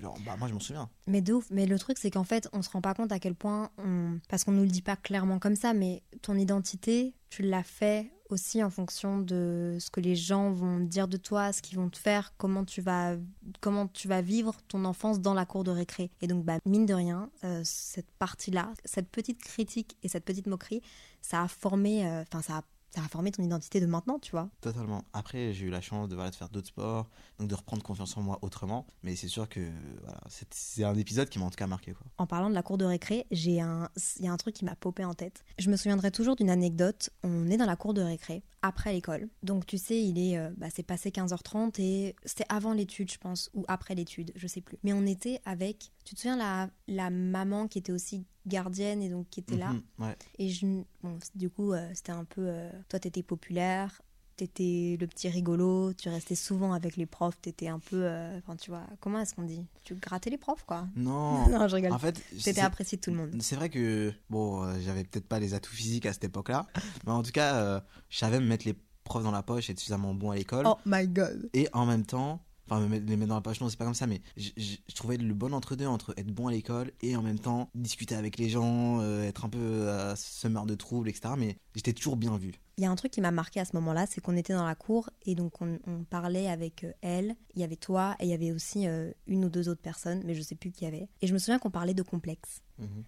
genre, 0.00 0.18
bah, 0.24 0.36
moi, 0.38 0.48
je 0.48 0.54
m'en 0.54 0.60
souviens. 0.60 0.88
Mais 1.06 1.20
de 1.20 1.34
ouf. 1.34 1.46
Mais 1.50 1.66
le 1.66 1.78
truc, 1.78 1.98
c'est 1.98 2.10
qu'en 2.10 2.24
fait, 2.24 2.48
on 2.54 2.62
se 2.62 2.70
rend 2.70 2.80
pas 2.80 2.94
compte 2.94 3.12
à 3.12 3.18
quel 3.18 3.34
point, 3.34 3.70
on... 3.78 4.18
parce 4.28 4.44
qu'on 4.44 4.52
nous 4.52 4.62
le 4.62 4.68
dit 4.68 4.82
pas 4.82 4.96
clairement 4.96 5.38
comme 5.38 5.56
ça, 5.56 5.74
mais 5.74 6.02
ton 6.22 6.36
identité, 6.36 7.14
tu 7.28 7.42
l'as 7.42 7.62
fait 7.62 8.10
aussi 8.32 8.62
en 8.62 8.70
fonction 8.70 9.18
de 9.18 9.76
ce 9.80 9.90
que 9.90 10.00
les 10.00 10.16
gens 10.16 10.52
vont 10.52 10.80
dire 10.80 11.08
de 11.08 11.16
toi, 11.16 11.52
ce 11.52 11.62
qu'ils 11.62 11.78
vont 11.78 11.90
te 11.90 11.98
faire, 11.98 12.32
comment 12.36 12.64
tu 12.64 12.80
vas, 12.80 13.16
comment 13.60 13.86
tu 13.88 14.08
vas 14.08 14.22
vivre 14.22 14.54
ton 14.68 14.84
enfance 14.84 15.20
dans 15.20 15.34
la 15.34 15.46
cour 15.46 15.64
de 15.64 15.70
récré. 15.70 16.10
Et 16.20 16.26
donc, 16.26 16.44
bah, 16.44 16.58
mine 16.66 16.86
de 16.86 16.94
rien, 16.94 17.30
euh, 17.44 17.60
cette 17.64 18.10
partie-là, 18.18 18.72
cette 18.84 19.08
petite 19.08 19.42
critique 19.42 19.96
et 20.02 20.08
cette 20.08 20.24
petite 20.24 20.46
moquerie, 20.46 20.82
ça 21.22 21.42
a 21.42 21.48
formé, 21.48 22.06
euh, 22.06 22.22
enfin, 22.22 22.42
ça 22.42 22.58
a 22.58 22.62
ça 22.94 23.02
a 23.04 23.08
formé 23.08 23.30
ton 23.30 23.42
identité 23.42 23.80
de 23.80 23.86
maintenant, 23.86 24.18
tu 24.18 24.32
vois. 24.32 24.48
Totalement. 24.60 25.04
Après, 25.12 25.52
j'ai 25.52 25.66
eu 25.66 25.70
la 25.70 25.80
chance 25.80 26.08
de, 26.08 26.14
voilà, 26.14 26.30
de 26.30 26.36
faire 26.36 26.48
d'autres 26.48 26.68
sports, 26.68 27.08
donc 27.38 27.48
de 27.48 27.54
reprendre 27.54 27.82
confiance 27.82 28.16
en 28.16 28.22
moi 28.22 28.38
autrement. 28.42 28.86
Mais 29.02 29.14
c'est 29.16 29.28
sûr 29.28 29.48
que 29.48 29.60
voilà, 30.02 30.20
c'est- 30.28 30.82
un 30.84 30.94
épisode 30.96 31.28
qui 31.28 31.38
m'a 31.38 31.44
en 31.44 31.50
tout 31.50 31.56
cas 31.56 31.66
marqué. 31.66 31.92
Quoi. 31.92 32.06
En 32.18 32.26
parlant 32.26 32.48
de 32.50 32.54
la 32.54 32.62
cour 32.62 32.78
de 32.78 32.84
récré, 32.84 33.26
j'ai 33.30 33.60
un, 33.60 33.88
il 34.18 34.24
y 34.24 34.28
a 34.28 34.32
un 34.32 34.36
truc 34.36 34.54
qui 34.54 34.64
m'a 34.64 34.74
popé 34.76 35.04
en 35.04 35.14
tête. 35.14 35.44
Je 35.58 35.70
me 35.70 35.76
souviendrai 35.76 36.10
toujours 36.10 36.36
d'une 36.36 36.50
anecdote. 36.50 37.10
On 37.22 37.48
est 37.50 37.56
dans 37.56 37.66
la 37.66 37.76
cour 37.76 37.94
de 37.94 38.02
récré 38.02 38.42
après 38.62 38.92
l'école. 38.92 39.28
Donc 39.42 39.66
tu 39.66 39.78
sais, 39.78 40.02
il 40.02 40.18
est, 40.18 40.36
euh, 40.38 40.50
bah, 40.56 40.66
c'est 40.74 40.82
passé 40.82 41.10
15h30 41.10 41.78
et 41.80 42.16
c'était 42.24 42.44
avant 42.48 42.72
l'étude, 42.72 43.10
je 43.10 43.18
pense, 43.18 43.50
ou 43.54 43.64
après 43.68 43.94
l'étude, 43.94 44.32
je 44.34 44.46
sais 44.46 44.60
plus. 44.60 44.78
Mais 44.82 44.92
on 44.92 45.06
était 45.06 45.40
avec, 45.44 45.92
tu 46.04 46.14
te 46.14 46.20
souviens 46.20 46.36
la, 46.36 46.70
la 46.88 47.10
maman 47.10 47.68
qui 47.68 47.78
était 47.78 47.92
aussi 47.92 48.24
gardienne 48.50 49.02
et 49.02 49.08
donc 49.08 49.28
qui 49.30 49.40
était 49.40 49.56
là. 49.56 49.70
Mhm, 49.72 49.82
ouais. 50.00 50.16
Et 50.38 50.48
je, 50.50 50.66
bon, 51.02 51.18
du 51.34 51.48
coup, 51.48 51.72
euh, 51.72 51.88
c'était 51.94 52.12
un 52.12 52.24
peu, 52.24 52.42
euh, 52.46 52.70
toi 52.88 52.98
t'étais 52.98 53.22
populaire. 53.22 54.02
T'étais 54.36 54.96
le 54.98 55.06
petit 55.06 55.28
rigolo, 55.28 55.92
tu 55.92 56.08
restais 56.08 56.34
souvent 56.34 56.72
avec 56.72 56.96
les 56.96 57.04
profs, 57.04 57.38
t'étais 57.42 57.68
un 57.68 57.78
peu. 57.78 58.04
euh, 58.04 58.38
Enfin, 58.38 58.56
tu 58.56 58.70
vois, 58.70 58.84
comment 58.98 59.18
est-ce 59.20 59.34
qu'on 59.34 59.42
dit? 59.42 59.66
Tu 59.84 59.94
grattais 59.94 60.30
les 60.30 60.38
profs, 60.38 60.64
quoi? 60.64 60.88
Non, 60.96 61.46
non, 61.50 61.68
je 61.68 61.74
rigole. 61.74 61.92
en 61.92 61.98
fait, 61.98 62.18
T'étais 62.42 62.60
apprécié 62.62 62.96
de 62.96 63.02
tout 63.02 63.10
le 63.10 63.16
monde. 63.18 63.36
C'est 63.42 63.54
vrai 63.56 63.68
que, 63.68 64.10
bon, 64.30 64.62
euh, 64.64 64.78
j'avais 64.80 65.04
peut-être 65.04 65.26
pas 65.28 65.38
les 65.40 65.52
atouts 65.52 65.74
physiques 65.74 66.06
à 66.06 66.14
cette 66.14 66.24
époque-là, 66.24 66.66
mais 67.06 67.12
en 67.12 67.22
tout 67.22 67.32
cas, 67.32 67.84
je 68.08 68.16
savais 68.18 68.40
me 68.40 68.46
mettre 68.46 68.66
les 68.66 68.74
profs 69.04 69.24
dans 69.24 69.30
la 69.30 69.42
poche, 69.42 69.68
être 69.68 69.78
suffisamment 69.78 70.14
bon 70.14 70.30
à 70.30 70.36
l'école, 70.36 70.64
Oh 70.66 70.78
my 70.86 71.06
god. 71.06 71.50
et 71.52 71.68
en 71.74 71.84
même 71.84 72.06
temps, 72.06 72.42
enfin, 72.70 72.80
me 72.82 72.88
mettre- 72.88 73.06
les 73.06 73.16
mettre 73.16 73.28
dans 73.28 73.34
la 73.34 73.40
poche, 73.40 73.60
non, 73.60 73.68
c'est 73.68 73.76
pas 73.78 73.84
comme 73.84 73.94
ça, 73.94 74.06
mais 74.06 74.22
je, 74.36 74.76
trouvais 74.94 75.16
le 75.16 75.34
bon 75.34 75.52
entre-deux 75.52 75.86
entre 75.86 76.14
être 76.16 76.32
bon 76.32 76.46
à 76.48 76.52
l'école 76.52 76.92
et 77.02 77.16
en 77.16 77.22
même 77.22 77.38
temps 77.38 77.68
discuter 77.74 78.14
avec 78.14 78.38
les 78.38 78.48
gens, 78.48 79.00
euh, 79.00 79.24
être 79.24 79.44
un 79.44 79.48
peu 79.48 79.58
euh, 79.58 80.14
semeur 80.16 80.66
de 80.66 80.74
troubles, 80.74 81.08
etc. 81.08 81.34
Mais 81.36 81.56
j'étais 81.74 81.92
toujours 81.92 82.16
bien 82.16 82.36
vu. 82.36 82.52
Il 82.78 82.84
y 82.84 82.86
a 82.86 82.90
un 82.90 82.96
truc 82.96 83.12
qui 83.12 83.20
m'a 83.20 83.30
marqué 83.30 83.60
à 83.60 83.64
ce 83.64 83.76
moment-là, 83.76 84.06
c'est 84.06 84.20
qu'on 84.20 84.36
était 84.36 84.54
dans 84.54 84.64
la 84.64 84.74
cour 84.74 85.10
et 85.26 85.34
donc 85.34 85.60
on, 85.60 85.78
on 85.86 86.04
parlait 86.04 86.48
avec 86.48 86.84
euh, 86.84 86.92
elle. 87.02 87.36
Il 87.54 87.60
y 87.60 87.64
avait 87.64 87.76
toi 87.76 88.16
et 88.20 88.24
il 88.24 88.30
y 88.30 88.34
avait 88.34 88.52
aussi 88.52 88.86
euh, 88.86 89.10
une 89.26 89.44
ou 89.44 89.48
deux 89.50 89.68
autres 89.68 89.82
personnes, 89.82 90.22
mais 90.24 90.34
je 90.34 90.42
sais 90.42 90.54
plus 90.54 90.70
qui 90.70 90.84
y 90.84 90.86
avait. 90.86 91.08
Et 91.20 91.26
je 91.26 91.32
me 91.34 91.38
souviens 91.38 91.58
qu'on 91.58 91.70
parlait 91.70 91.94
de 91.94 92.02
complexe. 92.02 92.62
Mhm. 92.78 93.04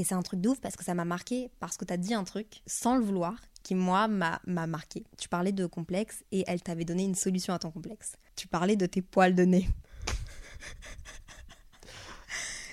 Et 0.00 0.04
c'est 0.04 0.14
un 0.14 0.22
truc 0.22 0.40
de 0.40 0.48
ouf 0.48 0.58
parce 0.62 0.76
que 0.76 0.82
ça 0.84 0.94
m'a 0.94 1.04
marqué, 1.04 1.50
parce 1.60 1.76
que 1.76 1.84
t'as 1.84 1.98
dit 1.98 2.14
un 2.14 2.24
truc 2.24 2.62
sans 2.66 2.96
le 2.96 3.04
vouloir, 3.04 3.34
qui 3.62 3.74
moi 3.74 4.08
m'a 4.08 4.40
m'a 4.46 4.66
marqué. 4.66 5.04
Tu 5.18 5.28
parlais 5.28 5.52
de 5.52 5.66
complexe 5.66 6.24
et 6.32 6.42
elle 6.46 6.62
t'avait 6.62 6.86
donné 6.86 7.04
une 7.04 7.14
solution 7.14 7.52
à 7.52 7.58
ton 7.58 7.70
complexe. 7.70 8.12
Tu 8.34 8.48
parlais 8.48 8.76
de 8.76 8.86
tes 8.86 9.02
poils 9.02 9.34
de 9.34 9.42
nez. 9.44 9.68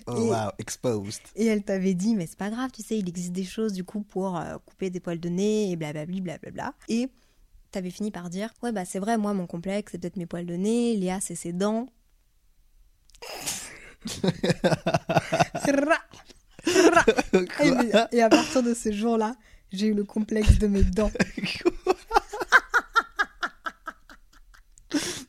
Oh 0.07 0.15
Et- 0.15 0.29
wow, 0.29 0.51
exposed. 0.57 1.19
Et 1.35 1.47
elle 1.47 1.63
t'avait 1.63 1.95
dit, 1.95 2.15
mais 2.15 2.27
c'est 2.27 2.37
pas 2.37 2.49
grave, 2.49 2.71
tu 2.71 2.81
sais, 2.81 2.97
il 2.97 3.09
existe 3.09 3.33
des 3.33 3.43
choses 3.43 3.73
du 3.73 3.83
coup 3.83 4.03
pour 4.03 4.37
euh, 4.37 4.57
couper 4.65 4.89
des 4.89 5.01
poils 5.01 5.19
de 5.19 5.27
nez 5.27 5.69
et 5.69 5.75
blablabli, 5.75 6.21
blablabla. 6.21 6.73
Et 6.87 7.09
t'avais 7.71 7.89
fini 7.89 8.09
par 8.09 8.29
dire, 8.29 8.53
ouais, 8.63 8.71
bah 8.71 8.85
c'est 8.85 8.99
vrai, 8.99 9.17
moi, 9.17 9.33
mon 9.33 9.47
complexe, 9.47 9.91
c'est 9.91 9.97
peut-être 9.97 10.15
mes 10.15 10.25
poils 10.25 10.45
de 10.45 10.55
nez, 10.55 10.95
Léa, 10.95 11.19
c'est 11.19 11.35
ses 11.35 11.51
dents. 11.51 11.87
Et, 18.11 18.21
à 18.21 18.29
partir 18.29 18.63
de 18.63 18.73
ce 18.73 18.91
jour-là, 18.91 19.35
j'ai 19.71 19.87
eu 19.87 19.93
le 19.93 20.03
complexe 20.03 20.57
de 20.59 20.67
mes 20.67 20.83
dents. 20.83 21.11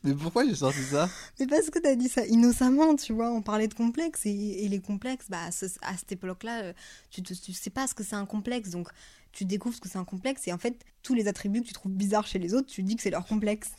Mais 0.03 0.13
pourquoi 0.13 0.45
j'ai 0.45 0.55
sorti 0.55 0.81
ça? 0.81 1.09
Mais 1.39 1.45
parce 1.47 1.69
que 1.69 1.77
t'as 1.79 1.95
dit 1.95 2.07
ça 2.07 2.25
innocemment, 2.25 2.95
tu 2.95 3.11
vois, 3.11 3.29
on 3.31 3.41
parlait 3.41 3.67
de 3.67 3.73
complexe 3.73 4.25
et, 4.25 4.63
et 4.63 4.69
les 4.69 4.79
complexes, 4.79 5.25
bah, 5.29 5.43
à, 5.47 5.51
ce- 5.51 5.65
à 5.81 5.97
cette 5.97 6.13
époque-là, 6.13 6.61
euh, 6.63 6.73
tu, 7.11 7.21
te- 7.21 7.33
tu 7.33 7.51
sais 7.51 7.69
pas 7.69 7.85
ce 7.85 7.93
que 7.93 8.03
c'est 8.05 8.15
un 8.15 8.25
complexe, 8.25 8.69
donc 8.69 8.87
tu 9.33 9.43
découvres 9.43 9.75
ce 9.75 9.81
que 9.81 9.89
c'est 9.89 9.97
un 9.97 10.05
complexe 10.05 10.47
et 10.47 10.53
en 10.53 10.57
fait, 10.57 10.85
tous 11.03 11.13
les 11.13 11.27
attributs 11.27 11.61
que 11.61 11.67
tu 11.67 11.73
trouves 11.73 11.91
bizarres 11.91 12.25
chez 12.27 12.39
les 12.39 12.53
autres, 12.53 12.67
tu 12.67 12.81
dis 12.83 12.95
que 12.95 13.01
c'est 13.01 13.09
leur 13.09 13.25
complexe. 13.25 13.71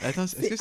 Attends, 0.00 0.24
est-ce 0.24 0.34
que 0.36 0.56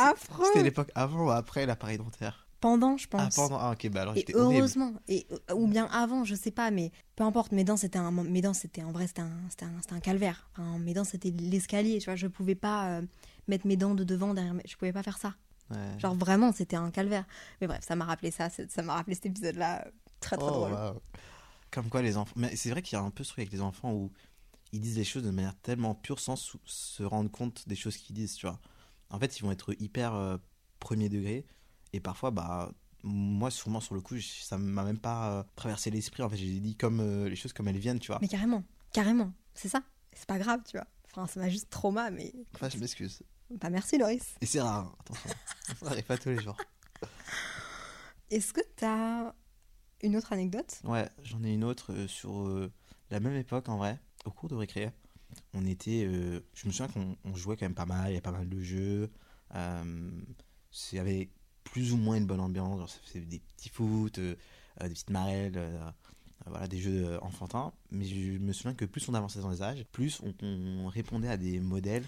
c'était 0.45 0.63
l'époque 0.63 0.91
avant 0.93 1.26
ou 1.26 1.32
après 1.32 1.65
l'appareil 1.65 1.97
dentaire? 1.97 2.45
Pendant, 2.62 2.95
je 2.95 3.08
pense. 3.08 3.21
Ah, 3.21 3.30
pendant. 3.36 3.58
Ah, 3.60 3.71
ok, 3.71 3.89
bah 3.89 4.04
alors 4.04 4.13
j'étais 4.15 4.36
heureusement, 4.36 4.93
et, 5.08 5.26
euh, 5.32 5.56
ou 5.56 5.67
bien 5.67 5.86
avant, 5.86 6.24
je 6.24 6.36
sais 6.36 6.52
pas, 6.52 6.69
mais 6.69 6.91
peu 7.15 7.24
importe, 7.24 7.52
mes 7.52 7.63
dents 7.63 7.76
c'était 7.76 7.97
un, 7.97 8.12
mes 8.12 8.41
dents 8.41 8.54
c'était 8.54 8.84
en 8.84 8.91
vrai 8.91 9.08
c'était 9.08 9.24
un, 9.24 9.32
c'était 9.50 9.95
un, 9.95 10.00
calvaire. 10.00 10.47
Enfin, 10.54 10.78
mes 10.78 10.93
dents 10.93 11.04
c'était 11.04 11.32
l'escalier, 11.32 11.97
tu 11.97 12.06
vois, 12.06 12.15
je 12.15 12.28
pouvais 12.28 12.54
pas 12.54 12.89
euh, 12.89 13.02
mettre 13.47 13.65
mes 13.65 13.78
dents 13.78 13.95
de 13.95 14.04
devant 14.04 14.36
derrière, 14.36 14.54
je 14.63 14.76
pouvais 14.76 14.93
pas 14.93 15.02
faire 15.02 15.17
ça. 15.17 15.34
Ouais. 15.71 16.00
Genre 16.00 16.13
vraiment, 16.13 16.52
c'était 16.52 16.76
un 16.76 16.91
calvaire. 16.91 17.26
Mais 17.60 17.67
bref, 17.67 17.84
ça 17.84 17.95
m'a 17.95 18.06
rappelé 18.06 18.30
ça, 18.30 18.50
ça 18.50 18.84
m'a 18.84 18.93
rappelé 18.93 19.15
cet 19.15 19.26
épisode-là, 19.26 19.86
euh, 19.88 19.91
très 20.19 20.38
très 20.38 20.47
Oh, 20.47 20.54
drôle. 20.54 20.78
Comme 21.71 21.89
quoi 21.89 22.04
les 22.04 22.15
enfants. 22.15 22.36
Mais 22.36 22.56
c'est 22.56 22.69
vrai 22.69 22.84
qu'il 22.84 22.95
y 22.95 23.02
a 23.02 23.04
un 23.04 23.10
peu 23.10 23.24
ce 23.24 23.30
truc 23.30 23.39
avec 23.39 23.54
les 23.54 23.62
enfants 23.62 23.91
où 23.91 24.12
ils 24.71 24.82
disent 24.82 24.97
les 24.97 25.04
choses 25.04 25.24
de 25.24 25.32
manière 25.32 25.56
tellement 25.62 25.95
pure 25.95 26.19
sans 26.19 26.36
se 26.36 27.04
rendre 27.04 27.32
compte 27.32 27.67
des 27.67 27.76
choses 27.76 27.97
qu'ils 27.97 28.15
disent, 28.15 28.36
tu 28.36 28.45
vois. 28.45 28.60
En 29.10 29.17
fait, 29.17 29.39
ils 29.39 29.41
vont 29.41 29.52
être 29.52 29.74
hyper 29.82 30.13
euh, 30.13 30.38
premier 30.80 31.10
degré 31.10 31.45
et 31.93 31.99
parfois, 31.99 32.32
bah. 32.32 32.71
Moi, 33.04 33.49
sûrement 33.49 33.80
sur 33.80 33.95
le 33.95 34.01
coup, 34.01 34.19
ça 34.19 34.60
m'a 34.60 34.84
même 34.84 34.99
pas 34.99 35.32
euh, 35.32 35.43
traversé 35.56 35.89
l'esprit. 35.89 36.21
En 36.21 36.30
fait, 36.30 36.38
j'ai 36.38 36.60
dit 36.60 36.75
comme 36.75 36.99
euh, 36.99 37.27
les 37.27 37.36
choses 37.36 37.51
comme 37.51 37.67
elles 37.67 37.80
viennent, 37.80 37.97
tu 37.97 38.12
vois. 38.12 38.19
Mais 38.21 38.27
carrément, 38.27 38.63
carrément, 38.93 39.34
c'est 39.56 39.69
ça. 39.69 39.82
C'est 40.13 40.27
pas 40.27 40.38
grave, 40.38 40.60
tu 40.69 40.77
vois. 40.77 40.86
Enfin, 41.06 41.25
ça 41.25 41.39
m'a 41.39 41.49
juste 41.49 41.71
trauma, 41.71 42.12
mais. 42.12 42.32
Enfin, 42.54 42.69
je 42.69 42.77
m'excuse. 42.77 43.23
Bah 43.60 43.69
merci 43.69 43.97
Loris. 43.97 44.36
Et 44.39 44.45
c'est 44.45 44.62
rare, 44.62 44.86
hein, 44.86 44.95
attention. 44.99 45.30
ça 45.82 45.88
arrive 45.88 46.04
pas 46.04 46.17
tous 46.17 46.30
les 46.30 46.39
jours. 46.39 46.58
Est-ce 48.30 48.54
que 48.54 48.62
t'as 48.75 49.34
une 50.01 50.15
autre 50.15 50.32
anecdote? 50.32 50.80
Ouais, 50.84 51.10
j'en 51.23 51.43
ai 51.43 51.54
une 51.54 51.63
autre 51.63 51.91
euh, 51.91 52.08
sur 52.08 52.47
euh, 52.47 52.71
la 53.10 53.19
même 53.19 53.36
époque 53.36 53.67
en 53.67 53.77
vrai, 53.77 53.99
au 54.25 54.32
cours 54.32 54.47
de 54.47 54.56
récré. 54.56 54.91
On 55.54 55.65
était, 55.65 56.04
je 56.04 56.67
me 56.67 56.71
souviens 56.71 56.89
qu'on 56.89 57.15
on 57.23 57.36
jouait 57.36 57.56
quand 57.56 57.65
même 57.65 57.73
pas 57.73 57.86
mal, 57.86 58.08
il 58.08 58.10
y 58.10 58.13
avait 58.15 58.21
pas 58.21 58.32
mal 58.32 58.49
de 58.49 58.62
jeux. 58.62 59.10
Euh, 59.56 60.12
il 60.91 60.95
y 60.95 60.99
avait 60.99 61.30
plus 61.63 61.93
ou 61.93 61.97
moins 61.97 62.15
une 62.17 62.26
bonne 62.26 62.39
ambiance, 62.39 63.00
faisait 63.04 63.21
des 63.21 63.39
petits 63.39 63.69
foot, 63.69 64.17
euh, 64.17 64.36
euh, 64.82 64.88
des 64.88 64.93
petites 64.93 65.10
marelles, 65.10 65.58
euh, 65.58 65.91
voilà, 66.47 66.67
des 66.67 66.80
jeux 66.80 67.21
enfantins. 67.24 67.71
Mais 67.91 68.06
je 68.06 68.38
me 68.38 68.54
souviens 68.54 68.74
que 68.74 68.86
plus 68.86 69.08
on 69.10 69.13
avançait 69.13 69.41
dans 69.41 69.50
les 69.50 69.62
âges, 69.62 69.86
plus 69.91 70.21
on, 70.24 70.34
on 70.41 70.88
répondait 70.88 71.30
à 71.30 71.38
des 71.38 71.60
modèles 71.60 72.06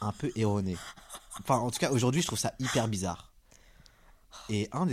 un 0.00 0.12
peu 0.12 0.30
erronés. 0.36 0.76
Enfin, 1.40 1.56
en 1.56 1.70
tout 1.70 1.78
cas, 1.78 1.90
aujourd'hui, 1.90 2.22
je 2.22 2.26
trouve 2.26 2.38
ça 2.38 2.54
hyper 2.58 2.88
bizarre. 2.88 3.32
Et 4.48 4.68
un 4.72 4.86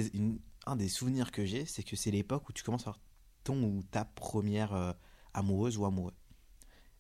des, 0.75 0.89
souvenirs 0.89 1.31
que 1.31 1.45
j'ai, 1.45 1.65
c'est 1.65 1.83
que 1.83 1.95
c'est 1.95 2.11
l'époque 2.11 2.47
où 2.49 2.53
tu 2.53 2.63
commences 2.63 2.81
à 2.81 2.91
avoir 2.91 2.99
ton 3.43 3.63
ou 3.63 3.83
ta 3.83 4.05
première 4.05 4.95
amoureuse 5.33 5.77
ou 5.77 5.85
amoureux. 5.85 6.13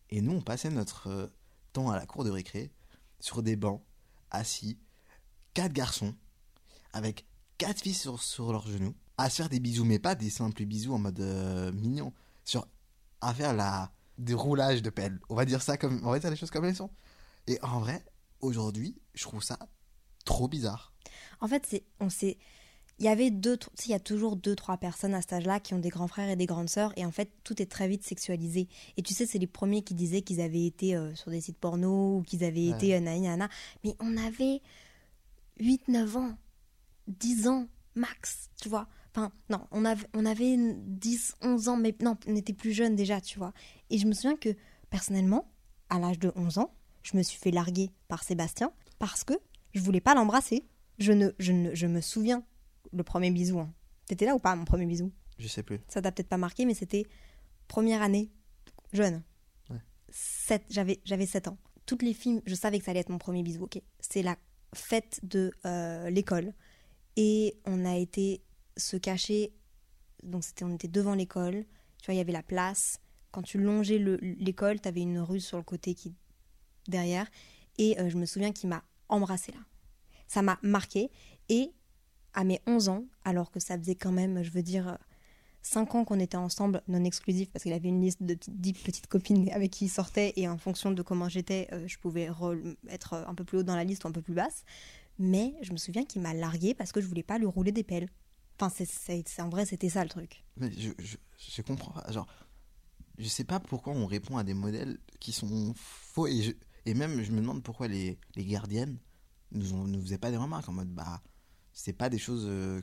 Et 0.09 0.21
nous, 0.21 0.33
on 0.33 0.41
passait 0.41 0.69
notre 0.69 1.31
temps 1.73 1.91
à 1.91 1.97
la 1.97 2.05
cour 2.05 2.23
de 2.23 2.31
récré, 2.31 2.71
sur 3.19 3.43
des 3.43 3.55
bancs, 3.55 3.83
assis, 4.31 4.79
quatre 5.53 5.73
garçons, 5.73 6.15
avec 6.97 7.25
quatre 7.57 7.81
filles 7.81 7.93
sur, 7.93 8.21
sur 8.21 8.51
leurs 8.51 8.67
genoux, 8.67 8.93
à 9.17 9.29
se 9.29 9.37
faire 9.37 9.49
des 9.49 9.59
bisous, 9.59 9.85
mais 9.85 9.99
pas 9.99 10.15
des 10.15 10.29
simples 10.29 10.65
bisous 10.65 10.93
en 10.93 10.99
mode 10.99 11.19
euh, 11.19 11.71
mignon, 11.71 12.11
sur, 12.43 12.67
à 13.21 13.33
faire 13.33 13.53
la, 13.53 13.91
des 14.17 14.33
roulages 14.33 14.81
de 14.81 14.89
pelle. 14.89 15.19
On 15.29 15.35
va 15.35 15.45
dire 15.45 15.61
ça 15.61 15.77
comme, 15.77 16.01
on 16.03 16.11
va 16.11 16.19
dire 16.19 16.29
les 16.29 16.35
choses 16.35 16.51
comme 16.51 16.65
elles 16.65 16.75
sont. 16.75 16.91
Et 17.47 17.57
en 17.63 17.79
vrai, 17.79 18.03
aujourd'hui, 18.41 18.95
je 19.13 19.23
trouve 19.23 19.43
ça 19.43 19.57
trop 20.25 20.47
bizarre. 20.47 20.93
En 21.39 21.47
fait, 21.47 21.65
c'est, 21.67 21.83
on 21.99 22.09
s'est, 22.09 22.37
il 22.99 23.05
y 23.05 23.09
avait 23.09 23.31
deux, 23.31 23.57
tu 23.57 23.67
sais, 23.75 23.85
il 23.87 23.91
y 23.91 23.95
a 23.95 23.99
toujours 23.99 24.35
deux, 24.35 24.55
trois 24.55 24.77
personnes 24.77 25.13
à 25.13 25.21
cet 25.21 25.33
âge-là 25.33 25.59
qui 25.59 25.73
ont 25.73 25.79
des 25.79 25.89
grands 25.89 26.07
frères 26.07 26.29
et 26.29 26.35
des 26.35 26.45
grandes 26.45 26.69
sœurs, 26.69 26.93
et 26.97 27.05
en 27.05 27.11
fait, 27.11 27.31
tout 27.43 27.59
est 27.61 27.65
très 27.71 27.87
vite 27.87 28.03
sexualisé. 28.03 28.67
Et 28.97 29.01
tu 29.03 29.13
sais, 29.13 29.25
c'est 29.25 29.39
les 29.39 29.47
premiers 29.47 29.83
qui 29.83 29.93
disaient 29.95 30.21
qu'ils 30.21 30.41
avaient 30.41 30.65
été 30.65 30.95
euh, 30.95 31.15
sur 31.15 31.31
des 31.31 31.41
sites 31.41 31.57
porno 31.57 32.17
ou 32.17 32.21
qu'ils 32.23 32.43
avaient 32.43 32.69
Ouais. 32.69 32.75
été 32.75 32.95
euh, 32.95 32.99
nana. 32.99 33.49
Mais 33.83 33.95
on 33.99 34.17
avait 34.17 34.61
8, 35.59 35.87
9 35.87 36.17
ans, 36.17 36.37
10 37.07 37.47
ans 37.47 37.67
max, 37.95 38.49
tu 38.61 38.69
vois. 38.69 38.87
Enfin, 39.15 39.31
non, 39.49 39.65
on 39.71 39.85
avait, 39.85 40.05
on 40.13 40.25
avait 40.25 40.55
10, 40.57 41.35
11 41.41 41.69
ans, 41.69 41.77
mais 41.77 41.95
non, 42.01 42.17
on 42.27 42.35
était 42.35 42.53
plus 42.53 42.71
jeunes 42.73 42.95
déjà, 42.95 43.19
tu 43.21 43.39
vois. 43.39 43.53
Et 43.89 43.97
je 43.97 44.05
me 44.05 44.13
souviens 44.13 44.35
que, 44.35 44.49
personnellement, 44.89 45.51
à 45.89 45.99
l'âge 45.99 46.19
de 46.19 46.31
11 46.35 46.59
ans, 46.59 46.73
je 47.03 47.17
me 47.17 47.23
suis 47.23 47.39
fait 47.39 47.51
larguer 47.51 47.89
par 48.07 48.23
Sébastien 48.23 48.71
parce 48.99 49.23
que 49.23 49.33
je 49.73 49.79
voulais 49.81 50.01
pas 50.01 50.13
l'embrasser. 50.13 50.65
Je, 50.99 51.11
ne, 51.13 51.29
je, 51.39 51.51
ne, 51.51 51.73
je 51.73 51.87
me 51.87 52.01
souviens, 52.01 52.43
le 52.91 53.03
premier 53.03 53.31
bisou. 53.31 53.59
Hein. 53.59 53.73
T'étais 54.07 54.25
là 54.25 54.35
ou 54.35 54.39
pas, 54.39 54.55
mon 54.55 54.65
premier 54.65 54.85
bisou? 54.85 55.11
Je 55.39 55.47
sais 55.47 55.63
plus. 55.63 55.79
Ça 55.87 56.01
t'a 56.01 56.11
peut-être 56.11 56.29
pas 56.29 56.37
marqué, 56.37 56.65
mais 56.65 56.73
c'était 56.73 57.05
première 57.67 58.01
année, 58.01 58.31
jeune. 58.93 59.23
Ouais. 59.69 59.81
Sept- 60.09 60.65
J'avais, 60.69 60.99
j'avais 61.05 61.25
7 61.25 61.47
ans. 61.47 61.57
toutes 61.85 62.01
les 62.03 62.13
filles, 62.13 62.41
je 62.45 62.55
savais 62.55 62.79
que 62.79 62.85
ça 62.85 62.91
allait 62.91 62.99
être 63.01 63.09
mon 63.09 63.17
premier 63.19 63.43
bisou, 63.43 63.63
ok. 63.63 63.81
C'est 63.99 64.21
la 64.23 64.35
fête 64.73 65.19
de 65.23 65.51
euh, 65.65 66.09
l'école. 66.09 66.53
Et 67.17 67.57
on 67.65 67.83
a 67.85 67.97
été 67.97 68.41
se 68.77 68.95
cacher, 68.95 69.51
donc 70.23 70.43
c'était, 70.45 70.63
on 70.63 70.73
était 70.73 70.87
devant 70.87 71.15
l'école, 71.15 71.65
tu 72.01 72.05
vois, 72.05 72.13
il 72.13 72.17
y 72.17 72.21
avait 72.21 72.31
la 72.31 72.43
place. 72.43 72.99
Quand 73.31 73.41
tu 73.41 73.57
longeais 73.59 73.97
le- 73.97 74.17
l'école, 74.21 74.79
tu 74.79 74.87
avais 74.87 75.01
une 75.01 75.19
rue 75.19 75.41
sur 75.41 75.57
le 75.57 75.63
côté 75.63 75.93
qui 75.95 76.15
derrière. 76.87 77.27
Et 77.77 77.99
euh, 77.99 78.09
je 78.09 78.17
me 78.17 78.25
souviens 78.25 78.51
qu'il 78.53 78.69
m'a 78.69 78.83
embrassé 79.09 79.51
là. 79.51 79.59
Ça 80.27 80.41
m'a 80.41 80.59
marqué. 80.61 81.09
Et 81.49 81.71
à 82.33 82.43
mes 82.43 82.61
11 82.67 82.89
ans, 82.89 83.05
alors 83.25 83.51
que 83.51 83.59
ça 83.59 83.77
faisait 83.77 83.95
quand 83.95 84.11
même, 84.11 84.43
je 84.43 84.51
veux 84.51 84.63
dire, 84.63 84.97
5 85.63 85.95
ans 85.95 86.05
qu'on 86.05 86.19
était 86.19 86.37
ensemble, 86.37 86.81
non 86.87 87.03
exclusif, 87.03 87.49
parce 87.51 87.63
qu'il 87.63 87.73
avait 87.73 87.89
une 87.89 88.01
liste 88.01 88.23
de 88.23 88.35
petites, 88.35 88.61
10 88.61 88.73
petites 88.73 89.07
copines 89.07 89.49
avec 89.51 89.71
qui 89.71 89.85
il 89.85 89.89
sortait, 89.89 90.33
et 90.35 90.47
en 90.47 90.57
fonction 90.57 90.91
de 90.91 91.01
comment 91.01 91.29
j'étais, 91.29 91.67
euh, 91.73 91.87
je 91.87 91.97
pouvais 91.97 92.29
re- 92.29 92.75
être 92.89 93.13
un 93.15 93.35
peu 93.35 93.43
plus 93.43 93.59
haut 93.59 93.63
dans 93.63 93.75
la 93.75 93.83
liste 93.83 94.05
ou 94.05 94.07
un 94.07 94.11
peu 94.11 94.21
plus 94.21 94.33
basse. 94.33 94.63
Mais 95.19 95.55
je 95.61 95.71
me 95.71 95.77
souviens 95.77 96.05
qu'il 96.05 96.21
m'a 96.21 96.33
largué 96.33 96.73
parce 96.73 96.91
que 96.91 97.01
je 97.01 97.07
voulais 97.07 97.23
pas 97.23 97.37
lui 97.37 97.45
rouler 97.45 97.71
des 97.71 97.83
pelles. 97.83 98.09
Enfin, 98.59 98.73
c'est, 98.85 99.41
en 99.41 99.49
vrai, 99.49 99.65
c'était 99.65 99.89
ça 99.89 100.03
le 100.03 100.09
truc. 100.09 100.43
Mais 100.57 100.71
je, 100.71 100.89
je, 100.99 101.17
je 101.37 101.61
comprends 101.61 101.91
pas. 101.91 102.11
Genre, 102.11 102.27
je 103.17 103.27
sais 103.27 103.43
pas 103.43 103.59
pourquoi 103.59 103.93
on 103.93 104.05
répond 104.05 104.37
à 104.37 104.43
des 104.43 104.53
modèles 104.53 104.99
qui 105.19 105.31
sont 105.31 105.73
faux. 105.75 106.27
Et, 106.27 106.41
je, 106.41 106.51
et 106.85 106.93
même, 106.93 107.21
je 107.21 107.31
me 107.31 107.41
demande 107.41 107.63
pourquoi 107.63 107.87
les, 107.87 108.19
les 108.35 108.45
gardiennes 108.45 108.97
nous, 109.51 109.73
ont, 109.73 109.83
nous 109.85 110.01
faisaient 110.01 110.17
pas 110.17 110.31
des 110.31 110.37
remarques 110.37 110.67
en 110.69 110.73
mode 110.73 110.89
bah, 110.89 111.21
c'est 111.73 111.93
pas 111.93 112.09
des 112.09 112.17
choses 112.17 112.45
euh, 112.47 112.81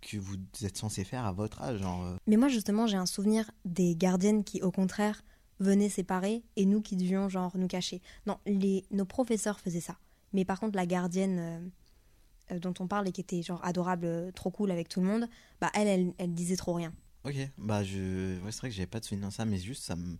que 0.00 0.16
vous 0.16 0.36
êtes 0.62 0.76
censé 0.76 1.04
faire 1.04 1.24
à 1.24 1.32
votre 1.32 1.60
âge. 1.62 1.80
Genre, 1.80 2.04
euh, 2.04 2.16
Mais 2.26 2.36
moi, 2.36 2.48
justement, 2.48 2.86
j'ai 2.86 2.96
un 2.96 3.06
souvenir 3.06 3.50
des 3.64 3.96
gardiennes 3.96 4.44
qui, 4.44 4.62
au 4.62 4.70
contraire, 4.70 5.24
venaient 5.60 5.88
séparer 5.88 6.44
et 6.56 6.66
nous 6.66 6.80
qui 6.80 6.96
devions, 6.96 7.28
genre, 7.28 7.56
nous 7.56 7.68
cacher. 7.68 8.02
Non, 8.26 8.38
les, 8.46 8.84
nos 8.90 9.04
professeurs 9.04 9.60
faisaient 9.60 9.80
ça. 9.80 9.98
Mais 10.34 10.44
par 10.44 10.60
contre, 10.60 10.76
la 10.76 10.84
gardienne 10.84 11.38
euh, 11.38 11.58
euh, 12.52 12.58
dont 12.58 12.74
on 12.78 12.86
parle 12.86 13.08
et 13.08 13.12
qui 13.12 13.22
était, 13.22 13.42
genre, 13.42 13.64
adorable, 13.64 14.04
euh, 14.04 14.30
trop 14.30 14.50
cool 14.50 14.70
avec 14.70 14.88
tout 14.88 15.00
le 15.00 15.06
monde, 15.06 15.28
bah, 15.60 15.70
elle, 15.74 15.88
elle, 15.88 16.14
elle 16.18 16.34
disait 16.34 16.56
trop 16.56 16.74
rien. 16.74 16.92
ok, 17.24 17.34
bah, 17.56 17.82
je, 17.84 18.38
ouais, 18.40 18.52
c'est 18.52 18.58
vrai 18.58 18.68
que 18.68 18.74
j'avais 18.74 18.86
pas 18.86 19.00
de 19.00 19.04
souvenir 19.06 19.28
de 19.28 19.32
ça, 19.32 19.46
mais 19.46 19.56
juste, 19.56 19.82
ça 19.84 19.96
me. 19.96 20.18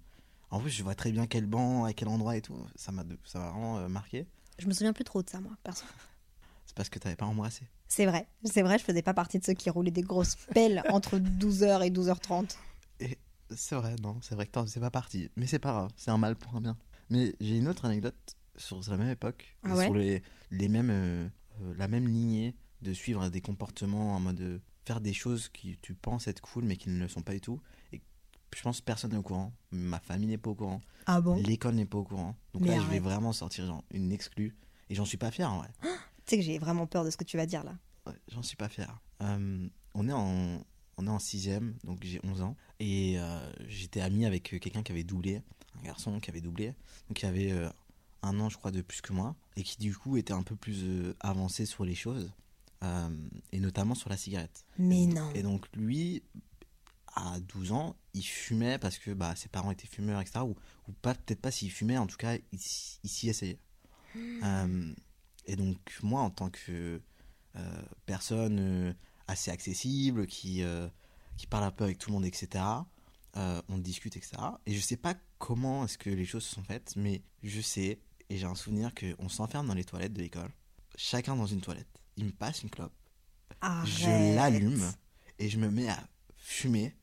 En 0.51 0.61
plus, 0.61 0.71
je 0.71 0.83
vois 0.83 0.95
très 0.95 1.13
bien 1.13 1.27
quel 1.27 1.47
banc, 1.47 1.85
à 1.85 1.93
quel 1.93 2.09
endroit 2.09 2.37
et 2.37 2.41
tout. 2.41 2.57
Ça 2.77 2.93
m'a 2.93 3.03
ça 3.25 3.41
m'a 3.41 3.51
vraiment 3.51 3.79
euh, 3.79 3.89
marqué. 3.89 4.27
Je 4.59 4.67
me 4.67 4.73
souviens 4.73 4.93
plus 4.93 5.05
trop 5.05 5.23
de 5.23 5.29
ça, 5.29 5.41
moi, 5.41 5.53
perso. 5.63 5.85
C'est 6.67 6.75
parce 6.75 6.89
que 6.89 6.99
t'avais 6.99 7.17
pas 7.17 7.27
embrassé. 7.27 7.69
C'est 7.89 8.07
vrai, 8.07 8.27
c'est 8.45 8.63
vrai, 8.63 8.79
je 8.79 8.85
faisais 8.85 9.03
pas 9.03 9.13
partie 9.13 9.39
de 9.39 9.45
ceux 9.45 9.53
qui 9.53 9.69
roulaient 9.69 9.91
des 9.91 10.03
grosses 10.03 10.37
pelles 10.55 10.83
entre 10.89 11.19
12h 11.19 11.85
et 11.85 11.91
12h30. 11.91 12.57
Et 13.01 13.19
c'est 13.55 13.75
vrai, 13.75 13.97
non, 14.03 14.19
c'est 14.23 14.35
vrai 14.35 14.47
que 14.47 14.53
t'en 14.53 14.65
faisais 14.65 14.81
pas 14.81 14.91
partie. 14.91 15.31
Mais 15.37 15.47
c'est 15.47 15.59
pas 15.59 15.73
grave, 15.73 15.91
c'est 15.97 16.11
un 16.11 16.17
mal 16.19 16.37
pour 16.37 16.57
un 16.57 16.63
bien. 16.63 16.77
Mais 17.11 17.35
j'ai 17.41 17.59
une 17.59 17.69
autre 17.69 17.85
anecdote 17.85 18.37
sur 18.57 18.81
la 18.89 18.97
même 18.97 19.11
époque, 19.11 19.57
Ah 19.63 19.75
ouais 19.75 19.85
sur 19.85 19.95
les, 19.95 20.23
les 20.51 20.69
mêmes, 20.69 20.91
euh, 20.91 21.29
euh, 21.63 21.75
la 21.77 21.89
même 21.89 22.07
lignée 22.07 22.55
de 22.83 22.93
suivre 22.93 23.29
des 23.29 23.41
comportements 23.41 24.15
en 24.15 24.21
mode 24.21 24.41
euh, 24.41 24.59
faire 24.85 25.01
des 25.01 25.13
choses 25.13 25.49
qui 25.49 25.79
tu 25.81 25.95
penses 25.95 26.29
être 26.29 26.41
cool 26.41 26.65
mais 26.65 26.77
qui 26.77 26.91
ne 26.91 26.99
le 26.99 27.09
sont 27.09 27.23
pas 27.23 27.33
du 27.33 27.41
tout. 27.41 27.61
Et 27.93 28.01
je 28.55 28.63
pense 28.63 28.81
que 28.81 28.85
personne 28.85 29.13
n'est 29.13 29.19
au 29.19 29.23
courant, 29.23 29.53
ma 29.71 29.99
famille 30.01 30.29
n'est 30.29 30.39
pas 30.39 30.51
au 30.51 30.55
courant, 30.55 30.81
Ah 31.07 31.21
bon 31.21 31.37
Tu 31.37 31.43
l'école 31.45 31.75
n'est 31.75 31.87
pas 31.87 31.99
au 31.99 32.05
courant. 32.05 32.37
Donc 32.53 32.63
Mais 32.63 32.69
là, 32.69 32.81
je 32.81 32.87
vais 32.87 33.01
vraiment 33.01 33.33
sortir 33.33 33.67
genre, 33.67 33.85
une 33.91 34.13
exclue. 34.13 34.55
Et 34.91 34.95
j'en 34.95 35.05
suis 35.05 35.17
pas 35.17 35.31
fier 35.31 35.51
en 35.51 35.59
vrai. 35.59 35.71
sais 36.27 36.37
que 36.37 36.43
j'ai 36.43 36.59
vraiment 36.59 36.87
peur 36.87 37.05
de 37.05 37.11
ce 37.11 37.17
que 37.17 37.25
tu 37.25 37.37
vas 37.37 37.47
dire 37.47 37.65
là. 37.65 37.77
Ouais, 38.07 38.13
J'en 38.29 38.43
suis 38.43 38.57
pas 38.57 38.69
fier. 38.69 39.01
Euh, 39.23 39.69
on 39.95 40.09
est 40.09 40.13
en 40.13 40.63
on 40.97 41.07
est 41.07 41.11
en 41.11 41.19
sixième, 41.19 41.75
donc 41.85 41.99
j'ai 42.05 42.21
11 42.25 42.43
ans, 42.43 42.57
et 42.79 43.19
euh, 43.19 43.53
j'étais 43.67 44.01
ami 44.01 44.27
avec 44.27 44.45
quelqu'un 44.61 44.83
qui 44.83 44.93
avait 44.93 45.03
doublé, 45.03 45.43
un 45.79 45.83
garçon 45.83 46.21
qui 46.21 46.31
avait 46.31 46.41
doublé, 46.41 46.69
donc 47.09 47.17
qui 47.17 47.27
avait 47.27 47.51
euh, 47.51 47.69
un 48.25 48.41
an 48.41 48.49
je 48.49 48.57
crois 48.57 48.71
de 48.71 48.81
plus 48.81 49.01
que 49.01 49.13
moi, 49.13 49.37
et 49.57 49.63
qui 49.63 49.79
du 49.79 49.95
coup 49.95 50.17
était 50.17 50.33
un 50.33 50.43
peu 50.43 50.57
plus 50.57 50.83
euh, 50.83 51.15
avancé 51.21 51.67
sur 51.67 51.85
les 51.85 51.95
choses, 51.95 52.33
euh, 52.83 53.09
et 53.53 53.61
notamment 53.61 53.95
sur 53.95 54.11
la 54.11 54.17
cigarette. 54.17 54.65
Mais 54.79 55.07
non. 55.07 55.31
Et 55.35 55.43
donc 55.43 55.67
lui, 55.75 56.23
à 57.15 57.39
12 57.41 57.73
ans, 57.73 57.97
il 58.15 58.25
fumait 58.25 58.79
parce 58.79 58.99
que 58.99 59.13
bah, 59.13 59.37
ses 59.37 59.49
parents 59.49 59.71
étaient 59.71 59.87
fumeurs, 59.87 60.21
etc. 60.21 60.41
Ou, 60.41 60.57
ou 60.89 60.93
pas, 60.93 61.15
peut-être 61.15 61.41
pas 61.41 61.51
s'il 61.51 61.71
fumait, 61.71 61.99
en 61.99 62.07
tout 62.07 62.17
cas, 62.17 62.35
il, 62.35 62.59
il 63.03 63.11
s'y 63.11 63.29
essayait. 63.29 63.59
Euh, 64.17 64.95
et 65.47 65.57
donc 65.57 65.99
moi, 66.03 66.21
en 66.23 66.31
tant 66.31 66.49
que 66.49 67.01
personne 68.07 68.97
assez 69.29 69.51
accessible, 69.51 70.27
qui, 70.27 70.63
qui 71.37 71.47
parle 71.47 71.65
un 71.65 71.71
peu 71.71 71.85
avec 71.85 71.99
tout 71.99 72.11
le 72.11 72.15
monde, 72.15 72.25
etc., 72.25 72.65
on 73.37 73.79
discute, 73.79 74.17
etc. 74.17 74.37
Et 74.67 74.75
je 74.75 74.81
sais 74.81 74.97
pas 74.97 75.15
comment 75.39 75.85
est-ce 75.85 75.99
que 75.99 76.11
les 76.11 76.25
choses 76.25 76.45
se 76.45 76.55
sont 76.55 76.63
faites, 76.63 76.95
mais 76.97 77.23
je 77.43 77.61
sais, 77.61 78.01
et 78.31 78.37
j'ai 78.37 78.47
un 78.47 78.55
souvenir 78.55 78.93
qu'on 78.95 79.29
s'enferme 79.29 79.67
dans 79.67 79.75
les 79.75 79.85
toilettes 79.85 80.13
de 80.13 80.21
l'école, 80.21 80.51
chacun 80.97 81.37
dans 81.37 81.47
une 81.47 81.61
toilette. 81.61 81.89
Il 82.17 82.27
me 82.27 82.31
passe 82.33 82.63
une 82.63 82.71
clope, 82.71 82.93
Arrête. 83.61 83.89
je 83.93 84.35
l'allume 84.37 84.93
et 85.39 85.49
je 85.49 85.59
me 85.59 85.71
mets 85.71 85.89
à 85.89 85.99
fumer 86.37 86.95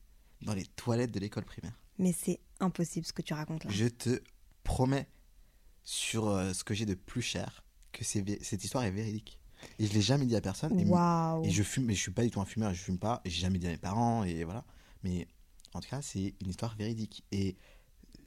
dans 0.42 0.54
les 0.54 0.64
toilettes 0.64 1.10
de 1.12 1.20
l'école 1.20 1.44
primaire. 1.44 1.78
Mais 1.98 2.12
c'est 2.12 2.40
impossible 2.60 3.06
ce 3.06 3.12
que 3.12 3.22
tu 3.22 3.34
racontes 3.34 3.64
là. 3.64 3.70
Je 3.70 3.86
te 3.86 4.22
promets 4.64 5.06
sur 5.84 6.28
euh, 6.28 6.52
ce 6.52 6.64
que 6.64 6.74
j'ai 6.74 6.86
de 6.86 6.94
plus 6.94 7.22
cher 7.22 7.64
que 7.92 8.04
cette 8.04 8.64
histoire 8.64 8.84
est 8.84 8.90
véridique. 8.90 9.38
Et 9.78 9.86
je 9.86 9.92
l'ai 9.92 10.00
jamais 10.02 10.26
dit 10.26 10.34
à 10.34 10.40
personne. 10.40 10.78
Et, 10.78 10.82
et 11.46 11.50
je 11.50 11.62
fume, 11.62 11.84
mais 11.84 11.94
je 11.94 12.00
suis 12.00 12.10
pas 12.10 12.22
du 12.24 12.30
tout 12.30 12.40
un 12.40 12.44
fumeur, 12.44 12.72
je 12.74 12.80
fume 12.80 12.98
pas, 12.98 13.20
et 13.24 13.30
j'ai 13.30 13.42
jamais 13.42 13.58
dit 13.58 13.66
à 13.66 13.70
mes 13.70 13.76
parents, 13.76 14.24
et 14.24 14.42
voilà. 14.44 14.64
Mais 15.04 15.28
en 15.74 15.80
tout 15.80 15.88
cas, 15.88 16.02
c'est 16.02 16.34
une 16.40 16.48
histoire 16.48 16.74
véridique. 16.74 17.22
Et 17.30 17.56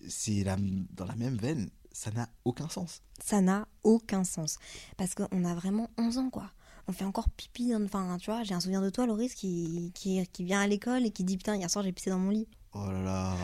c'est 0.07 0.43
dans 0.43 1.05
la 1.05 1.15
même 1.15 1.37
veine, 1.37 1.69
ça 1.95 2.11
n'a 2.11 2.27
aucun 2.43 2.67
sens. 2.67 3.01
Ça 3.23 3.39
n'a 3.41 3.67
aucun 3.83 4.23
sens. 4.25 4.57
Parce 4.97 5.15
qu'on 5.15 5.45
a 5.45 5.55
vraiment 5.55 5.89
11 5.97 6.17
ans, 6.17 6.29
quoi. 6.29 6.51
On 6.87 6.91
fait 6.91 7.05
encore 7.05 7.29
pipi. 7.29 7.69
dans- 7.71 7.83
Enfin, 7.83 8.17
tu 8.19 8.29
vois, 8.29 8.43
j'ai 8.43 8.53
un 8.53 8.59
souvenir 8.59 8.81
de 8.81 8.89
toi, 8.89 9.05
Loris, 9.07 9.33
qui, 9.33 9.91
qui, 9.95 10.21
qui 10.27 10.43
vient 10.43 10.59
à 10.59 10.67
l'école 10.67 11.05
et 11.05 11.09
qui 11.11 11.23
dit 11.23 11.37
Putain, 11.37 11.55
hier 11.55 11.69
soir, 11.69 11.83
j'ai 11.85 11.91
pissé 11.93 12.09
dans 12.09 12.19
mon 12.19 12.29
lit. 12.31 12.47
Oh 12.73 12.85
là 12.91 13.01
là. 13.01 13.35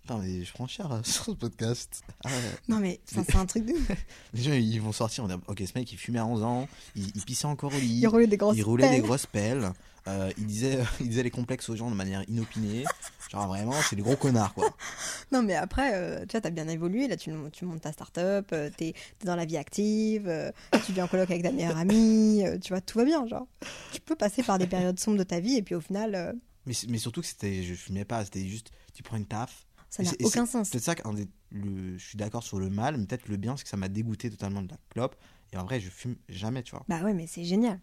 Putain, 0.00 0.16
mais 0.18 0.42
je 0.44 0.52
prends 0.54 0.66
cher 0.66 0.90
euh, 0.90 1.00
sur 1.04 1.26
ce 1.26 1.30
podcast. 1.32 2.02
Ah. 2.24 2.30
Non, 2.68 2.78
mais 2.78 3.00
c'est 3.04 3.36
un 3.36 3.44
truc 3.46 3.66
de. 3.66 3.74
Les 4.32 4.42
gens, 4.42 4.52
ils 4.54 4.80
vont 4.80 4.92
sortir, 4.92 5.22
on 5.24 5.28
dire, 5.28 5.38
ok, 5.46 5.58
ce 5.66 5.78
mec, 5.78 5.92
il 5.92 5.98
fumait 5.98 6.18
à 6.20 6.26
11 6.26 6.42
ans, 6.42 6.68
il, 6.96 7.06
il 7.14 7.22
pissait 7.24 7.44
encore 7.46 7.72
au 7.74 7.78
lit, 7.78 8.00
Il 8.00 8.06
roulait 8.08 8.26
des 8.26 8.38
grosses 8.38 8.56
il 8.56 8.62
roulait 8.64 8.88
des 8.88 8.96
pelles. 8.96 9.02
grosses 9.02 9.26
pelles, 9.26 9.72
euh, 10.08 10.30
il, 10.38 10.46
disait, 10.46 10.78
il 11.00 11.08
disait 11.08 11.22
les 11.22 11.30
complexes 11.30 11.68
aux 11.68 11.76
gens 11.76 11.90
de 11.90 11.96
manière 11.96 12.22
inopinée. 12.28 12.84
Genre 13.30 13.46
vraiment, 13.46 13.74
c'est 13.88 13.96
des 13.96 14.02
gros 14.02 14.16
connards, 14.16 14.54
quoi. 14.54 14.68
Non, 15.32 15.42
mais 15.42 15.54
après, 15.54 15.92
euh, 15.94 16.20
tu 16.26 16.32
vois, 16.32 16.40
t'as 16.40 16.50
bien 16.50 16.66
évolué. 16.68 17.06
Là, 17.06 17.16
tu, 17.16 17.32
tu 17.52 17.64
montes 17.64 17.82
ta 17.82 17.92
start-up, 17.92 18.48
euh, 18.52 18.70
t'es 18.76 18.94
dans 19.24 19.36
la 19.36 19.44
vie 19.44 19.56
active, 19.56 20.52
tu 20.84 20.92
vis 20.92 21.02
en 21.02 21.06
coloc 21.06 21.30
avec 21.30 21.42
ta 21.42 21.52
meilleure 21.52 21.76
amie, 21.78 22.42
tu 22.60 22.72
vois, 22.72 22.80
tout 22.80 22.98
va 22.98 23.04
bien, 23.04 23.26
genre. 23.26 23.46
Tu 23.92 24.00
peux 24.00 24.16
passer 24.16 24.42
par 24.42 24.58
des 24.58 24.66
périodes 24.66 24.98
sombres 24.98 25.18
de 25.18 25.22
ta 25.22 25.38
vie 25.40 25.56
et 25.56 25.62
puis 25.62 25.74
au 25.74 25.80
final, 25.80 26.36
Mais, 26.66 26.74
mais 26.88 26.98
surtout 26.98 27.20
que 27.20 27.26
c'était, 27.26 27.62
je 27.62 27.74
fumais 27.74 28.04
pas, 28.04 28.24
c'était 28.24 28.44
juste, 28.46 28.70
tu 28.94 29.02
prends 29.02 29.16
une 29.16 29.26
taf. 29.26 29.66
ça 29.88 30.02
n'a 30.02 30.10
aucun 30.22 30.46
c'est 30.46 30.52
sens. 30.52 30.70
Peut-être 30.70 30.84
ça 30.84 30.94
qu'un 30.96 31.12
des, 31.12 31.28
le, 31.50 31.96
je 31.98 32.04
suis 32.04 32.18
d'accord 32.18 32.42
sur 32.42 32.58
le 32.58 32.70
mal, 32.70 32.96
mais 32.96 33.06
peut-être 33.06 33.28
le 33.28 33.36
bien, 33.36 33.56
c'est 33.56 33.62
que 33.64 33.68
ça 33.68 33.76
m'a 33.76 33.88
dégoûté 33.88 34.30
totalement 34.30 34.62
de 34.62 34.68
la 34.68 34.78
clope. 34.90 35.16
Et 35.52 35.56
en 35.56 35.64
vrai, 35.64 35.80
je 35.80 35.90
fume 35.90 36.16
jamais, 36.28 36.62
tu 36.62 36.72
vois. 36.72 36.84
Bah 36.88 37.02
ouais, 37.02 37.12
mais 37.12 37.26
c'est 37.26 37.44
génial. 37.44 37.80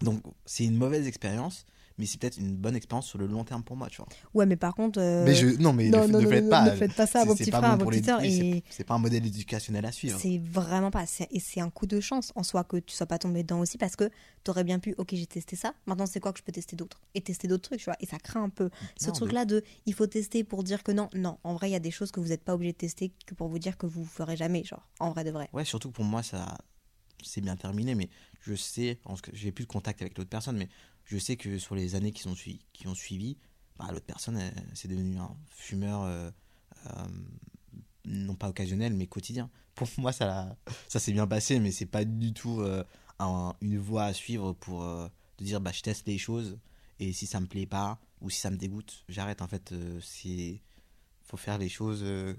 Donc, 0.00 0.22
c'est 0.44 0.64
une 0.64 0.76
mauvaise 0.76 1.06
expérience, 1.06 1.66
mais 1.98 2.06
c'est 2.06 2.18
peut-être 2.20 2.38
une 2.38 2.56
bonne 2.56 2.74
expérience 2.74 3.06
sur 3.06 3.18
le 3.18 3.26
long 3.28 3.44
terme 3.44 3.62
pour 3.62 3.76
moi, 3.76 3.88
tu 3.88 3.98
vois. 3.98 4.08
Ouais, 4.34 4.44
mais 4.46 4.56
par 4.56 4.74
contre. 4.74 5.00
euh, 5.00 5.24
Mais 5.24 5.34
je, 5.36 5.46
non, 5.62 5.72
mais 5.72 5.88
non, 5.90 6.08
ne, 6.08 6.12
non, 6.12 6.18
ne 6.18 6.24
non, 6.24 6.30
faites 6.30 6.44
non, 6.44 6.50
pas. 6.50 6.64
ne 6.64 6.70
faites 6.72 6.92
pas 6.94 7.06
ça 7.06 7.20
à 7.20 7.22
c'est- 7.22 7.28
vos 7.28 7.36
petits 7.36 7.50
frères, 7.52 7.64
à 7.64 7.76
vos 7.76 7.86
petites 7.86 8.06
sœurs, 8.06 8.20
c'est- 8.20 8.28
et- 8.28 8.64
C'est 8.70 8.82
pas 8.82 8.94
un 8.94 8.98
modèle 8.98 9.24
éducationnel 9.24 9.86
à 9.86 9.92
suivre. 9.92 10.18
C'est 10.20 10.38
vraiment 10.38 10.90
pas. 10.90 11.04
Et 11.30 11.38
c'est 11.38 11.60
un 11.60 11.70
coup 11.70 11.86
de 11.86 12.00
chance 12.00 12.32
en 12.34 12.42
soi 12.42 12.64
que 12.64 12.78
tu 12.78 12.92
sois 12.96 13.06
pas 13.06 13.18
tombé 13.18 13.44
dedans 13.44 13.60
aussi 13.60 13.78
parce 13.78 13.94
que 13.94 14.10
t'aurais 14.42 14.64
bien 14.64 14.80
pu, 14.80 14.96
ok, 14.98 15.10
j'ai 15.14 15.26
testé 15.26 15.54
ça, 15.54 15.72
maintenant 15.86 16.06
c'est 16.06 16.18
quoi 16.18 16.32
que 16.32 16.40
je 16.40 16.44
peux 16.44 16.50
tester 16.52 16.74
d'autres 16.74 17.00
Et 17.14 17.20
tester 17.20 17.46
d'autres 17.46 17.62
trucs, 17.68 17.78
tu 17.78 17.84
vois. 17.84 17.96
Et 18.00 18.06
ça 18.06 18.18
craint 18.18 18.42
un 18.42 18.48
peu. 18.48 18.70
Ce 19.00 19.10
truc-là 19.12 19.44
de 19.44 19.62
il 19.86 19.94
faut 19.94 20.08
tester 20.08 20.42
pour 20.42 20.64
dire 20.64 20.82
que 20.82 20.90
non, 20.90 21.08
non. 21.14 21.38
En 21.44 21.54
vrai, 21.54 21.68
il 21.70 21.72
y 21.72 21.76
a 21.76 21.80
des 21.80 21.92
choses 21.92 22.10
que 22.10 22.18
vous 22.18 22.28
n'êtes 22.30 22.42
pas 22.42 22.54
obligé 22.54 22.72
de 22.72 22.78
tester 22.78 23.12
que 23.26 23.34
pour 23.36 23.46
vous 23.46 23.60
dire 23.60 23.78
que 23.78 23.86
vous 23.86 24.04
ferez 24.04 24.36
jamais, 24.36 24.64
genre, 24.64 24.88
en 24.98 25.12
vrai 25.12 25.22
de 25.22 25.30
vrai. 25.30 25.48
Ouais, 25.52 25.64
surtout 25.64 25.92
pour 25.92 26.04
moi, 26.04 26.24
ça 26.24 26.58
c'est 27.22 27.40
bien 27.40 27.56
terminé, 27.56 27.94
mais 27.94 28.10
je 28.44 28.54
sais, 28.54 28.98
j'ai 29.32 29.52
plus 29.52 29.64
de 29.64 29.68
contact 29.70 30.02
avec 30.02 30.16
l'autre 30.18 30.30
personne, 30.30 30.56
mais 30.56 30.68
je 31.04 31.18
sais 31.18 31.36
que 31.36 31.58
sur 31.58 31.74
les 31.74 31.94
années 31.94 32.12
qui, 32.12 32.22
sont 32.22 32.34
qui 32.34 32.86
ont 32.86 32.94
suivi, 32.94 33.36
bah, 33.78 33.88
l'autre 33.92 34.06
personne, 34.06 34.36
elle- 34.38 34.64
c'est 34.74 34.88
devenu 34.88 35.18
un 35.18 35.36
fumeur, 35.50 36.02
euh, 36.02 36.30
euh, 36.86 37.06
non 38.04 38.34
pas 38.34 38.48
occasionnel, 38.48 38.92
mais 38.94 39.06
quotidien. 39.06 39.50
Pour 39.74 39.88
moi, 39.98 40.12
ça, 40.12 40.56
ça 40.88 41.00
s'est 41.00 41.12
bien 41.12 41.26
passé, 41.26 41.58
mais 41.58 41.72
c'est 41.72 41.86
pas 41.86 42.04
du 42.04 42.32
tout 42.32 42.60
euh, 42.60 42.84
un- 43.18 43.54
une 43.60 43.78
voie 43.78 44.04
à 44.04 44.12
suivre 44.14 44.52
pour 44.52 44.82
euh, 44.84 45.08
de 45.38 45.44
dire, 45.44 45.60
bah, 45.60 45.72
je 45.72 45.82
teste 45.82 46.06
les 46.06 46.18
choses, 46.18 46.58
et 47.00 47.12
si 47.12 47.26
ça 47.26 47.40
me 47.40 47.46
plaît 47.46 47.66
pas, 47.66 47.98
ou 48.20 48.30
si 48.30 48.38
ça 48.40 48.50
me 48.50 48.56
dégoûte, 48.56 49.04
j'arrête. 49.08 49.42
En 49.42 49.48
fait, 49.48 49.72
euh, 49.72 49.98
c'est 50.02 50.60
faut 51.22 51.36
faire 51.36 51.58
les 51.58 51.68
choses 51.68 52.02
euh, 52.04 52.34
euh, 52.34 52.36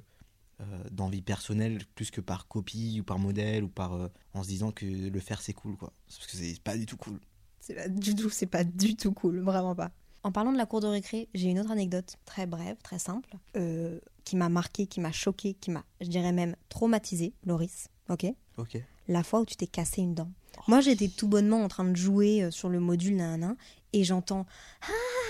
d'envie 0.91 1.21
personnelle 1.21 1.83
plus 1.95 2.11
que 2.11 2.21
par 2.21 2.47
copie 2.47 2.99
ou 3.01 3.03
par 3.03 3.19
modèle 3.19 3.63
ou 3.63 3.67
par 3.67 3.93
euh, 3.93 4.07
en 4.33 4.43
se 4.43 4.47
disant 4.47 4.71
que 4.71 4.85
le 4.85 5.19
faire 5.19 5.41
c'est 5.41 5.53
cool 5.53 5.75
quoi 5.75 5.91
parce 6.07 6.25
que 6.27 6.37
c'est 6.37 6.61
pas 6.61 6.77
du 6.77 6.85
tout 6.85 6.97
cool 6.97 7.19
C'est 7.59 7.73
pas 7.75 7.89
du 7.89 8.15
tout, 8.15 8.29
c'est 8.29 8.45
pas 8.45 8.63
du 8.63 8.95
tout 8.95 9.11
cool, 9.11 9.39
vraiment 9.41 9.75
pas. 9.75 9.91
En 10.23 10.31
parlant 10.31 10.51
de 10.51 10.57
la 10.57 10.65
cour 10.65 10.79
de 10.81 10.87
récré, 10.87 11.29
j'ai 11.35 11.49
une 11.49 11.59
autre 11.59 11.71
anecdote 11.71 12.15
très 12.25 12.47
brève, 12.47 12.77
très 12.83 12.97
simple, 12.99 13.29
euh, 13.57 13.99
qui 14.23 14.35
m'a 14.35 14.49
marqué, 14.49 14.87
qui 14.87 14.99
m'a 14.99 15.11
choqué, 15.11 15.53
qui 15.53 15.69
m'a, 15.71 15.83
je 16.01 16.07
dirais 16.07 16.31
même, 16.31 16.55
traumatisé, 16.69 17.33
Loris. 17.45 17.89
ok? 18.09 18.25
Ok. 18.57 18.77
La 19.07 19.21
fois 19.23 19.41
où 19.41 19.45
tu 19.45 19.55
t'es 19.55 19.67
cassé 19.67 20.01
une 20.01 20.15
dent. 20.15 20.31
Moi, 20.67 20.81
j'étais 20.81 21.09
tout 21.09 21.27
bonnement 21.27 21.63
en 21.63 21.67
train 21.67 21.83
de 21.85 21.95
jouer 21.95 22.43
euh, 22.43 22.49
sur 22.49 22.69
le 22.69 22.79
module 22.79 23.15
nanana 23.17 23.55
et 23.93 24.03
j'entends 24.03 24.45
Ah 24.81 24.87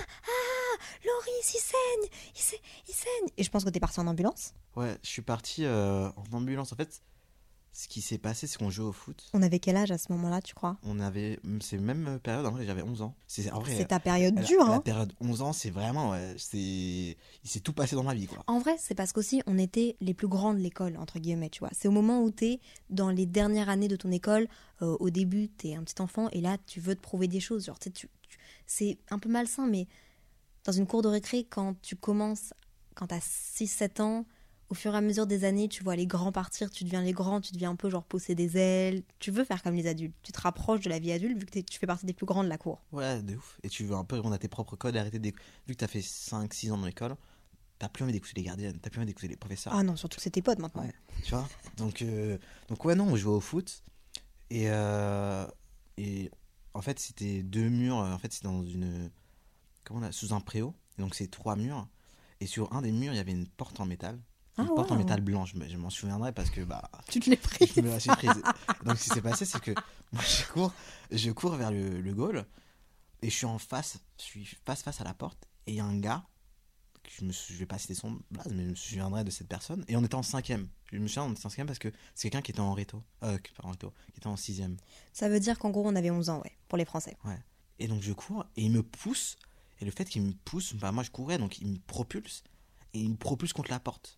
Ah 0.08 0.28
Loris, 1.06 1.54
il 1.54 1.60
saigne 1.60 2.10
il, 2.36 2.42
sa- 2.42 2.56
il 2.88 2.94
saigne 2.94 3.30
Et 3.38 3.44
je 3.44 3.50
pense 3.50 3.64
que 3.64 3.70
t'es 3.70 3.80
parti 3.80 4.00
en 4.00 4.08
ambulance. 4.08 4.54
Ouais, 4.76 4.98
je 5.04 5.10
suis 5.10 5.22
parti 5.22 5.66
euh, 5.66 6.10
en 6.10 6.38
ambulance. 6.38 6.74
En 6.74 6.76
fait, 6.76 7.02
ce 7.72 7.90
qui 7.90 8.02
s'est 8.02 8.18
passé, 8.18 8.48
c'est 8.48 8.58
qu'on 8.58 8.70
jouait 8.70 8.86
au 8.88 8.94
foot. 8.94 9.30
On 9.34 9.42
avait 9.42 9.60
quel 9.60 9.76
âge 9.76 9.92
à 9.92 9.98
ce 9.98 10.10
moment-là, 10.14 10.42
tu 10.42 10.54
crois? 10.54 10.78
On 10.84 10.98
avait. 11.02 11.40
C'est 11.60 11.78
même 11.78 12.20
période, 12.24 12.46
en 12.46 12.52
vrai, 12.52 12.66
j'avais 12.66 12.82
11 12.82 13.02
ans. 13.02 13.16
C'est 13.28 13.50
ta 13.88 14.00
période 14.00 14.34
la- 14.36 14.44
dure, 14.44 14.64
La 14.66 14.76
hein 14.76 14.80
période 14.80 15.12
11 15.20 15.42
ans, 15.42 15.52
c'est 15.52 15.72
vraiment. 15.72 16.12
ouais, 16.12 16.36
c'est 16.38 16.58
Il 16.58 17.18
s'est 17.50 17.60
tout 17.60 17.74
passé 17.74 17.96
dans 17.98 18.04
ma 18.04 18.14
vie, 18.14 18.28
quoi. 18.28 18.44
En 18.48 18.60
vrai, 18.60 18.78
c'est 18.80 18.96
parce 18.96 19.12
qu'aussi, 19.12 19.42
on 19.46 19.58
était 19.58 19.98
les 20.00 20.14
plus 20.14 20.30
grands 20.30 20.54
de 20.54 20.60
l'école, 20.60 20.96
entre 20.98 21.20
guillemets, 21.20 21.50
tu 21.50 21.60
vois. 21.60 21.70
C'est 21.74 21.90
au 21.90 21.92
moment 21.92 22.22
où 22.22 22.32
t'es 22.32 22.62
dans 22.90 23.10
les 23.10 23.26
dernières 23.26 23.68
années 23.68 23.90
de 23.90 23.98
ton 23.98 24.12
école, 24.12 24.48
euh, 24.82 24.96
au 25.02 25.10
début, 25.10 25.50
t'es 25.50 25.76
un 25.76 25.84
petit 25.84 26.02
enfant, 26.02 26.30
et 26.32 26.40
là, 26.40 26.58
tu 26.68 26.80
veux 26.80 26.96
te 26.96 27.02
prouver 27.02 27.28
des 27.28 27.42
choses. 27.42 27.66
Genre, 27.66 27.78
tu- 27.80 27.92
tu- 27.92 28.10
c'est 28.68 28.98
un 29.10 29.20
peu 29.20 29.28
malsain, 29.30 29.68
mais 29.68 29.88
dans 30.66 30.72
une 30.72 30.88
cour 30.88 31.02
de 31.02 31.08
récré, 31.08 31.46
quand 31.50 31.80
tu 31.82 31.96
commences, 31.96 32.54
quand 32.96 33.08
t'as 33.08 33.20
6-7 33.22 34.00
ans, 34.02 34.26
au 34.70 34.74
fur 34.74 34.94
et 34.96 34.98
à 34.98 35.02
mesure 35.02 35.28
des 35.28 35.44
années, 35.44 35.68
tu 35.70 35.84
vois 35.84 35.96
les 35.96 36.08
grands 36.08 36.32
partir, 36.32 36.72
tu 36.72 36.84
deviens 36.86 37.04
les 37.04 37.12
grands, 37.12 37.40
tu 37.40 37.54
deviens 37.54 37.70
un 37.72 37.76
peu 37.76 37.88
genre 37.90 38.04
pousser 38.04 38.34
des 38.34 38.58
ailes. 38.58 39.04
Tu 39.20 39.30
veux 39.30 39.44
faire 39.46 39.62
comme 39.62 39.76
les 39.76 39.86
adultes. 39.86 40.16
Tu 40.24 40.32
te 40.32 40.42
rapproches 40.42 40.82
de 40.82 40.90
la 40.90 40.98
vie 40.98 41.12
adulte 41.12 41.38
vu 41.38 41.46
que 41.46 41.60
tu 41.60 41.78
fais 41.78 41.86
partie 41.86 42.08
des 42.08 42.14
plus 42.14 42.26
grands 42.26 42.44
de 42.44 42.50
la 42.50 42.58
cour. 42.58 42.82
Ouais, 42.92 43.22
de 43.22 43.36
ouf. 43.36 43.60
Et 43.62 43.70
tu 43.70 43.84
veux 43.86 43.96
un 43.96 44.04
peu 44.04 44.16
répondre 44.16 44.34
à 44.34 44.40
tes 44.40 44.48
propres 44.48 44.76
codes 44.76 44.98
arrêter 44.98 45.20
d'éc- 45.20 45.36
Vu 45.68 45.76
que 45.76 45.80
t'as 45.80 45.88
fait 45.88 46.02
5-6 46.02 46.72
ans 46.72 46.80
dans 46.80 46.88
l'école, 46.88 47.16
t'as 47.78 47.90
plus 47.90 48.04
envie 48.04 48.14
d'écouter 48.14 48.34
les 48.38 48.44
gardiennes, 48.44 48.80
t'as 48.82 48.90
plus 48.90 48.98
envie 49.00 49.06
d'écouter 49.06 49.28
les 49.28 49.36
professeurs. 49.38 49.72
Ah 49.76 49.84
non, 49.84 49.96
surtout 49.96 50.16
que 50.16 50.24
c'est 50.24 50.32
tes 50.32 50.42
potes 50.42 50.58
maintenant. 50.60 50.82
Ouais, 50.82 50.94
tu 51.24 51.30
vois? 51.30 51.48
Donc, 51.78 52.02
euh, 52.02 52.40
donc, 52.70 52.84
ouais, 52.86 52.96
non, 52.96 53.06
on 53.10 53.16
jouait 53.16 53.36
au 53.36 53.40
foot. 53.42 53.84
Et, 54.50 54.66
euh, 54.70 55.46
et 55.98 56.32
en 56.74 56.82
fait, 56.82 57.00
c'était 57.00 57.44
deux 57.44 57.70
murs. 57.70 57.98
En 57.98 58.18
fait, 58.18 58.34
c'était 58.34 58.48
dans 58.48 58.64
une. 58.64 59.12
Comment 59.86 60.02
on 60.02 60.04
a 60.04 60.12
Sous 60.12 60.34
un 60.34 60.42
préau. 60.42 60.76
Donc, 60.98 61.16
c'est 61.16 61.30
trois 61.32 61.56
murs. 61.56 61.88
Et 62.42 62.48
sur 62.48 62.74
un 62.74 62.82
des 62.82 62.92
murs, 62.92 63.14
il 63.14 63.18
y 63.18 63.20
avait 63.20 63.32
une 63.32 63.48
porte 63.48 63.80
en 63.80 63.86
métal. 63.86 64.20
Une 64.58 64.66
Ah, 64.70 64.74
porte 64.76 64.92
en 64.92 64.98
métal 64.98 65.22
blanc, 65.22 65.46
je 65.46 65.58
me- 65.58 65.68
je 65.68 65.78
m'en 65.78 65.90
souviendrai 65.90 66.32
parce 66.34 66.50
que 66.50 66.62
bah, 66.62 66.90
Tu 67.10 67.20
te 67.20 67.30
l'es 67.30 67.36
pris. 67.38 67.68
je 67.68 67.82
me 67.82 68.16
prise. 68.16 68.42
Donc, 68.86 68.98
ce 68.98 69.04
qui 69.04 69.10
s'est 69.10 69.22
passé, 69.22 69.46
c'est 69.46 69.60
que 69.62 69.72
moi, 70.14 70.22
je 70.24 70.46
cours, 70.52 70.74
je 71.12 71.32
cours 71.32 71.56
vers 71.56 71.72
le, 71.72 72.02
le 72.02 72.14
goal 72.14 72.46
et 73.22 73.30
je 73.30 73.36
suis 73.36 73.46
en 73.46 73.58
face, 73.58 73.98
je 74.18 74.24
suis 74.24 74.46
face 74.66 74.82
face 74.84 75.02
à 75.02 75.04
la 75.04 75.14
porte 75.14 75.48
et 75.68 75.72
il 75.72 75.76
y 75.76 75.80
a 75.82 75.86
un 75.86 75.98
gars, 76.00 76.26
je 77.10 77.24
ne 77.26 77.32
vais 77.58 77.66
pas 77.66 77.78
citer 77.78 77.94
son 77.96 78.20
blaze, 78.32 78.48
mais 78.54 78.64
je 78.64 78.70
me 78.70 78.76
souviendrai 78.76 79.24
de 79.24 79.30
cette 79.30 79.48
personne. 79.48 79.84
Et 79.88 79.96
on 79.98 80.04
était 80.04 80.16
en 80.16 80.24
cinquième. 80.24 80.68
Je 80.92 80.98
me 81.00 81.08
souviens, 81.08 81.24
on 81.26 81.32
était 81.34 81.46
en 81.46 81.50
cinquième 81.50 81.68
parce 81.68 81.80
que 81.80 81.90
c'est 82.16 82.30
quelqu'un 82.30 82.42
qui 82.42 82.52
était 82.52 82.60
en 82.62 82.74
réto, 82.74 83.04
euh, 83.24 83.38
pas 83.58 83.68
en 83.68 83.72
réto, 83.72 83.94
qui 84.14 84.20
était 84.20 84.28
en 84.28 84.38
sixième. 84.38 84.78
Ça 85.14 85.28
veut 85.30 85.40
dire 85.42 85.60
qu'en 85.60 85.70
gros, 85.70 85.86
on 85.86 85.96
avait 85.96 86.12
11 86.12 86.30
ans, 86.30 86.40
ouais, 86.42 86.58
pour 86.70 86.78
les 86.78 86.86
Français. 86.86 87.18
Et 87.80 87.88
donc 87.90 88.02
je 88.02 88.14
cours 88.14 88.46
et 88.56 88.64
il 88.64 88.72
me 88.72 88.82
pousse. 88.84 89.36
Et 89.86 89.88
le 89.88 89.92
fait 89.92 90.06
qu'il 90.06 90.24
me 90.24 90.32
pousse, 90.46 90.74
bah 90.74 90.92
moi 90.92 91.04
je 91.04 91.12
courais, 91.12 91.38
donc 91.38 91.60
il 91.60 91.68
me 91.68 91.78
propulse. 91.78 92.44
Et 92.96 93.00
il 93.00 93.12
me 93.12 93.16
propulse 93.18 93.54
contre 93.54 93.70
la 93.70 93.80
porte. 93.80 94.18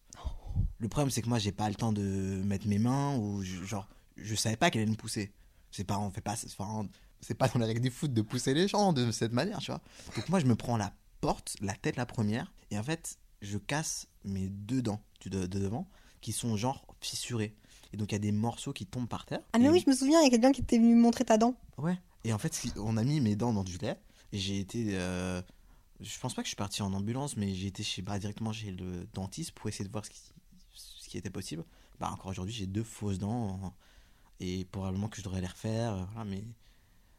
Le 0.80 0.88
problème 0.88 1.10
c'est 1.12 1.22
que 1.22 1.28
moi 1.30 1.40
j'ai 1.40 1.52
pas 1.52 1.68
le 1.68 1.76
temps 1.76 1.92
de 1.92 2.02
mettre 2.46 2.68
mes 2.68 2.80
mains 2.80 3.18
ou 3.18 3.44
je- 3.44 3.64
genre 3.66 3.88
je 4.16 4.34
savais 4.34 4.56
pas 4.56 4.70
qu'elle 4.72 4.84
allait 4.84 4.92
me 4.92 4.96
pousser. 4.96 5.34
C'est 5.72 5.84
pas 5.84 5.98
on 6.00 6.10
fait 6.10 6.22
pas 6.22 6.36
c'est 6.38 6.56
pas, 6.56 6.84
c'est 7.20 7.34
pas 7.36 7.48
dans 7.50 7.60
les 7.60 7.66
règles 7.66 7.82
du 7.82 7.92
foot 7.92 8.14
de 8.14 8.22
pousser 8.22 8.54
les 8.54 8.68
gens 8.70 8.94
de 8.94 9.12
cette 9.12 9.34
manière, 9.34 9.60
tu 9.60 9.72
vois. 9.72 9.82
Donc 10.16 10.30
moi 10.30 10.40
je 10.40 10.46
me 10.46 10.56
prends 10.56 10.78
la 10.78 10.94
porte, 11.20 11.58
la 11.62 11.74
tête 11.74 11.98
la 11.98 12.06
première 12.06 12.54
et 12.72 12.80
en 12.80 12.84
fait 12.84 13.18
je 13.42 13.58
casse 13.58 14.08
mes 14.24 14.48
deux 14.48 14.82
dents 14.82 15.02
du 15.20 15.30
de, 15.30 15.46
de 15.48 15.60
devant 15.60 15.88
qui 16.22 16.32
sont 16.32 16.56
genre 16.56 16.86
fissurées. 17.02 17.56
Et 17.94 17.98
donc 17.98 18.12
il 18.12 18.16
y 18.16 18.18
a 18.18 18.20
des 18.20 18.32
morceaux 18.32 18.74
qui 18.74 18.86
tombent 18.86 19.08
par 19.10 19.26
terre. 19.26 19.42
Ah 19.54 19.60
mais 19.60 19.66
Et- 19.66 19.70
oui, 19.70 19.84
je 19.86 19.90
me 19.90 19.96
souviens, 19.96 20.20
il 20.22 20.24
y 20.24 20.28
a 20.28 20.30
quelqu'un 20.30 20.52
qui 20.52 20.62
était 20.62 20.78
venu 20.78 20.96
me 20.96 21.02
montrer 21.02 21.26
ta 21.26 21.38
dent. 21.38 21.56
Ouais. 21.78 21.98
Et 22.24 22.34
en 22.34 22.38
fait, 22.38 22.68
on 22.78 22.98
a 22.98 23.04
mis 23.04 23.22
mes 23.22 23.36
dents 23.36 23.54
dans 23.54 23.64
du 23.64 23.78
lait. 23.78 23.98
Et 24.34 24.38
j'ai 24.40 24.60
été. 24.60 24.88
euh, 24.98 25.42
je 26.00 26.20
pense 26.20 26.34
pas 26.34 26.42
que 26.42 26.46
je 26.48 26.50
suis 26.50 26.56
parti 26.56 26.82
en 26.82 26.94
ambulance, 26.94 27.38
mais 27.38 27.54
j'ai 27.56 27.68
été 27.68 27.84
chez, 27.84 28.02
bah, 28.02 28.20
directement 28.20 28.54
chez 28.54 28.72
le 28.72 29.08
dentiste 29.14 29.52
pour 29.52 29.68
essayer 29.70 29.86
de 29.86 29.92
voir 29.92 30.06
ce 30.06 30.10
qui, 30.12 30.20
ce 30.74 31.10
qui 31.10 31.18
était 31.18 31.30
possible. 31.30 31.64
Bah, 32.00 32.10
encore 32.12 32.28
aujourd'hui, 32.32 32.54
j'ai 32.54 32.68
deux 32.68 32.84
fausses 32.84 33.18
dents. 33.20 33.74
Et 34.40 34.66
probablement 34.66 35.08
que 35.10 35.18
je 35.18 35.24
devrais 35.24 35.42
les 35.42 35.48
refaire. 35.48 35.94
euh, 35.94 36.04
Voilà, 36.14 36.26
mais. 36.30 36.44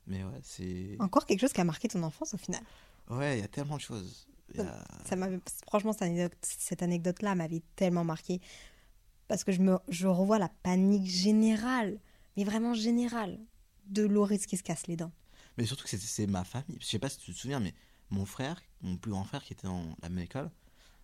Mais 0.06 0.24
ouais, 0.24 0.40
c'est. 0.42 0.96
Encore 1.00 1.26
quelque 1.26 1.40
chose 1.40 1.52
qui 1.52 1.60
a 1.60 1.64
marqué 1.64 1.88
ton 1.88 2.02
enfance 2.02 2.32
au 2.32 2.38
final? 2.38 2.62
Ouais, 3.10 3.38
il 3.38 3.40
y 3.40 3.44
a 3.44 3.48
tellement 3.48 3.76
de 3.76 3.80
choses. 3.82 4.26
A- 4.58 4.84
Ça 5.04 5.16
franchement, 5.66 5.92
cette 5.92 6.02
anecdote, 6.02 6.32
cette 6.42 6.82
anecdote-là 6.82 7.34
m'avait 7.34 7.62
tellement 7.76 8.04
marqué. 8.04 8.40
Parce 9.26 9.44
que 9.44 9.52
je, 9.52 9.60
me, 9.60 9.78
je 9.88 10.06
revois 10.06 10.38
la 10.38 10.48
panique 10.48 11.06
générale, 11.06 11.98
mais 12.36 12.44
vraiment 12.44 12.72
générale, 12.72 13.38
de 13.86 14.04
Loris 14.04 14.46
qui 14.46 14.56
se 14.56 14.62
casse 14.62 14.86
les 14.86 14.96
dents. 14.96 15.12
Mais 15.58 15.66
surtout 15.66 15.82
que 15.84 15.90
c'est- 15.90 15.98
c'est 15.98 16.26
ma 16.26 16.44
famille. 16.44 16.78
Je 16.80 16.86
sais 16.86 16.98
pas 16.98 17.08
si 17.10 17.18
tu 17.18 17.34
te 17.34 17.38
souviens, 17.38 17.60
mais 17.60 17.74
mon 18.10 18.26
frère, 18.26 18.60
mon 18.82 18.96
plus 18.96 19.10
grand 19.10 19.24
frère 19.24 19.42
qui 19.44 19.52
était 19.52 19.66
dans 19.66 19.84
la 20.02 20.08
même 20.08 20.24
école, 20.24 20.50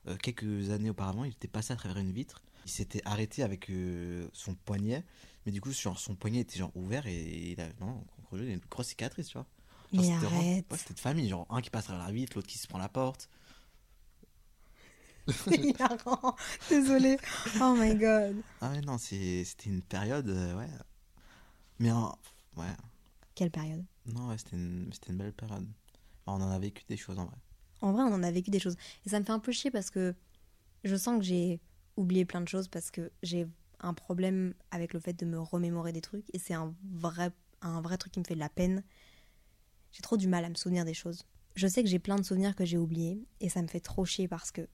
euh, 0.08 0.16
quelques 0.16 0.70
années 0.70 0.90
auparavant, 0.90 1.24
il 1.24 1.32
était 1.32 1.48
passé 1.48 1.72
à 1.72 1.76
travers 1.76 1.98
une 1.98 2.12
vitre. 2.12 2.42
Il 2.66 2.70
s'était 2.70 3.02
arrêté 3.06 3.42
avec 3.42 3.70
euh, 3.70 4.28
son 4.32 4.54
poignet, 4.54 5.04
mais 5.46 5.52
du 5.52 5.60
coup, 5.60 5.72
genre, 5.72 5.98
son 5.98 6.14
poignet 6.16 6.40
était 6.40 6.58
genre 6.58 6.72
ouvert 6.76 7.06
et 7.06 7.52
il 7.52 7.60
a, 7.60 7.68
non, 7.80 8.04
il 8.32 8.40
a 8.40 8.52
une 8.54 8.60
grosse 8.70 8.88
cicatrice, 8.88 9.28
tu 9.28 9.34
vois. 9.34 9.46
Genre, 9.94 10.04
Mais 10.04 10.04
c'était 10.04 10.26
arrête. 10.26 10.66
ouais, 10.70 10.78
c'était 10.78 10.94
de 10.94 11.00
famille, 11.00 11.28
genre 11.28 11.46
un 11.50 11.60
qui 11.62 11.70
passe 11.70 11.84
à 11.84 11.88
travers 11.88 12.06
la 12.06 12.12
vitre, 12.12 12.36
l'autre 12.36 12.48
qui 12.48 12.58
se 12.58 12.66
prend 12.68 12.78
la 12.78 12.88
porte. 12.88 13.28
C'est 15.26 15.56
hilarant. 15.58 16.36
Désolée. 16.68 17.16
Oh 17.60 17.74
my 17.78 17.94
god. 17.94 18.42
Ah 18.60 18.70
ouais, 18.72 18.80
non, 18.80 18.98
c'est- 18.98 19.44
c'était 19.44 19.70
une 19.70 19.82
période, 19.82 20.28
euh, 20.28 20.56
ouais. 20.56 20.68
Mais 21.78 21.92
ouais, 21.92 22.74
Quelle 23.34 23.50
période? 23.50 23.84
Non, 24.06 24.28
ouais, 24.28 24.38
c'était 24.38 24.56
une, 24.56 24.90
c'était 24.92 25.12
une 25.12 25.18
belle 25.18 25.32
période. 25.32 25.66
On 26.26 26.34
en 26.34 26.50
a 26.50 26.58
vécu 26.58 26.84
des 26.88 26.96
choses 26.96 27.18
en 27.18 27.26
vrai. 27.26 27.36
En 27.80 27.92
vrai, 27.92 28.02
on 28.02 28.14
en 28.14 28.22
a 28.22 28.30
vécu 28.30 28.50
des 28.50 28.58
choses. 28.58 28.76
Et 29.04 29.10
ça 29.10 29.20
me 29.20 29.24
fait 29.24 29.32
un 29.32 29.38
peu 29.38 29.52
chier 29.52 29.70
parce 29.70 29.90
que 29.90 30.14
je 30.84 30.96
sens 30.96 31.18
que 31.18 31.24
j'ai 31.24 31.60
oublié 31.96 32.24
plein 32.24 32.40
de 32.40 32.48
choses 32.48 32.68
parce 32.68 32.90
que 32.90 33.10
j'ai 33.22 33.46
un 33.80 33.94
problème 33.94 34.54
avec 34.70 34.94
le 34.94 35.00
fait 35.00 35.12
de 35.12 35.26
me 35.26 35.38
remémorer 35.38 35.92
des 35.92 36.00
trucs. 36.00 36.24
Et 36.32 36.38
c'est 36.38 36.54
un 36.54 36.74
vrai, 36.92 37.30
un 37.60 37.80
vrai 37.80 37.98
truc 37.98 38.12
qui 38.12 38.20
me 38.20 38.24
fait 38.24 38.34
de 38.34 38.40
la 38.40 38.48
peine. 38.48 38.82
J'ai 39.92 40.02
trop 40.02 40.16
du 40.16 40.28
mal 40.28 40.44
à 40.44 40.48
me 40.48 40.54
souvenir 40.54 40.84
des 40.84 40.94
choses. 40.94 41.24
Je 41.56 41.66
sais 41.66 41.82
que 41.82 41.88
j'ai 41.88 41.98
plein 41.98 42.16
de 42.16 42.22
souvenirs 42.22 42.56
que 42.56 42.64
j'ai 42.64 42.78
oubliés. 42.78 43.26
Et 43.40 43.48
ça 43.48 43.62
me 43.62 43.68
fait 43.68 43.80
trop 43.80 44.04
chier 44.04 44.28
parce 44.28 44.50
que 44.50 44.66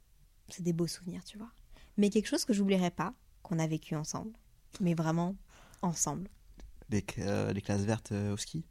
c'est 0.49 0.63
des 0.63 0.73
beaux 0.73 0.87
souvenirs, 0.87 1.25
tu 1.25 1.37
vois. 1.37 1.51
Mais 1.97 2.11
quelque 2.11 2.27
chose 2.27 2.45
que 2.45 2.53
j'oublierai 2.53 2.91
pas, 2.91 3.15
qu'on 3.43 3.59
a 3.59 3.67
vécu 3.67 3.97
ensemble. 3.97 4.33
Mais 4.81 4.95
vraiment 4.95 5.37
ensemble. 5.83 6.29
Les, 6.89 7.05
euh, 7.19 7.53
les 7.53 7.61
classes 7.61 7.85
vertes 7.85 8.13
euh, 8.13 8.33
au 8.33 8.37
ski 8.37 8.65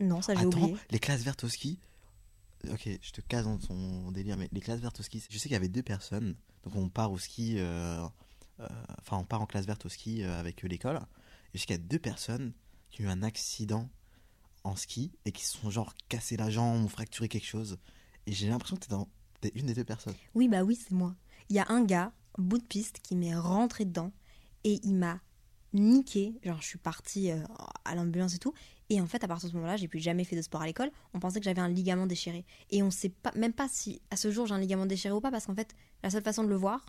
Non, 0.00 0.22
ça 0.22 0.34
j'ai 0.34 0.46
oublié. 0.46 0.76
les 0.90 0.98
classes 0.98 1.22
vertes 1.22 1.44
au 1.44 1.48
ski. 1.48 1.78
Ok, 2.70 2.88
je 3.00 3.10
te 3.12 3.20
case 3.20 3.44
dans 3.44 3.58
ton 3.58 4.10
délire, 4.10 4.36
mais 4.36 4.48
les 4.52 4.60
classes 4.60 4.80
vertes 4.80 5.00
au 5.00 5.02
ski, 5.02 5.22
je 5.30 5.38
sais 5.38 5.44
qu'il 5.44 5.52
y 5.52 5.56
avait 5.56 5.68
deux 5.68 5.82
personnes. 5.82 6.34
Donc 6.64 6.74
on 6.76 6.88
part 6.88 7.12
au 7.12 7.18
ski, 7.18 7.58
euh, 7.58 8.04
euh, 8.60 8.66
enfin 9.00 9.18
on 9.18 9.24
part 9.24 9.40
en 9.40 9.46
classe 9.46 9.66
verte 9.66 9.86
au 9.86 9.88
ski 9.88 10.22
euh, 10.22 10.38
avec 10.38 10.62
l'école. 10.62 10.96
Et 10.96 11.58
je 11.58 11.60
sais 11.60 11.66
qu'il 11.66 11.76
y 11.76 11.78
a 11.78 11.82
deux 11.82 11.98
personnes 11.98 12.52
qui 12.90 13.02
ont 13.02 13.04
eu 13.04 13.08
un 13.08 13.22
accident 13.22 13.88
en 14.64 14.74
ski 14.74 15.12
et 15.24 15.32
qui 15.32 15.44
se 15.44 15.58
sont 15.58 15.70
genre 15.70 15.94
cassé 16.08 16.36
la 16.36 16.50
jambe 16.50 16.84
ou 16.84 16.88
fracturé 16.88 17.28
quelque 17.28 17.46
chose. 17.46 17.78
Et 18.26 18.32
j'ai 18.32 18.48
l'impression 18.48 18.76
que 18.76 18.86
t'es 18.86 18.90
dans 18.90 19.08
une 19.54 19.66
des 19.66 19.74
deux 19.74 19.84
personnes. 19.84 20.16
Oui, 20.34 20.48
bah 20.48 20.64
oui, 20.64 20.76
c'est 20.76 20.94
moi. 20.94 21.14
Il 21.48 21.56
y 21.56 21.60
a 21.60 21.66
un 21.68 21.84
gars, 21.84 22.12
bout 22.36 22.58
de 22.58 22.64
piste, 22.64 22.98
qui 22.98 23.14
m'est 23.14 23.36
rentré 23.36 23.84
dedans 23.84 24.12
et 24.64 24.80
il 24.82 24.94
m'a 24.94 25.20
niqué. 25.72 26.34
Genre, 26.42 26.60
je 26.60 26.66
suis 26.66 26.78
partie 26.78 27.30
à 27.30 27.94
l'ambulance 27.94 28.34
et 28.34 28.38
tout. 28.38 28.54
Et 28.88 29.00
en 29.00 29.06
fait, 29.06 29.24
à 29.24 29.28
partir 29.28 29.48
de 29.48 29.52
ce 29.52 29.56
moment-là, 29.56 29.76
j'ai 29.76 29.88
plus 29.88 29.98
jamais 29.98 30.24
fait 30.24 30.36
de 30.36 30.42
sport 30.42 30.62
à 30.62 30.66
l'école. 30.66 30.90
On 31.12 31.18
pensait 31.18 31.40
que 31.40 31.44
j'avais 31.44 31.60
un 31.60 31.68
ligament 31.68 32.06
déchiré. 32.06 32.44
Et 32.70 32.82
on 32.82 32.90
sait 32.90 33.08
pas, 33.08 33.32
même 33.34 33.52
pas 33.52 33.68
si 33.68 34.00
à 34.10 34.16
ce 34.16 34.30
jour 34.30 34.46
j'ai 34.46 34.54
un 34.54 34.60
ligament 34.60 34.86
déchiré 34.86 35.12
ou 35.12 35.20
pas, 35.20 35.30
parce 35.30 35.46
qu'en 35.46 35.54
fait, 35.54 35.74
la 36.02 36.10
seule 36.10 36.22
façon 36.22 36.44
de 36.44 36.48
le 36.48 36.56
voir, 36.56 36.86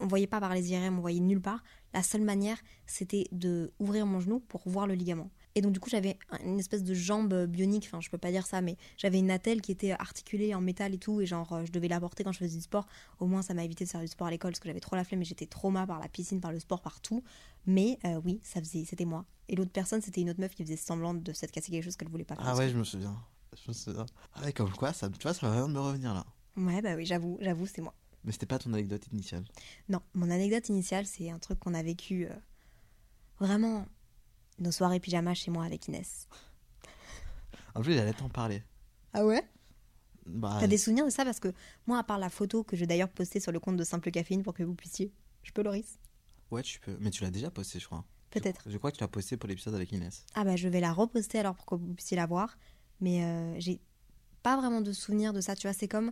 on 0.00 0.06
voyait 0.06 0.26
pas 0.26 0.40
par 0.40 0.54
les 0.54 0.72
IRM, 0.72 0.98
on 0.98 1.00
voyait 1.00 1.20
nulle 1.20 1.40
part. 1.40 1.62
La 1.92 2.02
seule 2.02 2.22
manière, 2.22 2.58
c'était 2.86 3.26
de 3.32 3.72
ouvrir 3.78 4.06
mon 4.06 4.20
genou 4.20 4.40
pour 4.40 4.68
voir 4.68 4.86
le 4.86 4.94
ligament. 4.94 5.30
Et 5.56 5.60
donc 5.60 5.72
du 5.72 5.78
coup, 5.80 5.88
j'avais 5.88 6.18
un- 6.30 6.38
une 6.44 6.58
espèce 6.58 6.82
de 6.82 6.94
jambe 6.94 7.46
bionique, 7.46 7.84
enfin 7.86 8.00
je 8.00 8.10
peux 8.10 8.18
pas 8.18 8.30
dire 8.32 8.44
ça, 8.46 8.60
mais 8.60 8.76
j'avais 8.96 9.18
une 9.20 9.30
attelle 9.30 9.60
qui 9.62 9.70
était 9.70 9.92
articulée 9.92 10.54
en 10.54 10.60
métal 10.60 10.94
et 10.94 10.98
tout, 10.98 11.20
et 11.20 11.26
genre 11.26 11.52
euh, 11.52 11.64
je 11.64 11.70
devais 11.70 11.86
la 11.88 12.00
porter 12.00 12.24
quand 12.24 12.32
je 12.32 12.38
faisais 12.38 12.56
du 12.56 12.62
sport. 12.62 12.86
Au 13.20 13.26
moins, 13.26 13.42
ça 13.42 13.54
m'a 13.54 13.64
évité 13.64 13.84
de 13.84 13.90
faire 13.90 14.00
du 14.00 14.08
sport 14.08 14.26
à 14.26 14.30
l'école 14.30 14.50
parce 14.52 14.58
que 14.60 14.68
j'avais 14.68 14.80
trop 14.80 14.96
la 14.96 15.04
flemme 15.04 15.22
et 15.22 15.24
j'étais 15.24 15.46
trauma 15.46 15.86
par 15.86 16.00
la 16.00 16.08
piscine, 16.08 16.40
par 16.40 16.50
le 16.52 16.58
sport, 16.58 16.82
partout. 16.82 17.22
Mais 17.66 17.98
euh, 18.04 18.20
oui, 18.24 18.40
ça 18.42 18.60
faisait, 18.60 18.84
c'était 18.84 19.04
moi. 19.04 19.24
Et 19.48 19.54
l'autre 19.56 19.70
personne, 19.70 20.00
c'était 20.02 20.22
une 20.22 20.30
autre 20.30 20.40
meuf 20.40 20.54
qui 20.54 20.64
faisait 20.64 20.76
semblant 20.76 21.14
de 21.14 21.32
s'être 21.32 21.52
cassé 21.52 21.70
quelque 21.70 21.84
chose 21.84 21.96
qu'elle 21.96 22.08
voulait 22.08 22.24
pas 22.24 22.34
faire. 22.34 22.44
Ah 22.48 22.56
ouais, 22.56 22.68
je 22.68 22.76
me 22.76 22.82
souviens. 22.84 23.16
Je 23.54 23.68
me 23.70 23.72
souviens. 23.74 24.06
Ah 24.34 24.42
ouais, 24.42 24.52
comme 24.52 24.70
quoi, 24.72 24.92
ça, 24.92 25.08
tu 25.08 25.22
vois, 25.22 25.34
ça 25.34 25.46
va 25.46 25.52
vraiment 25.52 25.68
me 25.68 25.78
revenir 25.80 26.14
là. 26.14 26.26
Ouais, 26.56 26.82
bah 26.82 26.94
oui, 26.96 27.06
j'avoue, 27.06 27.38
j'avoue, 27.40 27.66
c'est 27.66 27.80
moi. 27.82 27.94
Mais 28.24 28.32
c'était 28.32 28.46
pas 28.46 28.58
ton 28.58 28.72
anecdote 28.72 29.06
initiale. 29.12 29.44
Non, 29.88 30.00
mon 30.14 30.30
anecdote 30.30 30.68
initiale, 30.70 31.06
c'est 31.06 31.30
un 31.30 31.38
truc 31.38 31.60
qu'on 31.60 31.74
a 31.74 31.82
vécu 31.82 32.26
euh, 32.26 32.34
vraiment 33.38 33.86
nos 34.58 34.70
soirées 34.72 35.00
pyjama 35.00 35.34
chez 35.34 35.50
moi 35.50 35.64
avec 35.64 35.88
Inès. 35.88 36.28
En 37.74 37.82
plus, 37.82 37.94
j'allais 37.94 38.12
t'en 38.12 38.28
parler. 38.28 38.62
Ah 39.12 39.24
ouais? 39.24 39.42
Bah, 40.26 40.56
T'as 40.60 40.66
des 40.66 40.78
souvenirs 40.78 41.04
de 41.04 41.10
ça? 41.10 41.24
Parce 41.24 41.40
que 41.40 41.52
moi, 41.86 41.98
à 41.98 42.02
part 42.04 42.18
la 42.18 42.30
photo 42.30 42.64
que 42.64 42.76
je 42.76 42.80
vais 42.80 42.86
d'ailleurs 42.86 43.08
poster 43.10 43.40
sur 43.40 43.52
le 43.52 43.60
compte 43.60 43.76
de 43.76 43.84
Simple 43.84 44.10
Caféine 44.10 44.42
pour 44.42 44.54
que 44.54 44.62
vous 44.62 44.74
puissiez. 44.74 45.12
Je 45.42 45.52
peux, 45.52 45.62
Loris? 45.62 45.98
Ouais, 46.50 46.62
tu 46.62 46.80
peux. 46.80 46.96
Mais 47.00 47.10
tu 47.10 47.22
l'as 47.24 47.30
déjà 47.30 47.50
posté, 47.50 47.78
je 47.78 47.86
crois. 47.86 48.04
Peut-être. 48.30 48.62
Je 48.68 48.76
crois 48.78 48.90
que 48.90 48.96
tu 48.96 49.02
l'as 49.02 49.08
posté 49.08 49.36
pour 49.36 49.48
l'épisode 49.48 49.74
avec 49.74 49.92
Inès. 49.92 50.24
Ah 50.34 50.44
bah 50.44 50.56
je 50.56 50.68
vais 50.68 50.80
la 50.80 50.92
reposter 50.92 51.38
alors 51.38 51.54
pour 51.54 51.66
que 51.66 51.74
vous 51.76 51.94
puissiez 51.94 52.16
la 52.16 52.26
voir. 52.26 52.56
Mais 53.00 53.22
euh, 53.24 53.54
j'ai 53.60 53.80
pas 54.42 54.56
vraiment 54.56 54.80
de 54.80 54.92
souvenir 54.92 55.32
de 55.32 55.40
ça. 55.40 55.54
Tu 55.54 55.66
vois, 55.66 55.74
c'est 55.74 55.88
comme 55.88 56.10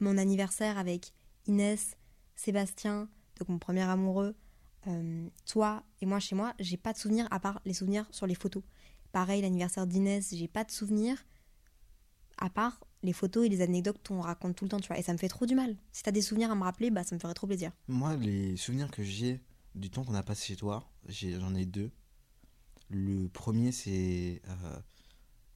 mon 0.00 0.18
anniversaire 0.18 0.78
avec 0.78 1.12
Inès, 1.46 1.96
Sébastien, 2.34 3.08
donc 3.38 3.48
mon 3.48 3.58
premier 3.58 3.82
amoureux, 3.82 4.34
euh, 4.86 5.28
toi 5.46 5.82
et 6.00 6.06
moi 6.06 6.18
chez 6.20 6.34
moi. 6.34 6.54
J'ai 6.58 6.76
pas 6.76 6.92
de 6.92 6.98
souvenir 6.98 7.26
à 7.30 7.40
part 7.40 7.60
les 7.64 7.74
souvenirs 7.74 8.06
sur 8.10 8.26
les 8.26 8.34
photos. 8.34 8.62
Pareil, 9.12 9.42
l'anniversaire 9.42 9.86
d'Inès, 9.86 10.34
j'ai 10.34 10.48
pas 10.48 10.64
de 10.64 10.70
souvenir 10.70 11.16
à 12.38 12.48
part 12.50 12.80
les 13.02 13.12
photos 13.12 13.44
et 13.46 13.48
les 13.48 13.60
anecdotes 13.60 13.98
qu'on 14.06 14.20
raconte 14.20 14.56
tout 14.56 14.64
le 14.64 14.70
temps, 14.70 14.80
tu 14.80 14.88
vois. 14.88 14.98
Et 14.98 15.02
ça 15.02 15.12
me 15.12 15.18
fait 15.18 15.28
trop 15.28 15.44
du 15.46 15.54
mal. 15.54 15.76
Si 15.92 16.02
t'as 16.02 16.12
des 16.12 16.22
souvenirs 16.22 16.50
à 16.50 16.54
me 16.54 16.62
rappeler, 16.62 16.90
bah 16.90 17.04
ça 17.04 17.14
me 17.14 17.20
ferait 17.20 17.34
trop 17.34 17.46
plaisir. 17.46 17.72
Moi, 17.88 18.16
les 18.16 18.56
souvenirs 18.56 18.90
que 18.90 19.02
j'ai 19.02 19.40
du 19.74 19.90
temps 19.90 20.04
qu'on 20.04 20.14
a 20.14 20.22
passé 20.22 20.46
chez 20.46 20.56
toi, 20.56 20.88
j'en 21.08 21.54
ai 21.54 21.66
deux. 21.66 21.90
Le 22.88 23.28
premier, 23.28 23.72
c'est 23.72 24.40
euh, 24.48 24.78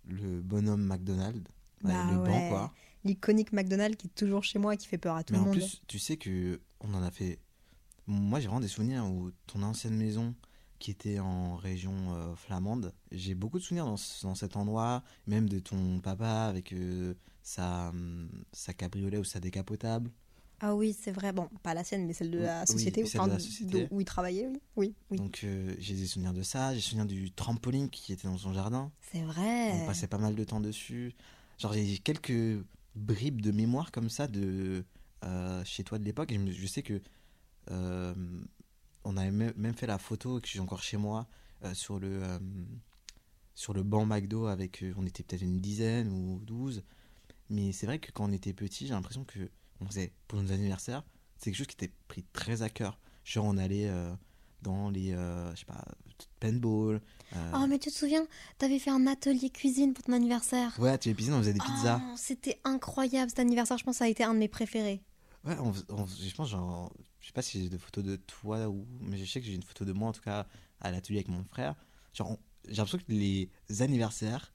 le 0.05 0.41
bonhomme 0.41 0.85
McDonald. 0.87 1.49
Ouais, 1.85 1.93
Bah 1.93 2.11
le 2.11 2.19
ouais. 2.19 2.29
banc, 2.29 2.49
quoi. 2.49 2.75
L'iconique 3.05 3.53
McDonald's 3.53 3.97
qui 3.97 4.09
est 4.09 4.15
toujours 4.15 4.43
chez 4.43 4.59
moi 4.59 4.75
et 4.75 4.77
qui 4.77 4.87
fait 4.89 4.99
peur 4.99 5.17
à 5.17 5.23
tout 5.23 5.33
Mais 5.35 5.39
le 5.39 5.43
en 5.45 5.47
monde. 5.47 5.57
plus, 5.57 5.83
tu 5.87 5.99
sais 5.99 6.17
que 6.17 6.61
on 6.81 6.93
en 6.95 7.03
a 7.03 7.11
fait. 7.11 7.39
Moi, 8.07 8.39
j'ai 8.41 8.47
vraiment 8.47 8.61
des 8.61 8.69
souvenirs 8.69 9.05
où 9.07 9.31
ton 9.47 9.63
ancienne 9.63 9.97
maison, 9.97 10.35
qui 10.79 10.91
était 10.91 11.19
en 11.19 11.57
région 11.57 11.93
euh, 12.15 12.35
flamande, 12.37 12.93
j'ai 13.11 13.35
beaucoup 13.35 13.59
de 13.59 13.65
souvenirs 13.65 13.87
dans, 13.87 13.97
dans 14.23 14.35
cet 14.35 14.57
endroit, 14.57 15.03
même 15.27 15.49
de 15.49 15.59
ton 15.59 16.01
papa 16.01 16.45
avec 16.45 16.73
euh, 16.73 17.15
sa, 17.43 17.89
hum, 17.89 18.29
sa 18.53 18.75
cabriolet 18.75 19.19
ou 19.19 19.25
sa 19.25 19.41
décapotable. 19.41 20.11
Ah 20.61 20.75
oui, 20.75 20.97
c'est 20.99 21.13
vrai. 21.13 21.33
Bon, 21.33 21.49
pas 21.63 21.75
la 21.75 21.85
sienne, 21.85 22.07
mais 22.07 22.13
celle 22.13 22.31
de 22.31 22.39
la 22.39 22.65
société, 22.65 23.05
celle 23.07 23.21
enfin, 23.21 23.29
de 23.29 23.33
la 23.33 23.39
de- 23.39 23.43
société. 23.43 23.89
où 23.91 24.01
il 24.01 24.05
travaillait, 24.05 24.47
oui. 24.47 24.61
Oui, 24.77 24.95
oui. 25.11 25.19
Donc, 25.19 25.41
euh, 25.45 25.75
j'ai 25.79 25.95
des 25.95 26.07
souvenirs 26.07 26.33
de 26.33 26.43
ça, 26.43 26.71
j'ai 26.71 26.77
des 26.77 26.83
souvenirs 26.83 27.07
du 27.07 27.31
trampoline 27.33 27.91
qui 27.91 28.13
était 28.13 28.29
dans 28.29 28.39
son 28.39 28.53
jardin. 28.55 28.91
C'est 29.13 29.23
vrai. 29.23 29.73
On 29.83 29.87
passait 29.87 30.07
pas 30.07 30.19
mal 30.19 30.35
de 30.35 30.45
temps 30.45 30.61
dessus. 30.61 31.15
Genre, 31.59 31.73
j'ai 31.73 31.99
quelques 31.99 32.63
bribes 32.95 33.41
de 33.43 33.51
mémoire 33.51 33.91
comme 33.93 34.09
ça 34.09 34.29
de 34.29 34.85
euh, 35.25 35.63
chez 35.65 35.85
toi 35.85 35.99
de 35.99 36.05
l'époque. 36.05 36.33
Je, 36.33 36.53
je 36.53 36.67
sais 36.67 36.83
que 36.83 37.01
euh, 37.71 38.15
on 39.05 39.17
avait 39.17 39.31
même 39.31 39.75
fait 39.75 39.87
la 39.87 39.99
photo 39.99 40.41
que 40.41 40.49
j'ai 40.49 40.61
encore 40.61 40.83
chez 40.83 40.97
moi 40.97 41.27
euh, 41.65 41.75
sur 41.75 41.99
le 41.99 42.23
euh, 42.23 42.39
sur 43.55 43.73
le 43.73 43.83
banc 43.83 44.05
McDo 44.05 44.47
avec 44.47 44.85
on 44.97 45.07
était 45.07 45.23
peut-être 45.23 45.43
une 45.43 45.61
dizaine 45.61 46.11
ou 46.11 46.41
douze. 46.45 46.83
Mais 47.49 47.73
c'est 47.73 47.87
vrai 47.87 47.99
que 47.99 48.11
quand 48.11 48.29
on 48.29 48.33
était 48.33 48.53
petit, 48.53 48.87
j'ai 48.87 48.95
l'impression 48.95 49.25
que 49.25 49.51
on 49.81 49.87
faisait 49.87 50.13
pour 50.27 50.43
nos 50.43 50.53
anniversaires, 50.53 51.05
c'est 51.39 51.51
quelque 51.51 51.59
chose 51.59 51.67
qui 51.67 51.85
était 51.85 51.93
pris 52.09 52.25
très 52.33 52.63
à 52.63 52.69
cœur. 52.69 52.99
Genre, 53.25 53.45
on 53.45 53.57
allait 53.57 53.91
dans 54.63 54.91
les 54.91 55.11
je 55.11 55.59
sais 55.59 55.65
pas 55.65 55.85
paintball. 56.41 57.01
Oh, 57.55 57.67
mais 57.69 57.79
tu 57.79 57.91
te 57.91 57.95
souviens, 57.95 58.27
t'avais 58.59 58.79
fait 58.79 58.91
un 58.91 59.07
atelier 59.07 59.51
cuisine 59.51 59.95
pour 59.95 60.05
ton 60.05 60.13
anniversaire. 60.13 60.75
Ouais, 60.79 60.99
tu 60.99 61.15
piscines, 61.15 61.35
on 61.35 61.39
faisait 61.39 61.53
des 61.53 61.61
pizzas. 61.61 62.01
Oh, 62.03 62.15
C'était 62.17 62.61
incroyable 62.65 63.31
cet 63.31 63.39
anniversaire, 63.39 63.79
je 63.79 63.85
pense 63.85 63.97
que 63.97 63.99
ça 63.99 64.05
a 64.05 64.09
été 64.09 64.25
un 64.25 64.35
de 64.35 64.39
mes 64.39 64.49
préférés. 64.49 65.03
Ouais, 65.47 65.57
on, 65.61 65.73
on- 65.95 66.07
je 66.07 66.35
pense, 66.35 66.49
genre, 66.51 66.93
je 67.21 67.27
sais 67.27 67.33
pas 67.33 67.43
si 67.43 67.63
j'ai 67.63 67.69
des 67.69 67.79
photos 67.79 68.05
de 68.05 68.17
toi 68.17 68.69
ou. 68.69 68.87
Mais 69.01 69.17
je 69.17 69.25
sais 69.25 69.41
que 69.41 69.47
j'ai 69.47 69.55
une 69.55 69.63
photo 69.63 69.85
de 69.85 69.93
moi, 69.93 70.09
en 70.09 70.13
tout 70.13 70.23
cas, 70.23 70.47
à 70.81 70.91
l'atelier 70.91 71.19
avec 71.19 71.29
mon 71.29 71.45
frère. 71.45 71.75
Genre, 72.15 72.37
j'ai 72.67 72.75
l'impression 72.77 72.99
que 72.99 73.05
les 73.13 73.49
anniversaires, 73.81 74.53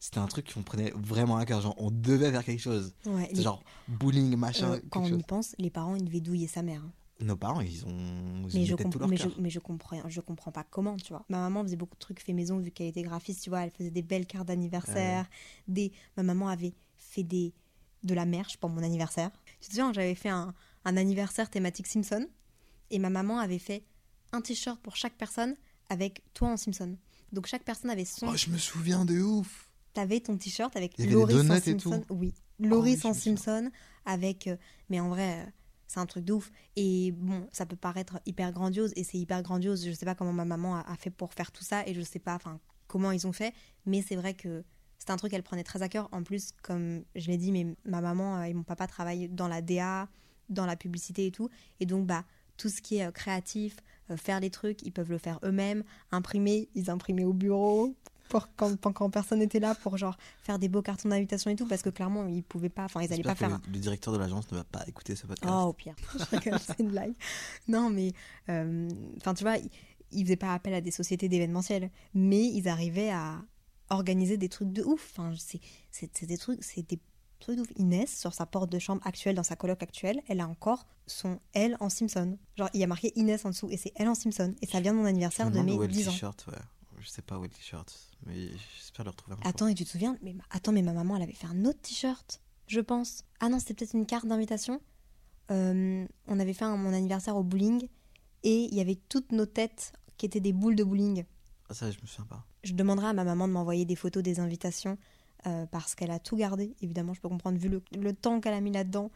c'était 0.00 0.18
un 0.18 0.26
truc 0.26 0.52
qu'on 0.52 0.62
prenait 0.62 0.92
vraiment 0.96 1.36
à 1.36 1.46
cœur. 1.46 1.60
Genre, 1.60 1.74
on 1.78 1.90
devait 1.90 2.30
faire 2.30 2.44
quelque 2.44 2.60
chose. 2.60 2.94
Ouais, 3.06 3.30
les- 3.32 3.42
genre, 3.42 3.62
bowling, 3.88 4.36
machin, 4.36 4.72
euh, 4.72 4.80
quand 4.90 5.02
on 5.02 5.18
y 5.18 5.22
pense, 5.22 5.54
les 5.58 5.70
parents, 5.70 5.94
ils 5.94 6.04
devaient 6.04 6.20
douiller 6.20 6.46
sa 6.48 6.62
mère. 6.62 6.82
hein. 6.82 6.92
Nos 7.20 7.36
parents, 7.36 7.60
ils 7.60 7.86
ont. 7.86 8.48
Ils 8.50 8.58
Mais 8.58 8.64
je, 8.66 8.74
tout 8.74 8.82
comp- 8.82 8.96
leur 8.98 9.08
mais, 9.08 9.16
je, 9.16 9.22
cœur. 9.28 9.32
mais 9.38 9.48
je 9.50 9.60
comprends, 9.60 10.08
je 10.08 10.20
comprends 10.20 10.50
pas 10.50 10.64
comment, 10.64 10.96
tu 10.96 11.12
vois. 11.12 11.24
Ma 11.28 11.38
maman 11.38 11.62
faisait 11.62 11.76
beaucoup 11.76 11.94
de 11.94 12.00
trucs 12.00 12.20
fait 12.20 12.32
maison 12.32 12.58
vu 12.58 12.72
qu'elle 12.72 12.88
était 12.88 13.02
graphiste, 13.02 13.44
tu 13.44 13.50
vois. 13.50 13.60
Elle 13.62 13.70
faisait 13.70 13.90
des 13.92 14.02
belles 14.02 14.26
cartes 14.26 14.48
d'anniversaire. 14.48 15.26
Des... 15.68 15.92
Ma 16.16 16.24
maman 16.24 16.48
avait 16.48 16.74
fait 16.96 17.22
des... 17.22 17.52
de 18.02 18.14
la 18.14 18.26
merch 18.26 18.56
pour 18.56 18.68
mon 18.68 18.82
anniversaire. 18.82 19.30
Tu 19.64 19.70
te 19.70 19.74
souviens, 19.76 19.94
j'avais 19.94 20.14
fait 20.14 20.28
un, 20.28 20.52
un 20.84 20.96
anniversaire 20.98 21.48
thématique 21.48 21.86
Simpson. 21.86 22.26
Et 22.90 22.98
ma 22.98 23.08
maman 23.08 23.38
avait 23.38 23.58
fait 23.58 23.82
un 24.32 24.42
t-shirt 24.42 24.78
pour 24.82 24.94
chaque 24.94 25.14
personne 25.14 25.56
avec 25.88 26.22
toi 26.34 26.48
en 26.48 26.58
Simpson. 26.58 26.98
Donc 27.32 27.46
chaque 27.46 27.64
personne 27.64 27.88
avait 27.88 28.04
son. 28.04 28.28
Oh, 28.28 28.36
je 28.36 28.50
me 28.50 28.58
souviens 28.58 29.06
de 29.06 29.22
ouf. 29.22 29.70
T'avais 29.94 30.20
ton 30.20 30.36
t-shirt 30.36 30.76
avec 30.76 30.98
donuts 30.98 31.32
et 31.32 31.60
Simpson. 31.60 32.04
tout. 32.10 32.14
Oui, 32.14 32.34
je 32.60 32.66
en 32.68 32.78
me 32.82 32.94
souviens. 32.94 33.36
Simpson 33.36 33.70
avec. 34.04 34.48
euh, 34.48 34.58
mais 34.90 35.00
en 35.00 35.08
vrai, 35.08 35.40
euh, 35.46 35.50
c'est 35.86 35.98
un 35.98 36.04
truc 36.04 36.26
de 36.26 36.34
ouf. 36.34 36.52
Et 36.76 37.12
bon, 37.12 37.48
ça 37.50 37.64
peut 37.64 37.74
paraître 37.74 38.20
hyper 38.26 38.52
grandiose 38.52 38.92
et 38.96 39.02
c'est 39.02 39.16
hyper 39.16 39.42
grandiose. 39.42 39.86
Je 39.86 39.92
sais 39.92 40.04
pas 40.04 40.14
comment 40.14 40.34
ma 40.34 40.44
maman 40.44 40.76
a, 40.76 40.80
a 40.80 40.96
fait 40.96 41.08
pour 41.10 41.32
faire 41.32 41.52
tout 41.52 41.64
ça 41.64 41.86
et 41.86 41.94
je 41.94 42.02
sais 42.02 42.18
pas, 42.18 42.34
enfin, 42.34 42.60
comment 42.86 43.12
ils 43.12 43.26
ont 43.26 43.32
fait. 43.32 43.54
Mais 43.86 44.02
c'est 44.02 44.16
vrai 44.16 44.34
que 44.34 44.62
c'est 45.04 45.10
un 45.12 45.16
truc 45.16 45.30
qu'elle 45.32 45.42
prenait 45.42 45.64
très 45.64 45.82
à 45.82 45.88
cœur. 45.88 46.08
En 46.12 46.22
plus, 46.22 46.50
comme 46.62 47.02
je 47.14 47.26
l'ai 47.28 47.36
dit, 47.36 47.52
mais 47.52 47.66
ma 47.84 48.00
maman 48.00 48.38
euh, 48.38 48.42
et 48.44 48.54
mon 48.54 48.62
papa 48.62 48.86
travaillent 48.86 49.28
dans 49.28 49.48
la 49.48 49.60
DA, 49.60 50.08
dans 50.48 50.66
la 50.66 50.76
publicité 50.76 51.26
et 51.26 51.30
tout. 51.30 51.50
Et 51.80 51.86
donc, 51.86 52.06
bah, 52.06 52.24
tout 52.56 52.68
ce 52.68 52.80
qui 52.80 52.96
est 52.96 53.06
euh, 53.06 53.10
créatif, 53.10 53.76
euh, 54.10 54.16
faire 54.16 54.40
les 54.40 54.50
trucs, 54.50 54.82
ils 54.82 54.92
peuvent 54.92 55.10
le 55.10 55.18
faire 55.18 55.38
eux-mêmes. 55.44 55.84
Imprimer, 56.12 56.68
ils 56.74 56.88
imprimaient 56.90 57.24
au 57.24 57.32
bureau 57.32 57.94
pour 58.30 58.48
quand, 58.56 59.10
personne 59.10 59.40
n'était 59.40 59.60
là 59.60 59.74
pour 59.74 59.98
genre 59.98 60.16
faire 60.42 60.58
des 60.58 60.68
beaux 60.68 60.80
cartons 60.80 61.10
d'invitation 61.10 61.50
et 61.50 61.56
tout 61.56 61.66
parce 61.68 61.82
que 61.82 61.90
clairement 61.90 62.26
ils 62.26 62.42
pouvaient 62.42 62.70
pas, 62.70 62.84
enfin 62.84 63.02
ils 63.02 63.12
allaient 63.12 63.22
pas 63.22 63.34
faire. 63.34 63.60
que 63.60 63.66
le, 63.66 63.72
le 63.74 63.78
directeur 63.78 64.14
de 64.14 64.18
l'agence 64.18 64.50
ne 64.50 64.56
va 64.56 64.64
pas 64.64 64.82
écouter 64.88 65.14
ce 65.14 65.26
podcast. 65.26 65.52
Oh, 65.54 65.66
au 65.68 65.72
pire. 65.74 65.94
C'est 66.66 66.78
une 66.80 66.88
blague. 66.88 67.12
Non, 67.68 67.90
mais. 67.90 68.12
euh, 68.48 68.88
Enfin, 69.18 69.34
tu 69.34 69.44
vois, 69.44 69.58
ils, 69.58 69.68
ils 70.10 70.24
faisaient 70.24 70.36
pas 70.36 70.54
appel 70.54 70.72
à 70.72 70.80
des 70.80 70.90
sociétés 70.90 71.28
d'événementiel, 71.28 71.90
mais 72.14 72.42
ils 72.46 72.66
arrivaient 72.66 73.10
à 73.10 73.42
organiser 73.90 74.36
des 74.36 74.48
trucs 74.48 74.72
de 74.72 74.82
ouf. 74.82 75.12
Enfin, 75.16 75.34
c'est 75.90 76.26
des 76.26 76.38
trucs, 76.38 76.62
c'est 76.64 76.82
des 76.88 76.98
trucs 77.40 77.56
de 77.56 77.62
ouf. 77.62 77.68
Inès, 77.76 78.18
sur 78.18 78.32
sa 78.34 78.46
porte 78.46 78.70
de 78.70 78.78
chambre 78.78 79.06
actuelle, 79.06 79.34
dans 79.36 79.42
sa 79.42 79.56
coloc 79.56 79.82
actuelle, 79.82 80.22
elle 80.28 80.40
a 80.40 80.48
encore 80.48 80.86
son 81.06 81.38
L 81.52 81.76
en 81.80 81.88
Simpson. 81.90 82.38
Genre, 82.56 82.70
il 82.74 82.80
y 82.80 82.84
a 82.84 82.86
marqué 82.86 83.12
Inès 83.16 83.44
en 83.44 83.50
dessous 83.50 83.68
et 83.70 83.76
c'est 83.76 83.92
elle 83.96 84.08
en 84.08 84.14
Simpson. 84.14 84.54
Et 84.62 84.66
ça 84.66 84.80
vient 84.80 84.92
de 84.92 84.98
mon 84.98 85.04
Je 85.04 85.08
anniversaire 85.10 85.46
me 85.50 85.52
de 85.56 85.60
mes 85.60 85.72
où 85.72 85.82
est 85.82 85.86
le 85.86 85.92
10 85.92 86.08
ans. 86.08 86.12
t-shirt, 86.12 86.46
ouais. 86.48 86.58
Je 87.00 87.08
sais 87.08 87.20
pas 87.22 87.38
où 87.38 87.44
est 87.44 87.48
le 87.48 87.52
t-shirt, 87.54 87.92
mais 88.24 88.48
j'espère 88.78 89.04
le 89.04 89.10
retrouver 89.10 89.34
un 89.34 89.36
jour. 89.36 89.46
Attends, 89.46 89.66
et 89.66 89.74
tu 89.74 89.84
te 89.84 89.90
souviens 89.90 90.16
mais, 90.22 90.32
ma- 90.32 90.44
Attends, 90.50 90.72
mais 90.72 90.80
ma 90.80 90.92
maman, 90.94 91.16
elle 91.16 91.22
avait 91.22 91.32
fait 91.34 91.46
un 91.48 91.64
autre 91.66 91.80
t-shirt, 91.82 92.40
je 92.66 92.80
pense. 92.80 93.24
Ah 93.40 93.50
non, 93.50 93.58
c'était 93.58 93.74
peut-être 93.74 93.92
une 93.94 94.06
carte 94.06 94.26
d'invitation. 94.26 94.80
Euh, 95.50 96.06
on 96.26 96.40
avait 96.40 96.54
fait 96.54 96.64
un- 96.64 96.76
mon 96.78 96.94
anniversaire 96.94 97.36
au 97.36 97.42
bowling 97.42 97.88
et 98.42 98.64
il 98.64 98.74
y 98.74 98.80
avait 98.80 98.98
toutes 99.10 99.32
nos 99.32 99.44
têtes 99.44 99.92
qui 100.16 100.24
étaient 100.24 100.40
des 100.40 100.54
boules 100.54 100.76
de 100.76 100.84
bowling. 100.84 101.24
Ah, 101.68 101.74
ça, 101.74 101.90
je 101.90 101.98
me 102.00 102.06
souviens 102.06 102.24
pas. 102.26 102.46
Je 102.64 102.72
demanderai 102.72 103.06
à 103.08 103.12
ma 103.12 103.24
maman 103.24 103.46
de 103.48 103.52
m'envoyer 103.52 103.84
des 103.84 103.96
photos 103.96 104.22
des 104.22 104.40
invitations 104.40 104.98
euh, 105.46 105.66
parce 105.66 105.94
qu'elle 105.94 106.10
a 106.10 106.18
tout 106.18 106.36
gardé. 106.36 106.74
Évidemment, 106.80 107.14
je 107.14 107.20
peux 107.20 107.28
comprendre, 107.28 107.58
vu 107.58 107.68
le, 107.68 107.82
le 107.96 108.12
temps 108.12 108.40
qu'elle 108.40 108.54
a 108.54 108.60
mis 108.60 108.72
là-dedans, 108.72 109.10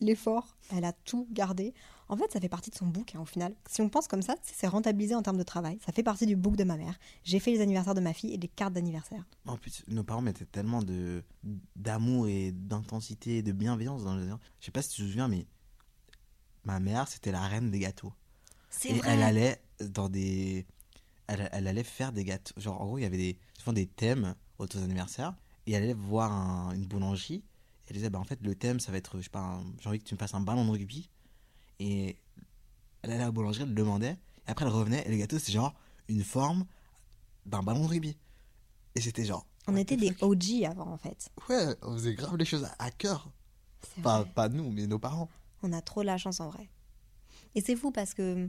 l'effort, 0.00 0.56
elle 0.74 0.84
a 0.84 0.92
tout 0.92 1.26
gardé. 1.32 1.74
En 2.08 2.16
fait, 2.16 2.30
ça 2.32 2.40
fait 2.40 2.48
partie 2.48 2.70
de 2.70 2.74
son 2.74 2.86
book 2.86 3.14
hein, 3.14 3.20
au 3.20 3.24
final. 3.24 3.54
Si 3.68 3.80
on 3.82 3.88
pense 3.88 4.08
comme 4.08 4.22
ça, 4.22 4.34
c'est 4.42 4.66
rentabilisé 4.66 5.14
en 5.14 5.22
termes 5.22 5.36
de 5.38 5.42
travail. 5.44 5.78
Ça 5.86 5.92
fait 5.92 6.02
partie 6.02 6.26
du 6.26 6.36
book 6.36 6.56
de 6.56 6.64
ma 6.64 6.76
mère. 6.76 6.98
J'ai 7.22 7.38
fait 7.38 7.52
les 7.52 7.60
anniversaires 7.60 7.94
de 7.94 8.00
ma 8.00 8.12
fille 8.12 8.34
et 8.34 8.36
les 8.36 8.48
cartes 8.48 8.72
d'anniversaire. 8.72 9.24
En 9.46 9.56
plus, 9.56 9.84
nos 9.88 10.02
parents 10.02 10.20
mettaient 10.22 10.44
tellement 10.44 10.82
de 10.82 11.22
d'amour 11.76 12.26
et 12.28 12.52
d'intensité 12.52 13.38
et 13.38 13.42
de 13.42 13.52
bienveillance 13.52 14.04
dans 14.04 14.16
les 14.16 14.26
Je 14.58 14.64
sais 14.66 14.72
pas 14.72 14.82
si 14.82 14.90
tu 14.90 15.02
te 15.02 15.06
souviens, 15.06 15.28
mais 15.28 15.46
ma 16.64 16.80
mère, 16.80 17.06
c'était 17.08 17.32
la 17.32 17.46
reine 17.46 17.70
des 17.70 17.78
gâteaux. 17.78 18.12
C'est 18.70 18.90
Et 18.90 18.94
vrai. 18.94 19.10
elle 19.12 19.22
allait 19.22 19.62
dans 19.80 20.08
des. 20.08 20.66
Elle, 21.32 21.48
elle 21.52 21.68
allait 21.68 21.84
faire 21.84 22.12
des 22.12 22.24
gâteaux. 22.24 22.52
Genre, 22.58 22.80
en 22.80 22.86
gros, 22.86 22.98
il 22.98 23.02
y 23.02 23.04
avait 23.04 23.16
des, 23.16 23.38
souvent 23.56 23.72
des 23.72 23.86
thèmes 23.86 24.34
autour 24.58 24.80
des 24.80 24.84
anniversaires. 24.86 25.34
Et 25.66 25.72
elle 25.72 25.84
allait 25.84 25.94
voir 25.94 26.32
un- 26.32 26.72
une 26.74 26.86
boulangerie. 26.86 27.34
Et 27.36 27.44
elle 27.90 27.96
disait, 27.96 28.10
bah, 28.10 28.18
en 28.18 28.24
fait, 28.24 28.40
le 28.42 28.54
thème, 28.56 28.80
ça 28.80 28.90
va 28.90 28.98
être, 28.98 29.16
je 29.18 29.22
sais 29.22 29.30
pas, 29.30 29.60
j'ai 29.80 29.88
envie 29.88 30.00
que 30.00 30.04
tu 30.04 30.14
me 30.14 30.18
fasses 30.18 30.34
un 30.34 30.40
ballon 30.40 30.64
de 30.64 30.70
rugby. 30.70 31.08
Et 31.78 32.16
elle 33.02 33.10
allait 33.12 33.22
à 33.22 33.26
la 33.26 33.30
boulangerie, 33.30 33.62
elle 33.62 33.68
le 33.68 33.74
demandait. 33.76 34.16
Et 34.46 34.50
après, 34.50 34.64
elle 34.64 34.72
revenait. 34.72 35.06
Et 35.06 35.10
le 35.10 35.16
gâteau, 35.18 35.38
c'était 35.38 35.52
genre 35.52 35.74
une 36.08 36.24
forme 36.24 36.66
d'un 37.46 37.62
ballon 37.62 37.84
de 37.84 37.88
rugby. 37.88 38.16
Et 38.96 39.00
c'était 39.00 39.24
genre. 39.24 39.46
On 39.68 39.76
était 39.76 39.96
des. 39.96 40.12
OG 40.20 40.64
avant 40.64 40.90
en 40.90 40.96
fait. 40.98 41.30
Ouais, 41.48 41.76
on 41.82 41.92
faisait 41.92 42.14
grave 42.14 42.36
les 42.36 42.44
choses 42.44 42.66
à, 42.78 42.90
cœur. 42.90 43.30
C'est 43.94 44.02
Pas, 44.02 44.24
pas 44.24 44.48
nous, 44.48 44.68
mais 44.72 44.86
nos 44.88 44.98
parents. 44.98 45.28
On 45.62 45.72
a 45.72 45.80
trop 45.80 46.02
la 46.02 46.18
chance 46.18 46.40
en 46.40 46.48
vrai. 46.50 46.68
Et 47.54 47.60
c'est 47.60 47.76
fou 47.76 47.92
parce 47.92 48.14
que 48.14 48.48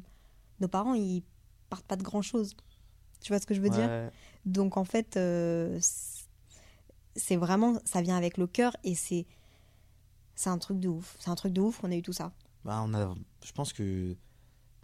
nos 0.60 0.68
parents 0.68 0.96
ils 0.96 1.22
partent 1.70 1.86
pas 1.86 1.96
de 1.96 2.04
grand 2.04 2.22
chose. 2.22 2.56
Tu 3.22 3.32
vois 3.32 3.40
ce 3.40 3.46
que 3.46 3.54
je 3.54 3.62
veux 3.62 3.70
dire. 3.70 3.88
Donc 4.46 4.78
en 4.78 4.84
fait, 4.84 5.18
euh, 5.18 5.78
c'est- 5.80 6.26
c'est 7.16 7.36
vraiment, 7.36 7.78
ça 7.86 8.02
vient 8.02 8.18
avec 8.18 8.38
le 8.38 8.48
cœur 8.48 8.76
et 8.84 8.96
c'est, 8.96 9.26
c'est 10.36 10.50
un 10.50 10.58
truc 10.58 10.80
de 10.80 10.88
ouf. 10.90 11.16
C'est 11.20 11.30
un 11.30 11.36
truc 11.36 11.54
de 11.54 11.62
ouf 11.62 11.80
qu'on 11.82 11.92
a 11.92 11.96
eu 11.96 12.02
tout 12.02 12.14
ça. 12.14 12.32
Bah, 12.66 12.82
on 12.86 12.94
a, 12.94 13.14
je 13.46 13.52
pense 13.52 13.74
que 13.74 14.16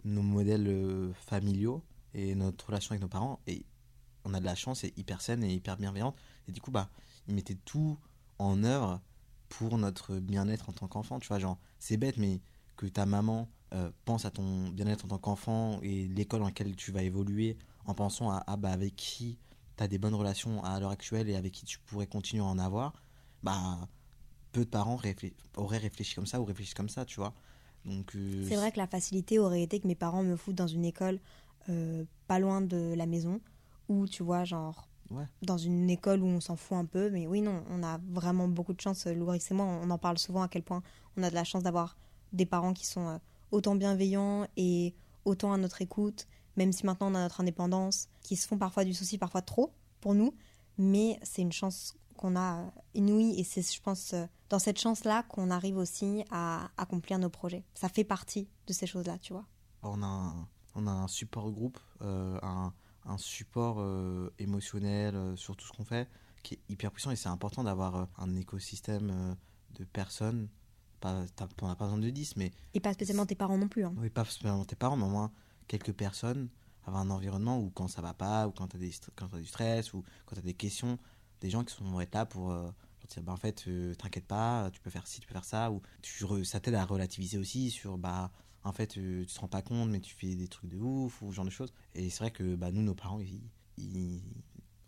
nos 0.04 0.22
modèles 0.22 0.66
euh, 0.68 1.12
familiaux 1.14 1.82
et 2.14 2.34
notre 2.34 2.66
relation 2.66 2.92
avec 2.92 3.02
nos 3.02 3.08
parents, 3.08 3.40
et 3.46 3.64
on 4.24 4.34
a 4.34 4.40
de 4.40 4.44
la 4.44 4.54
chance, 4.54 4.84
et 4.84 4.92
hyper 4.96 5.20
saine 5.20 5.42
et 5.44 5.52
hyper 5.52 5.76
bienveillante. 5.76 6.16
Et 6.48 6.52
du 6.52 6.60
coup, 6.60 6.70
bah, 6.70 6.88
ils 7.28 7.34
mettaient 7.34 7.58
tout 7.64 7.98
en 8.38 8.62
œuvre 8.64 9.00
pour 9.48 9.78
notre 9.78 10.18
bien-être 10.18 10.68
en 10.68 10.72
tant 10.72 10.88
qu'enfant. 10.88 11.18
Tu 11.18 11.28
vois, 11.28 11.38
genre, 11.38 11.58
c'est 11.78 11.96
bête, 11.96 12.16
mais 12.16 12.40
que 12.76 12.86
ta 12.86 13.06
maman 13.06 13.48
euh, 13.74 13.90
pense 14.04 14.24
à 14.24 14.30
ton 14.30 14.68
bien-être 14.68 15.04
en 15.04 15.08
tant 15.08 15.18
qu'enfant 15.18 15.80
et 15.82 16.06
l'école 16.08 16.40
dans 16.40 16.46
laquelle 16.46 16.74
tu 16.76 16.90
vas 16.92 17.02
évoluer 17.02 17.56
en 17.88 17.94
pensant 17.94 18.30
à 18.30 18.44
ah, 18.46 18.56
bah, 18.56 18.70
avec 18.70 18.94
qui 18.94 19.38
tu 19.76 19.82
as 19.82 19.88
des 19.88 19.98
bonnes 19.98 20.14
relations 20.14 20.62
à 20.62 20.78
l'heure 20.78 20.90
actuelle 20.90 21.28
et 21.30 21.36
avec 21.36 21.52
qui 21.52 21.64
tu 21.64 21.78
pourrais 21.80 22.06
continuer 22.06 22.42
à 22.42 22.46
en 22.46 22.58
avoir, 22.58 23.02
bah, 23.42 23.88
peu 24.52 24.64
de 24.64 24.70
parents 24.70 25.00
auraient 25.56 25.78
réfléchi 25.78 26.14
comme 26.14 26.26
ça 26.26 26.40
ou 26.40 26.44
réfléchissent 26.44 26.74
comme 26.74 26.90
ça, 26.90 27.06
tu 27.06 27.18
vois. 27.18 27.32
Donc, 27.86 28.14
euh, 28.14 28.44
c'est 28.46 28.56
vrai 28.56 28.72
que 28.72 28.76
la 28.76 28.86
facilité 28.86 29.38
aurait 29.38 29.62
été 29.62 29.80
que 29.80 29.86
mes 29.86 29.94
parents 29.94 30.22
me 30.22 30.36
foutent 30.36 30.54
dans 30.54 30.66
une 30.66 30.84
école 30.84 31.18
euh, 31.70 32.04
pas 32.26 32.38
loin 32.38 32.60
de 32.60 32.94
la 32.94 33.06
maison, 33.06 33.40
ou 33.88 34.06
tu 34.06 34.22
vois, 34.22 34.44
genre 34.44 34.86
dans 35.40 35.56
une 35.56 35.88
école 35.88 36.22
où 36.22 36.26
on 36.26 36.40
s'en 36.40 36.56
fout 36.56 36.76
un 36.76 36.84
peu. 36.84 37.08
Mais 37.08 37.26
oui, 37.26 37.40
non, 37.40 37.64
on 37.70 37.82
a 37.82 37.98
vraiment 38.10 38.48
beaucoup 38.48 38.74
de 38.74 38.80
chance, 38.82 39.06
Louris 39.06 39.42
et 39.50 39.54
moi, 39.54 39.64
on 39.64 39.88
en 39.88 39.98
parle 39.98 40.18
souvent 40.18 40.42
à 40.42 40.48
quel 40.48 40.62
point 40.62 40.82
on 41.16 41.22
a 41.22 41.30
de 41.30 41.34
la 41.34 41.44
chance 41.44 41.62
d'avoir 41.62 41.96
des 42.34 42.44
parents 42.44 42.74
qui 42.74 42.84
sont 42.84 43.08
euh, 43.08 43.18
autant 43.50 43.76
bienveillants 43.76 44.46
et 44.58 44.94
autant 45.24 45.54
à 45.54 45.56
notre 45.56 45.80
écoute, 45.80 46.26
même 46.58 46.72
si 46.72 46.84
maintenant 46.84 47.12
on 47.12 47.14
a 47.14 47.20
notre 47.20 47.40
indépendance, 47.40 48.08
qui 48.20 48.36
se 48.36 48.46
font 48.46 48.58
parfois 48.58 48.84
du 48.84 48.92
souci, 48.92 49.16
parfois 49.16 49.42
trop 49.42 49.72
pour 50.00 50.14
nous. 50.14 50.34
Mais 50.76 51.18
c'est 51.22 51.42
une 51.42 51.52
chance 51.52 51.96
qu'on 52.16 52.36
a 52.36 52.58
euh, 52.58 52.70
inouïe 52.94 53.38
et 53.38 53.44
c'est, 53.44 53.62
je 53.62 53.80
pense, 53.80 54.12
euh, 54.12 54.26
dans 54.50 54.58
cette 54.58 54.78
chance-là 54.78 55.22
qu'on 55.24 55.50
arrive 55.50 55.76
aussi 55.76 56.24
à 56.30 56.68
accomplir 56.76 57.18
nos 57.18 57.30
projets. 57.30 57.64
Ça 57.74 57.88
fait 57.88 58.04
partie 58.04 58.48
de 58.66 58.72
ces 58.72 58.86
choses-là, 58.86 59.18
tu 59.18 59.32
vois. 59.32 59.46
On 59.82 60.02
a 60.02 60.06
un, 60.06 60.48
on 60.74 60.86
a 60.88 60.90
un 60.90 61.08
support 61.08 61.50
groupe, 61.52 61.78
un, 62.00 62.72
un, 63.04 63.18
support 63.18 63.84
émotionnel 64.38 65.36
sur 65.36 65.56
tout 65.56 65.66
ce 65.66 65.72
qu'on 65.72 65.84
fait 65.84 66.08
qui 66.42 66.54
est 66.54 66.60
hyper 66.68 66.90
puissant 66.90 67.10
et 67.10 67.16
c'est 67.16 67.28
important 67.28 67.64
d'avoir 67.64 68.08
un 68.16 68.36
écosystème 68.36 69.36
de 69.74 69.84
personnes 69.84 70.48
pas, 71.00 71.24
t'en 71.36 71.68
as 71.68 71.76
pas 71.76 71.84
besoin 71.84 71.98
de 71.98 72.10
10, 72.10 72.36
mais. 72.36 72.52
Et 72.74 72.80
pas 72.80 72.92
spécialement 72.92 73.26
tes 73.26 73.34
parents 73.34 73.58
non 73.58 73.68
plus. 73.68 73.84
Hein. 73.84 73.94
Oui, 73.98 74.10
pas 74.10 74.24
spécialement 74.24 74.64
tes 74.64 74.76
parents, 74.76 74.96
mais 74.96 75.04
au 75.04 75.08
moins 75.08 75.30
quelques 75.68 75.92
personnes, 75.92 76.48
avoir 76.84 77.02
un 77.02 77.10
environnement 77.10 77.60
où 77.60 77.70
quand 77.70 77.88
ça 77.88 78.02
va 78.02 78.14
pas, 78.14 78.48
ou 78.48 78.50
quand 78.50 78.68
tu 78.68 78.76
as, 78.76 79.24
as, 79.24 79.38
du 79.38 79.46
stress, 79.46 79.92
ou 79.94 80.02
quand 80.26 80.34
tu 80.34 80.40
as 80.40 80.42
des 80.42 80.54
questions, 80.54 80.98
des 81.40 81.50
gens 81.50 81.64
qui 81.64 81.74
sont 81.74 81.98
là 81.98 82.26
pour 82.26 82.50
euh, 82.50 82.70
dire 83.08 83.22
bah, 83.22 83.32
en 83.32 83.36
fait, 83.36 83.64
euh, 83.68 83.94
t'inquiète 83.94 84.26
pas, 84.26 84.70
tu 84.72 84.80
peux 84.80 84.90
faire 84.90 85.06
ci, 85.06 85.20
tu 85.20 85.26
peux 85.28 85.34
faire 85.34 85.44
ça, 85.44 85.70
ou 85.70 85.80
tu, 86.02 86.44
ça 86.44 86.60
t'aide 86.60 86.74
à 86.74 86.84
relativiser 86.84 87.38
aussi 87.38 87.70
sur 87.70 87.98
bah 87.98 88.32
en 88.64 88.72
fait, 88.72 88.98
euh, 88.98 89.24
tu 89.24 89.34
te 89.34 89.40
rends 89.40 89.48
pas 89.48 89.62
compte, 89.62 89.88
mais 89.88 90.00
tu 90.00 90.14
fais 90.14 90.34
des 90.34 90.48
trucs 90.48 90.70
de 90.70 90.78
ouf, 90.78 91.22
ou 91.22 91.30
ce 91.30 91.36
genre 91.36 91.44
de 91.44 91.50
choses. 91.50 91.72
Et 91.94 92.10
c'est 92.10 92.18
vrai 92.18 92.30
que 92.30 92.54
bah, 92.54 92.70
nous, 92.70 92.82
nos 92.82 92.94
parents, 92.94 93.20
ils, 93.78 94.20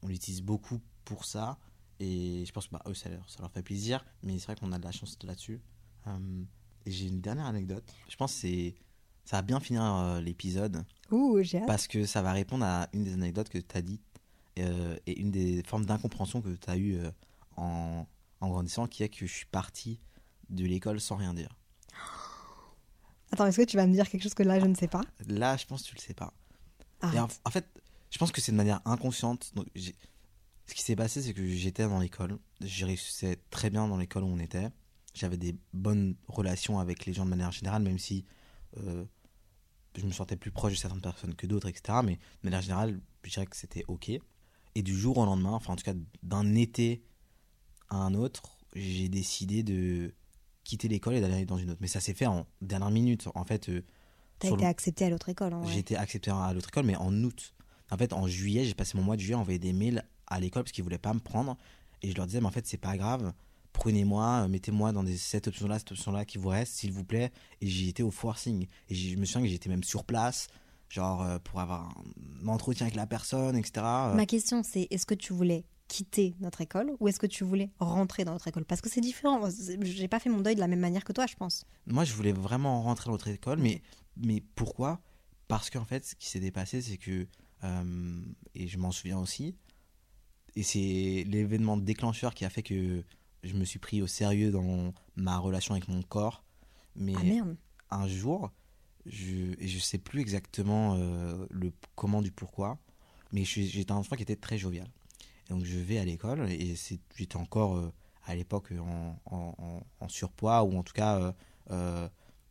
on 0.03 0.09
l'utilise 0.09 0.43
beaucoup 0.43 0.81
pour 1.05 1.25
ça. 1.25 1.59
Et 1.99 2.45
je 2.47 2.53
pense 2.53 2.67
que 2.67 2.73
bah, 2.73 2.83
eux, 2.87 2.95
ça 2.95 3.09
leur, 3.09 3.29
ça 3.31 3.41
leur 3.41 3.51
fait 3.51 3.63
plaisir. 3.63 4.05
Mais 4.23 4.39
c'est 4.39 4.47
vrai 4.47 4.57
qu'on 4.57 4.73
a 4.73 4.79
de 4.79 4.85
la 4.85 4.93
chance 4.93 5.17
là-dessus. 5.23 5.61
Euh, 6.07 6.45
et 6.85 6.91
j'ai 6.91 7.07
une 7.07 7.21
dernière 7.21 7.47
anecdote. 7.47 7.85
Je 8.09 8.17
pense 8.17 8.35
que 8.35 8.41
c'est 8.41 8.75
ça 9.31 9.37
va 9.37 9.43
bien 9.43 9.61
finir 9.61 9.85
euh, 9.85 10.21
l'épisode. 10.21 10.85
Ouh, 11.13 11.39
j'ai 11.43 11.59
hâte. 11.59 11.69
Parce 11.69 11.87
que 11.87 12.05
ça 12.05 12.21
va 12.21 12.33
répondre 12.33 12.65
à 12.65 12.89
une 12.93 13.05
des 13.05 13.13
anecdotes 13.13 13.49
que 13.49 13.59
tu 13.59 13.77
as 13.77 13.81
dites 13.81 14.03
euh, 14.59 14.97
et 15.07 15.21
une 15.21 15.31
des 15.31 15.63
formes 15.63 15.87
d'incompréhension 15.87 16.43
que 16.43 16.49
tu 16.49 16.69
as 16.69 16.77
eues 16.77 16.99
en, 17.57 18.09
en, 18.41 18.49
grandissant, 18.49 18.89
qui 18.89 19.05
est 19.05 19.09
que 19.09 19.29
je 19.29 19.33
suis 19.33 19.47
parti 19.47 20.01
de 20.49 20.65
l'école 20.65 21.01
sans 21.01 21.15
rien 21.15 21.33
dire. 21.33 21.57
Attends, 23.31 23.47
est-ce 23.47 23.59
que 23.59 23.67
tu 23.67 23.77
vas 23.77 23.87
me 23.87 23.93
dire 23.93 24.11
quelque 24.11 24.25
chose 24.25 24.35
que 24.35 24.43
là 24.43 24.59
je 24.59 24.67
ne 24.67 24.75
sais 24.75 24.89
pas? 24.89 25.03
Là, 25.29 25.57
je 25.57 25.65
pense 25.65 25.85
que 25.85 25.91
tu 25.91 25.95
le 25.95 26.01
sais 26.01 26.15
pas. 26.15 26.35
En, 27.01 27.29
en, 27.45 27.51
fait, 27.51 27.69
je 28.11 28.19
pense 28.19 28.33
que 28.33 28.41
c'est 28.41 28.51
de 28.51 28.57
manière 28.57 28.81
inconsciente. 28.85 29.53
Donc, 29.55 29.69
ce 29.77 30.75
qui 30.75 30.83
s'est 30.83 30.97
passé, 30.97 31.23
c'est 31.23 31.35
que 31.35 31.47
j'étais 31.47 31.85
dans 31.85 32.01
l'école. 32.01 32.37
J'ai 32.63 32.85
réussi 32.85 33.27
très 33.51 33.71
bien 33.71 33.87
dans 33.87 33.97
l'école 33.97 34.25
où 34.25 34.29
on 34.29 34.41
était 34.41 34.71
j'avais 35.15 35.37
des 35.37 35.57
bonnes 35.73 36.17
relations 36.27 36.81
avec 36.81 37.07
les 37.07 37.13
gens 37.13 37.25
de 37.25 37.31
manière 37.31 37.53
générale, 37.53 37.83
même 37.83 37.99
si 37.99 38.25
euh, 38.77 39.05
je 39.97 40.07
me 40.07 40.13
sentais 40.13 40.37
plus 40.37 40.51
proche 40.51 40.73
de 40.73 40.79
certaines 40.79 41.01
personnes 41.01 41.35
que 41.35 41.47
d'autres, 41.47 41.69
etc. 41.69 41.99
Mais 42.05 42.15
de 42.17 42.21
manière 42.45 42.63
générale, 42.63 43.01
je 43.25 43.31
dirais 43.31 43.47
que 43.47 43.57
c'était 43.57 43.85
OK. 43.89 44.11
Et 44.75 44.83
du 44.83 44.97
jour 44.97 45.19
au 45.19 45.25
lendemain, 45.25 45.53
enfin 45.53 45.73
en 45.73 45.77
tout 45.77 45.85
cas 45.85 45.95
d'un 46.23 46.55
été 46.55 47.03
à 47.89 47.97
un 47.97 48.15
autre, 48.15 48.59
j'ai 48.75 49.09
décidé 49.09 49.63
de 49.63 50.15
quitter 50.65 50.89
l'école 50.89 51.15
et 51.15 51.21
d'aller 51.21 51.45
dans 51.45 51.59
une 51.59 51.71
autre. 51.71 51.81
Mais 51.81 51.89
ça 51.89 52.01
s'est 52.01 52.15
fait 52.15 52.27
en 52.27 52.47
dernière 52.61 52.91
minute. 52.91 53.29
En 53.35 53.45
fait, 53.45 53.69
euh, 53.69 53.83
T'as 54.39 54.51
été 54.51 54.65
accepté 54.65 55.05
à 55.05 55.11
l'autre 55.11 55.29
école. 55.29 55.55
J'ai 55.67 55.81
été 55.81 55.97
accepté 55.97 56.31
à 56.31 56.53
l'autre 56.55 56.69
école, 56.69 56.87
mais 56.87 56.97
en 56.97 57.13
août. 57.25 57.55
En 57.91 57.97
fait, 57.99 58.13
en 58.13 58.27
juillet, 58.27 58.65
j'ai 58.65 58.75
passé 58.75 58.97
mon 58.97 59.03
mois 59.03 59.17
de 59.17 59.21
juillet 59.21 59.35
à 59.35 59.39
envoyer 59.39 59.59
des 59.59 59.73
mails 59.73 60.05
à 60.29 60.41
l'école 60.41 60.63
parce 60.63 60.73
qu'ils 60.73 60.85
voulaient 60.85 60.99
pas 60.99 61.13
me 61.13 61.19
prendre. 61.19 61.59
Et 62.03 62.11
je 62.11 62.17
leur 62.17 62.27
disais, 62.27 62.41
mais 62.41 62.47
en 62.47 62.53
fait, 62.53 62.67
c'est 62.67 62.79
pas 62.79 62.97
grave 62.97 63.35
prenez-moi, 63.73 64.43
euh, 64.45 64.49
mettez-moi 64.49 64.93
dans 64.93 65.03
des, 65.03 65.17
cette 65.17 65.49
option-là, 65.49 65.79
cette 65.79 65.93
option-là 65.93 66.25
qui 66.25 66.39
vous 66.39 66.49
reste, 66.49 66.75
s'il 66.75 66.93
vous 66.93 67.05
plaît. 67.05 67.33
Et 67.61 67.67
j'y 67.67 67.89
étais 67.89 68.03
au 68.03 68.11
forcing. 68.11 68.67
Et 68.89 68.95
je 68.95 69.17
me 69.17 69.25
souviens 69.25 69.43
que 69.43 69.49
j'étais 69.49 69.69
même 69.69 69.85
sur 69.85 70.05
place, 70.05 70.49
genre 70.89 71.23
euh, 71.23 71.39
pour 71.39 71.61
avoir 71.61 71.93
un 72.43 72.49
entretien 72.49 72.87
avec 72.87 72.97
la 72.97 73.07
personne, 73.07 73.57
etc. 73.57 73.85
Euh. 73.87 74.15
Ma 74.15 74.27
question, 74.27 74.63
c'est 74.63 74.87
est-ce 74.91 75.07
que 75.07 75.15
tu 75.15 75.33
voulais 75.33 75.65
quitter 75.89 76.37
notre 76.41 76.61
école 76.61 76.93
ou 77.01 77.09
est-ce 77.09 77.19
que 77.19 77.27
tu 77.27 77.43
voulais 77.43 77.71
rentrer 77.81 78.25
dans 78.25 78.33
notre 78.33 78.47
école? 78.47 78.65
Parce 78.65 78.81
que 78.81 78.89
c'est 78.89 79.01
différent. 79.01 79.49
J'ai 79.83 80.09
pas 80.09 80.21
fait 80.21 80.31
mon 80.31 80.41
deuil 80.41 80.55
de 80.55 80.61
la 80.61 80.69
même 80.69 80.81
manière 80.81 81.05
que 81.05 81.13
toi, 81.13 81.27
je 81.27 81.35
pense. 81.35 81.65
Moi, 81.87 82.05
je 82.05 82.13
voulais 82.13 82.33
vraiment 82.33 82.83
rentrer 82.83 83.07
dans 83.07 83.13
notre 83.13 83.29
école, 83.29 83.59
mais, 83.59 83.83
mais 84.17 84.43
pourquoi? 84.55 85.01
Parce 85.49 85.69
qu'en 85.69 85.85
fait, 85.85 86.07
ce 86.07 86.15
qui 86.15 86.29
s'est 86.29 86.39
dépassé, 86.39 86.81
c'est 86.81 86.97
que, 86.97 87.27
et 88.55 88.69
je 88.69 88.79
m'en 88.79 88.93
souviens 88.93 89.19
aussi, 89.19 89.57
et 90.57 90.63
c'est 90.63 91.25
l'événement 91.27 91.77
déclencheur 91.77 92.35
qui 92.35 92.45
a 92.45 92.51
fait 92.51 92.63
que 92.63 93.05
je 93.43 93.55
me 93.55 93.65
suis 93.65 93.79
pris 93.79 94.03
au 94.03 94.07
sérieux 94.07 94.51
dans 94.51 94.93
ma 95.17 95.39
relation 95.39 95.75
avec 95.75 95.89
mon 95.89 96.03
corps. 96.03 96.43
Mais 96.97 97.15
ah, 97.91 97.97
un 97.97 98.09
jour, 98.09 98.51
je, 99.07 99.55
je 99.59 99.79
sais 99.79 99.99
plus 99.99 100.21
exactement 100.21 100.97
euh, 100.97 101.47
le 101.51 101.73
comment 101.95 102.23
du 102.23 102.31
pourquoi, 102.31 102.79
mais 103.33 103.45
j'étais 103.45 103.93
un 103.93 103.97
enfant 103.97 104.17
qui 104.17 104.23
était 104.23 104.37
très 104.37 104.59
jovial. 104.59 104.89
Et 105.47 105.53
donc 105.53 105.65
je 105.65 105.79
vais 105.79 105.99
à 105.99 106.05
l'école 106.05 106.49
et 106.51 106.75
j'étais 107.17 107.37
encore 107.37 107.77
euh, 107.77 107.93
à 108.27 108.35
l'époque 108.35 108.73
en, 108.79 109.17
en, 109.27 110.09
surpoids 110.09 110.63
ou 110.65 110.77
en 110.77 110.83
tout 110.83 110.93
cas 110.93 111.35
euh, 111.71 112.09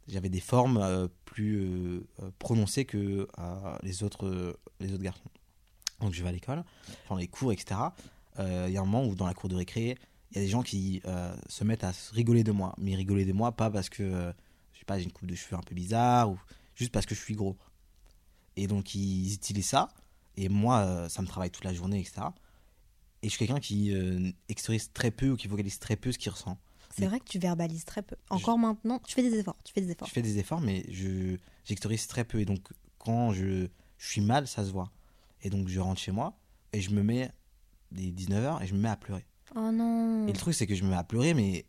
j'avais 0.08 0.30
des 0.30 0.40
formes 0.40 1.10
plus 1.26 2.02
prononcées 2.40 2.86
que 2.86 3.28
les, 3.84 4.04
autres, 4.04 4.58
les 4.80 4.94
autres 4.94 5.04
garçons. 5.04 5.30
Donc 6.00 6.14
je 6.14 6.24
vais 6.24 6.30
à 6.30 6.32
l'école, 6.32 6.64
pendant 7.08 7.20
les 7.20 7.28
cours, 7.28 7.52
etc. 7.52 7.80
Il 8.40 8.72
y 8.72 8.78
a 8.78 8.82
un 8.82 8.86
moment 8.86 9.06
où 9.06 9.16
dans 9.16 9.28
la 9.28 9.34
cour 9.34 9.50
de 9.50 9.56
récré, 9.56 9.98
il 10.32 10.38
y 10.38 10.42
a 10.42 10.44
des 10.44 10.50
gens 10.50 10.62
qui 10.62 11.02
euh, 11.06 11.36
se 11.48 11.64
mettent 11.64 11.84
à 11.84 11.92
rigoler 12.12 12.44
de 12.44 12.52
moi. 12.52 12.76
Mais 12.78 12.96
rigoler 12.96 13.26
de 13.26 13.34
moi, 13.34 13.52
pas 13.52 13.70
parce 13.70 13.90
que, 13.90 14.04
euh, 14.04 14.32
je 14.74 14.80
sais 14.80 14.86
pas, 14.86 14.98
j'ai 15.00 15.06
une 15.06 15.12
coupe 15.12 15.28
de 15.28 15.36
cheveux 15.36 15.58
un 15.58 15.64
peu 15.64 15.74
bizarre, 15.74 16.30
ou 16.30 16.40
juste 16.76 16.92
parce 16.92 17.06
que 17.06 17.16
je 17.16 17.20
suis 17.20 17.36
gros. 17.36 17.58
Et 18.56 18.68
donc, 18.68 18.94
ils 18.94 19.34
utilisent 19.34 19.70
ça. 19.70 19.90
Et 20.38 20.50
moi, 20.50 20.80
euh, 20.80 21.10
ça 21.10 21.22
me 21.22 21.28
travaille 21.28 21.50
toute 21.50 21.64
la 21.64 21.74
journée, 21.74 22.00
etc. 22.00 22.22
Et 23.22 23.28
je 23.28 23.32
suis 23.32 23.40
quelqu'un 23.40 23.60
qui 23.60 23.94
extériorise 24.48 24.94
très 24.94 25.12
peu 25.12 25.32
ou 25.32 25.36
qui 25.36 25.50
vocalise 25.50 25.78
très 25.80 25.98
peu 25.98 26.12
ce 26.12 26.18
qu'il 26.18 26.32
ressent. 26.32 26.58
C'est 26.96 27.06
vrai 27.06 27.20
que 27.20 27.26
tu 27.26 27.38
verbalises 27.38 27.84
très 27.84 28.02
peu. 28.02 28.16
Encore 28.30 28.58
maintenant, 28.58 29.00
tu 29.06 29.14
fais 29.14 29.22
des 29.22 29.38
efforts. 29.38 29.58
Tu 29.64 29.74
fais 29.74 29.82
des 29.82 29.92
efforts. 29.92 30.08
Je 30.08 30.14
fais 30.14 30.22
des 30.22 30.38
efforts, 30.38 30.62
mais 30.62 30.86
je 30.90 31.38
j'extériorise 31.66 32.08
très 32.08 32.24
peu. 32.24 32.40
Et 32.40 32.46
donc, 32.46 32.62
quand 32.98 33.34
je, 33.34 33.68
je 33.98 34.08
suis 34.08 34.22
mal, 34.22 34.48
ça 34.48 34.64
se 34.64 34.72
voit. 34.72 34.90
Et 35.42 35.50
donc, 35.50 35.68
je 35.68 35.80
rentre 35.82 36.00
chez 36.00 36.12
moi 36.12 36.38
et 36.72 36.80
je 36.80 36.92
me 36.92 37.04
mets 37.04 37.30
des 37.92 38.12
19h 38.12 38.64
et 38.64 38.68
je 38.68 38.74
me 38.74 38.80
mets 38.80 38.90
à 38.90 38.96
pleurer. 38.96 39.26
Oh 39.56 39.72
non. 39.72 40.28
Et 40.28 40.32
le 40.32 40.38
truc, 40.38 40.54
c'est 40.54 40.68
que 40.68 40.76
je 40.76 40.84
me 40.84 40.90
mets 40.90 40.96
à 40.96 41.04
pleurer, 41.04 41.34
mais, 41.34 41.66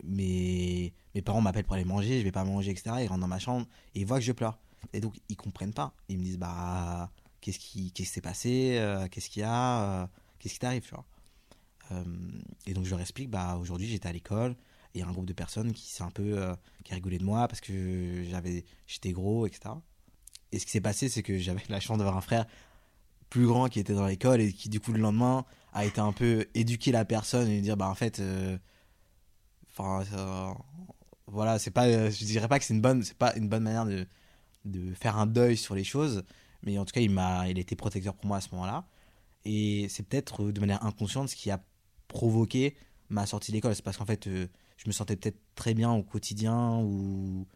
mes 1.14 1.22
parents 1.22 1.40
m'appellent 1.40 1.64
pour 1.64 1.74
aller 1.74 1.84
manger, 1.84 2.18
je 2.18 2.24
vais 2.24 2.32
pas 2.32 2.44
manger, 2.44 2.70
etc. 2.70 2.96
Ils 3.00 3.06
rentrent 3.06 3.20
dans 3.20 3.28
ma 3.28 3.38
chambre 3.38 3.66
et 3.94 4.00
ils 4.00 4.06
voient 4.06 4.18
que 4.18 4.24
je 4.24 4.32
pleure. 4.32 4.58
Et 4.92 5.00
donc, 5.00 5.14
ils 5.28 5.36
comprennent 5.36 5.74
pas. 5.74 5.92
Ils 6.08 6.18
me 6.18 6.22
disent, 6.22 6.38
bah, 6.38 7.10
qu'est-ce 7.40 7.58
qui 7.58 8.04
s'est 8.04 8.20
passé 8.20 8.76
euh, 8.78 9.08
Qu'est-ce 9.08 9.28
qu'il 9.28 9.40
y 9.40 9.44
a 9.44 9.82
euh, 9.82 10.06
Qu'est-ce 10.38 10.54
qui 10.54 10.60
t'arrive, 10.60 10.82
tu 10.82 10.90
vois 10.90 11.04
euh, 11.92 12.04
Et 12.66 12.74
donc, 12.74 12.84
je 12.84 12.90
leur 12.90 13.00
explique, 13.00 13.30
bah, 13.30 13.56
aujourd'hui, 13.60 13.88
j'étais 13.88 14.08
à 14.08 14.12
l'école. 14.12 14.52
Et 14.94 14.98
il 14.98 15.00
y 15.00 15.04
a 15.04 15.08
un 15.08 15.12
groupe 15.12 15.26
de 15.26 15.32
personnes 15.32 15.72
qui 15.72 15.88
s'est 15.88 16.02
un 16.02 16.10
peu 16.10 16.36
qui 16.82 16.92
a 16.92 16.96
rigolé 16.96 17.18
de 17.18 17.24
moi 17.24 17.46
parce 17.46 17.60
que 17.60 18.24
j'avais 18.28 18.64
j'étais 18.88 19.12
gros 19.12 19.46
etc 19.46 19.74
et 20.50 20.58
ce 20.58 20.64
qui 20.64 20.72
s'est 20.72 20.80
passé 20.80 21.08
c'est 21.08 21.22
que 21.22 21.38
j'avais 21.38 21.62
la 21.68 21.78
chance 21.78 21.98
d'avoir 21.98 22.16
un 22.16 22.20
frère 22.20 22.44
plus 23.28 23.46
grand 23.46 23.68
qui 23.68 23.78
était 23.78 23.94
dans 23.94 24.06
l'école 24.06 24.40
et 24.40 24.52
qui 24.52 24.68
du 24.68 24.80
coup 24.80 24.92
le 24.92 24.98
lendemain 24.98 25.44
a 25.72 25.84
été 25.84 26.00
un 26.00 26.12
peu 26.12 26.46
éduquer 26.54 26.92
la 26.92 27.04
personne 27.04 27.48
et 27.48 27.60
dire 27.60 27.76
bah 27.76 27.88
en 27.88 27.94
fait 27.94 28.20
euh, 28.20 28.58
enfin 29.70 30.04
voilà 31.26 31.58
c'est 31.58 31.70
pas 31.70 32.10
je 32.10 32.24
dirais 32.24 32.48
pas 32.48 32.58
que 32.58 32.64
c'est 32.64 32.74
une 32.74 32.80
bonne 32.80 33.02
c'est 33.02 33.16
pas 33.16 33.34
une 33.36 33.48
bonne 33.48 33.62
manière 33.62 33.86
de, 33.86 34.06
de 34.64 34.92
faire 34.94 35.16
un 35.16 35.26
deuil 35.26 35.56
sur 35.56 35.74
les 35.74 35.84
choses 35.84 36.24
mais 36.62 36.78
en 36.78 36.84
tout 36.84 36.92
cas 36.92 37.00
il 37.00 37.10
m'a 37.10 37.48
il 37.48 37.56
a 37.58 37.60
été 37.60 37.76
protecteur 37.76 38.14
pour 38.14 38.26
moi 38.26 38.38
à 38.38 38.40
ce 38.40 38.48
moment-là. 38.52 38.86
Et 39.44 39.86
c'est 39.88 40.02
peut-être 40.02 40.50
de 40.50 40.60
manière 40.60 40.84
inconsciente 40.84 41.28
ce 41.28 41.36
qui 41.36 41.50
a 41.50 41.62
provoqué 42.08 42.76
ma 43.08 43.26
sortie 43.26 43.52
de 43.52 43.56
l'école. 43.56 43.74
C'est 43.74 43.82
parce 43.82 43.96
qu'en 43.96 44.06
fait 44.06 44.26
euh, 44.26 44.46
je 44.76 44.86
me 44.86 44.92
sentais 44.92 45.16
peut-être 45.16 45.38
très 45.54 45.74
bien 45.74 45.92
au 45.92 46.02
quotidien 46.02 46.78
ou 46.78 47.46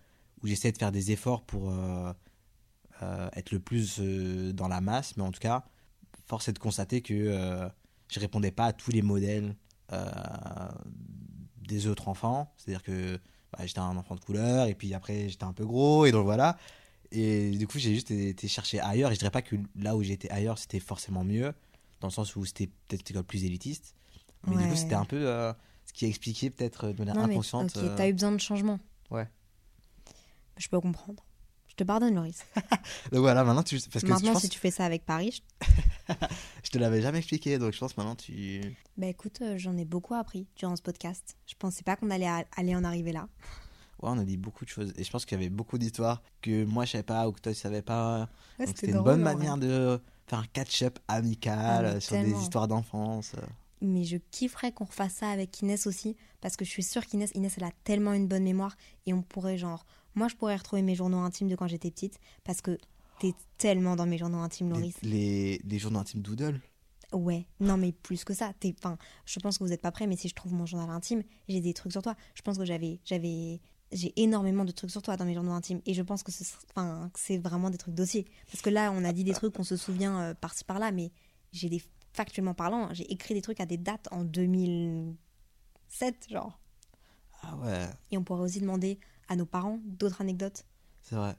où 0.43 0.47
j'essayais 0.47 0.73
de 0.73 0.79
faire 0.79 0.93
des 0.93 1.11
efforts 1.11 1.43
pour 1.43 1.71
euh, 1.71 2.13
être 3.35 3.51
le 3.51 3.61
plus 3.61 3.99
dans 4.01 4.69
la 4.69 4.81
masse. 4.81 5.17
Mais 5.17 5.23
en 5.23 5.33
tout 5.33 5.41
cas 5.41 5.65
force 6.27 6.49
est 6.49 6.53
de 6.55 6.59
constater 6.59 7.03
que 7.03 7.69
je 8.15 8.21
répondais 8.21 8.53
pas 8.53 8.67
à 8.67 8.73
tous 8.73 8.93
les 8.93 9.03
modèles 9.03 9.57
euh, 9.93 10.09
des 11.67 11.87
autres 11.89 12.09
enfants. 12.09 12.53
C'est-à-dire 12.57 12.83
que 12.83 13.19
bah, 13.53 13.67
j'étais 13.67 13.81
un 13.81 13.97
enfant 13.97 14.15
de 14.15 14.21
couleur, 14.21 14.67
et 14.67 14.75
puis 14.75 14.95
après 14.95 15.29
j'étais 15.29 15.45
un 15.45 15.53
peu 15.53 15.67
gros, 15.67 16.07
et 16.07 16.13
donc 16.13 16.25
voilà. 16.25 16.57
Et 17.11 17.51
du 17.51 17.67
coup, 17.67 17.79
j'ai 17.79 17.95
juste 17.95 18.11
été 18.11 18.49
chercher 18.49 18.81
ailleurs. 18.81 19.11
Et 19.11 19.15
je 19.15 19.19
dirais 19.21 19.31
pas 19.31 19.43
que 19.43 19.57
là 19.77 19.95
où 19.97 20.03
j'étais 20.03 20.31
ailleurs, 20.31 20.59
c'était 20.59 20.81
forcément 20.81 21.25
mieux, 21.25 21.53
dans 22.01 22.09
le 22.09 22.13
sens 22.13 22.35
où 22.37 22.45
c'était 22.45 22.67
peut-être 22.67 23.09
une 23.09 23.17
école 23.17 23.25
plus 23.25 23.45
élitiste. 23.45 23.95
Mais 24.47 24.57
du 24.63 24.69
coup, 24.69 24.77
c'était 24.77 24.95
un 24.95 25.05
peu 25.05 25.27
euh, 25.29 25.53
ce 25.87 25.93
qui 25.93 26.05
a 26.05 26.09
expliqué 26.09 26.51
peut-être 26.51 26.89
de 26.89 26.99
manière 26.99 27.15
Non, 27.15 27.25
inconsciente. 27.25 27.77
ok, 27.77 27.83
euh, 27.83 27.97
t'as 27.97 28.09
eu 28.09 28.13
besoin 28.13 28.33
de 28.33 28.39
changement. 28.41 28.79
Ouais. 29.11 29.29
Je 30.57 30.69
peux 30.69 30.81
comprendre. 30.81 31.25
Je 31.69 31.75
te 31.75 31.85
pardonne, 31.85 32.15
Loris. 32.15 32.45
Donc 33.13 33.21
voilà, 33.21 33.43
maintenant 33.43 33.63
tu. 33.63 33.81
Parce 33.93 34.05
que 34.05 34.11
Maintenant, 34.11 34.39
si 34.39 34.49
tu 34.49 34.59
fais 34.59 34.71
ça 34.71 34.85
avec 34.85 35.05
Paris, 35.05 35.43
je... 35.61 35.67
je 36.65 36.71
te 36.71 36.79
l'avais 36.79 37.01
jamais 37.01 37.19
expliqué, 37.19 37.59
donc 37.59 37.73
je 37.73 37.79
pense 37.79 37.97
maintenant 37.97 38.15
tu. 38.17 38.61
bah 38.97 39.07
écoute, 39.07 39.39
euh, 39.43 39.57
j'en 39.59 39.77
ai 39.77 39.85
beaucoup 39.85 40.15
appris 40.15 40.47
durant 40.57 40.77
ce 40.77 40.83
podcast. 40.83 41.37
Je 41.47 41.55
pensais 41.59 41.83
pas 41.83 41.97
qu'on 41.97 42.11
allait 42.11 42.29
aller 42.57 42.75
en 42.77 42.85
arriver 42.85 43.13
là. 43.13 43.29
Ouais, 44.03 44.11
on 44.13 44.19
a 44.19 44.25
dit 44.25 44.37
beaucoup 44.37 44.65
de 44.65 44.71
choses. 44.71 44.93
Et 44.97 45.05
je 45.05 45.11
pense 45.11 45.25
qu'il 45.25 45.39
y 45.39 45.41
avait 45.41 45.51
beaucoup 45.51 45.79
d'histoires 45.79 46.23
que 46.43 46.65
moi 46.65 46.85
je 46.85 46.93
savais 46.93 47.05
pas 47.05 47.29
ou 47.29 47.33
que 47.33 47.41
toi 47.41 47.53
tu 47.53 47.59
savais 47.59 47.83
pas. 47.83 48.29
Ouais, 48.59 48.67
Donc 48.67 48.77
c'était 48.77 48.93
une 48.93 49.03
bonne 49.03 49.23
manière 49.23 49.57
de 49.57 50.01
faire 50.27 50.39
un 50.41 50.47
catch-up 50.53 50.99
amical 51.09 51.87
Ah, 51.87 52.01
sur 52.01 52.11
tellement. 52.17 52.37
des 52.37 52.43
histoires 52.43 52.69
d'enfance. 52.69 53.33
Mais 53.81 54.05
je 54.05 54.17
kifferais 54.31 54.73
qu'on 54.73 54.85
refasse 54.85 55.15
ça 55.15 55.29
avec 55.29 55.61
Inès 55.61 55.87
aussi, 55.87 56.17
parce 56.41 56.57
que 56.57 56.65
je 56.65 56.71
suis 56.71 56.83
sûre 56.83 57.05
qu'Inès, 57.07 57.31
Inès, 57.35 57.53
elle 57.59 57.65
a 57.65 57.71
tellement 57.85 58.15
une 58.15 58.27
bonne 58.29 58.43
mémoire, 58.45 58.77
et 59.07 59.13
on 59.13 59.21
pourrait 59.23 59.59
genre, 59.59 59.85
moi 60.15 60.29
je 60.29 60.35
pourrais 60.37 60.57
retrouver 60.57 60.81
mes 60.81 60.95
journaux 60.95 61.19
intimes 61.19 61.49
de 61.49 61.57
quand 61.57 61.67
j'étais 61.67 61.91
petite, 61.91 62.19
parce 62.45 62.63
que 62.63 62.79
t'es 63.21 63.35
tellement 63.59 63.97
dans 63.97 64.07
mes 64.07 64.19
journaux 64.19 64.39
intimes, 64.39 64.71
Loris. 64.71 64.97
les, 65.03 65.61
les 65.65 65.79
journaux 65.79 66.01
intimes 66.01 66.23
Doodle. 66.23 66.61
Ouais, 67.13 67.47
non 67.61 67.77
mais 67.77 67.93
plus 67.93 68.25
que 68.25 68.35
ça. 68.35 68.53
T'es, 68.59 68.75
enfin, 68.79 68.99
je 69.25 69.39
pense 69.39 69.59
que 69.59 69.65
vous 69.65 69.73
êtes 69.73 69.81
pas 69.83 69.93
prêts, 69.93 70.09
mais 70.09 70.17
si 70.17 70.29
je 70.29 70.35
trouve 70.35 70.53
mon 70.53 70.67
journal 70.67 70.91
intime, 70.91 71.23
j'ai 71.49 71.61
des 71.61 71.73
trucs 71.73 71.93
sur 71.93 72.03
toi. 72.03 72.17
Je 72.35 72.43
pense 72.43 72.59
que 72.59 72.65
j'avais, 72.65 72.99
j'avais, 73.05 73.61
j'ai 73.93 74.13
énormément 74.21 74.65
de 74.65 74.73
trucs 74.73 74.91
sur 74.91 75.01
toi 75.01 75.17
dans 75.17 75.25
mes 75.25 75.35
journaux 75.35 75.53
intimes, 75.53 75.81
et 75.87 75.95
je 75.95 76.03
pense 76.03 76.25
enfin, 76.71 77.09
que 77.13 77.21
c'est 77.21 77.39
vraiment 77.39 77.71
des 77.71 77.79
trucs 77.79 77.95
dossiers. 77.95 78.27
Parce 78.51 78.63
que 78.63 78.71
là, 78.71 78.91
on 78.93 79.05
a 79.05 79.13
dit 79.13 79.23
des 79.23 79.33
trucs 79.33 79.55
qu'on 79.55 79.63
se 79.63 79.77
souvient 79.77 80.19
euh, 80.21 80.35
par-ci 80.35 80.65
par-là, 80.65 80.91
mais 80.91 81.13
j'ai 81.53 81.69
des 81.69 81.81
factuellement 82.15 82.55
parlant, 82.55 82.93
j'ai 82.93 83.11
écrit 83.13 83.35
des 83.35 83.43
trucs 83.43 83.61
à 83.61 83.67
des 83.67 83.79
dates 83.79 84.09
en 84.11 84.25
2007, 84.25 86.27
genre. 86.31 86.59
Ah 87.43 87.57
ouais, 87.59 87.87
Et 88.11 88.19
on 88.19 88.25
pourrait 88.25 88.43
aussi 88.43 88.61
demander 88.61 88.99
à 89.29 89.37
nos 89.37 89.47
parents 89.47 89.79
d'autres 89.85 90.21
anecdotes. 90.21 90.65
c'est 91.03 91.15
vrai. 91.17 91.37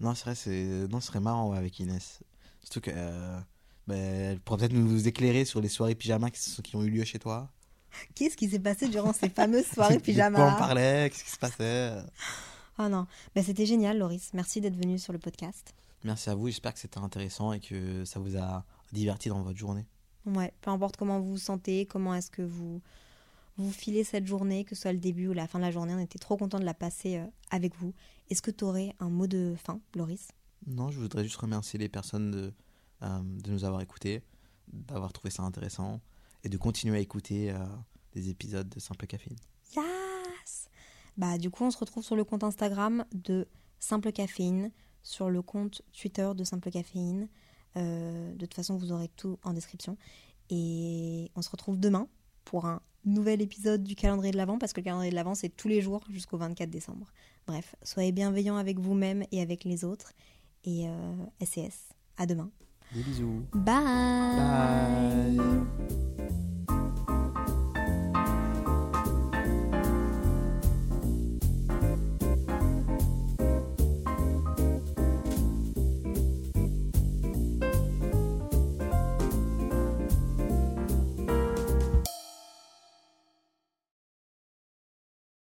Non, 0.00 0.14
c'est 0.14 0.24
vrai, 0.24 0.34
c'est... 0.34 0.88
Non, 0.88 1.00
ce 1.00 1.08
serait 1.08 1.20
marrant 1.20 1.50
ouais, 1.50 1.58
avec 1.58 1.78
Inès. 1.78 2.20
Surtout 2.62 2.80
que. 2.80 2.90
euh, 2.94 3.38
ben, 3.86 3.96
elle 3.96 4.40
peut-être 4.40 4.72
nous 4.72 5.06
éclairer 5.08 5.44
sur 5.44 5.60
les 5.60 5.68
soirées 5.68 5.94
pyjama 5.94 6.30
qui, 6.30 6.40
sont- 6.40 6.62
qui 6.62 6.76
ont 6.76 6.82
eu 6.82 6.90
lieu 6.90 7.04
chez 7.04 7.18
toi. 7.18 7.50
Qu'est-ce 8.14 8.36
qui 8.36 8.48
s'est 8.48 8.60
passé 8.60 8.88
durant 8.88 9.12
ces 9.12 9.28
fameuses 9.28 9.66
soirées 9.74 9.96
De 9.96 10.00
quoi 10.00 10.02
on 10.02 10.12
pyjama 10.12 10.54
parlait, 10.56 11.10
qu'est-ce 11.10 11.24
qui 11.24 11.30
se 11.30 11.38
passait? 11.38 11.92
Ah 12.78 12.88
non, 12.88 13.06
bah, 13.34 13.42
c'était 13.42 13.66
génial, 13.66 13.98
Loris. 13.98 14.30
Merci 14.32 14.60
d'être 14.60 14.76
venu 14.76 14.98
sur 14.98 15.12
le 15.12 15.18
podcast. 15.18 15.74
Merci 16.04 16.30
à 16.30 16.34
vous, 16.34 16.46
j'espère 16.46 16.72
que 16.72 16.78
c'était 16.80 16.98
intéressant 16.98 17.52
et 17.52 17.60
que 17.60 18.04
ça 18.04 18.20
vous 18.20 18.36
a 18.38 18.64
diverti 18.92 19.28
dans 19.28 19.42
votre 19.42 19.58
journée. 19.58 19.86
Ouais, 20.24 20.52
peu 20.60 20.70
importe 20.70 20.96
comment 20.96 21.18
vous 21.20 21.32
vous 21.32 21.38
sentez, 21.38 21.84
comment 21.86 22.14
est-ce 22.14 22.30
que 22.30 22.42
vous 22.42 22.80
vous 23.60 23.72
filez 23.72 24.04
cette 24.04 24.26
journée, 24.26 24.64
que 24.64 24.74
ce 24.74 24.82
soit 24.82 24.92
le 24.92 24.98
début 24.98 25.28
ou 25.28 25.32
la 25.32 25.46
fin 25.46 25.58
de 25.58 25.64
la 25.64 25.70
journée, 25.70 25.94
on 25.94 25.98
était 25.98 26.18
trop 26.18 26.36
content 26.36 26.58
de 26.58 26.64
la 26.64 26.74
passer 26.74 27.18
euh, 27.18 27.26
avec 27.50 27.74
vous. 27.76 27.94
Est-ce 28.28 28.42
que 28.42 28.50
tu 28.50 28.64
aurais 28.64 28.94
un 29.00 29.10
mot 29.10 29.26
de 29.26 29.54
fin, 29.56 29.80
Loris? 29.94 30.28
Non, 30.66 30.90
je 30.90 30.98
voudrais 30.98 31.24
juste 31.24 31.36
remercier 31.36 31.78
les 31.78 31.88
personnes 31.88 32.30
de, 32.30 32.52
euh, 33.02 33.20
de 33.22 33.50
nous 33.50 33.64
avoir 33.64 33.80
écoutés, 33.80 34.22
d'avoir 34.68 35.12
trouvé 35.12 35.30
ça 35.30 35.42
intéressant 35.42 36.00
et 36.44 36.48
de 36.48 36.56
continuer 36.56 36.96
à 36.96 37.00
écouter 37.00 37.50
euh, 37.50 37.58
des 38.12 38.28
épisodes 38.28 38.68
de 38.68 38.80
Simple 38.80 39.06
Caféine. 39.06 39.38
Yes 39.76 40.68
Bah 41.16 41.38
du 41.38 41.50
coup, 41.50 41.64
on 41.64 41.70
se 41.70 41.78
retrouve 41.78 42.04
sur 42.04 42.16
le 42.16 42.24
compte 42.24 42.44
Instagram 42.44 43.04
de 43.12 43.48
Simple 43.78 44.12
Caféine, 44.12 44.70
sur 45.02 45.30
le 45.30 45.42
compte 45.42 45.82
Twitter 45.92 46.30
de 46.34 46.44
Simple 46.44 46.70
Caféine. 46.70 47.28
Euh, 47.76 48.32
de 48.34 48.46
toute 48.46 48.54
façon, 48.54 48.76
vous 48.76 48.92
aurez 48.92 49.08
tout 49.08 49.38
en 49.42 49.52
description. 49.52 49.96
Et 50.50 51.30
on 51.36 51.42
se 51.42 51.50
retrouve 51.50 51.78
demain 51.78 52.08
pour 52.44 52.66
un 52.66 52.82
nouvel 53.04 53.42
épisode 53.42 53.82
du 53.82 53.94
calendrier 53.94 54.32
de 54.32 54.36
l'Avent, 54.36 54.58
parce 54.58 54.72
que 54.72 54.80
le 54.80 54.84
calendrier 54.84 55.10
de 55.10 55.16
l'Avent, 55.16 55.34
c'est 55.34 55.48
tous 55.48 55.68
les 55.68 55.80
jours 55.80 56.04
jusqu'au 56.10 56.36
24 56.36 56.70
décembre. 56.70 57.12
Bref, 57.46 57.74
soyez 57.82 58.12
bienveillants 58.12 58.56
avec 58.56 58.78
vous-même 58.78 59.24
et 59.32 59.40
avec 59.40 59.64
les 59.64 59.84
autres. 59.84 60.12
Et 60.64 60.86
euh, 60.88 61.44
SES, 61.44 61.94
à 62.16 62.26
demain. 62.26 62.50
Des 62.94 63.02
bisous. 63.02 63.44
Bye 63.54 63.84
Bye. 65.36 66.79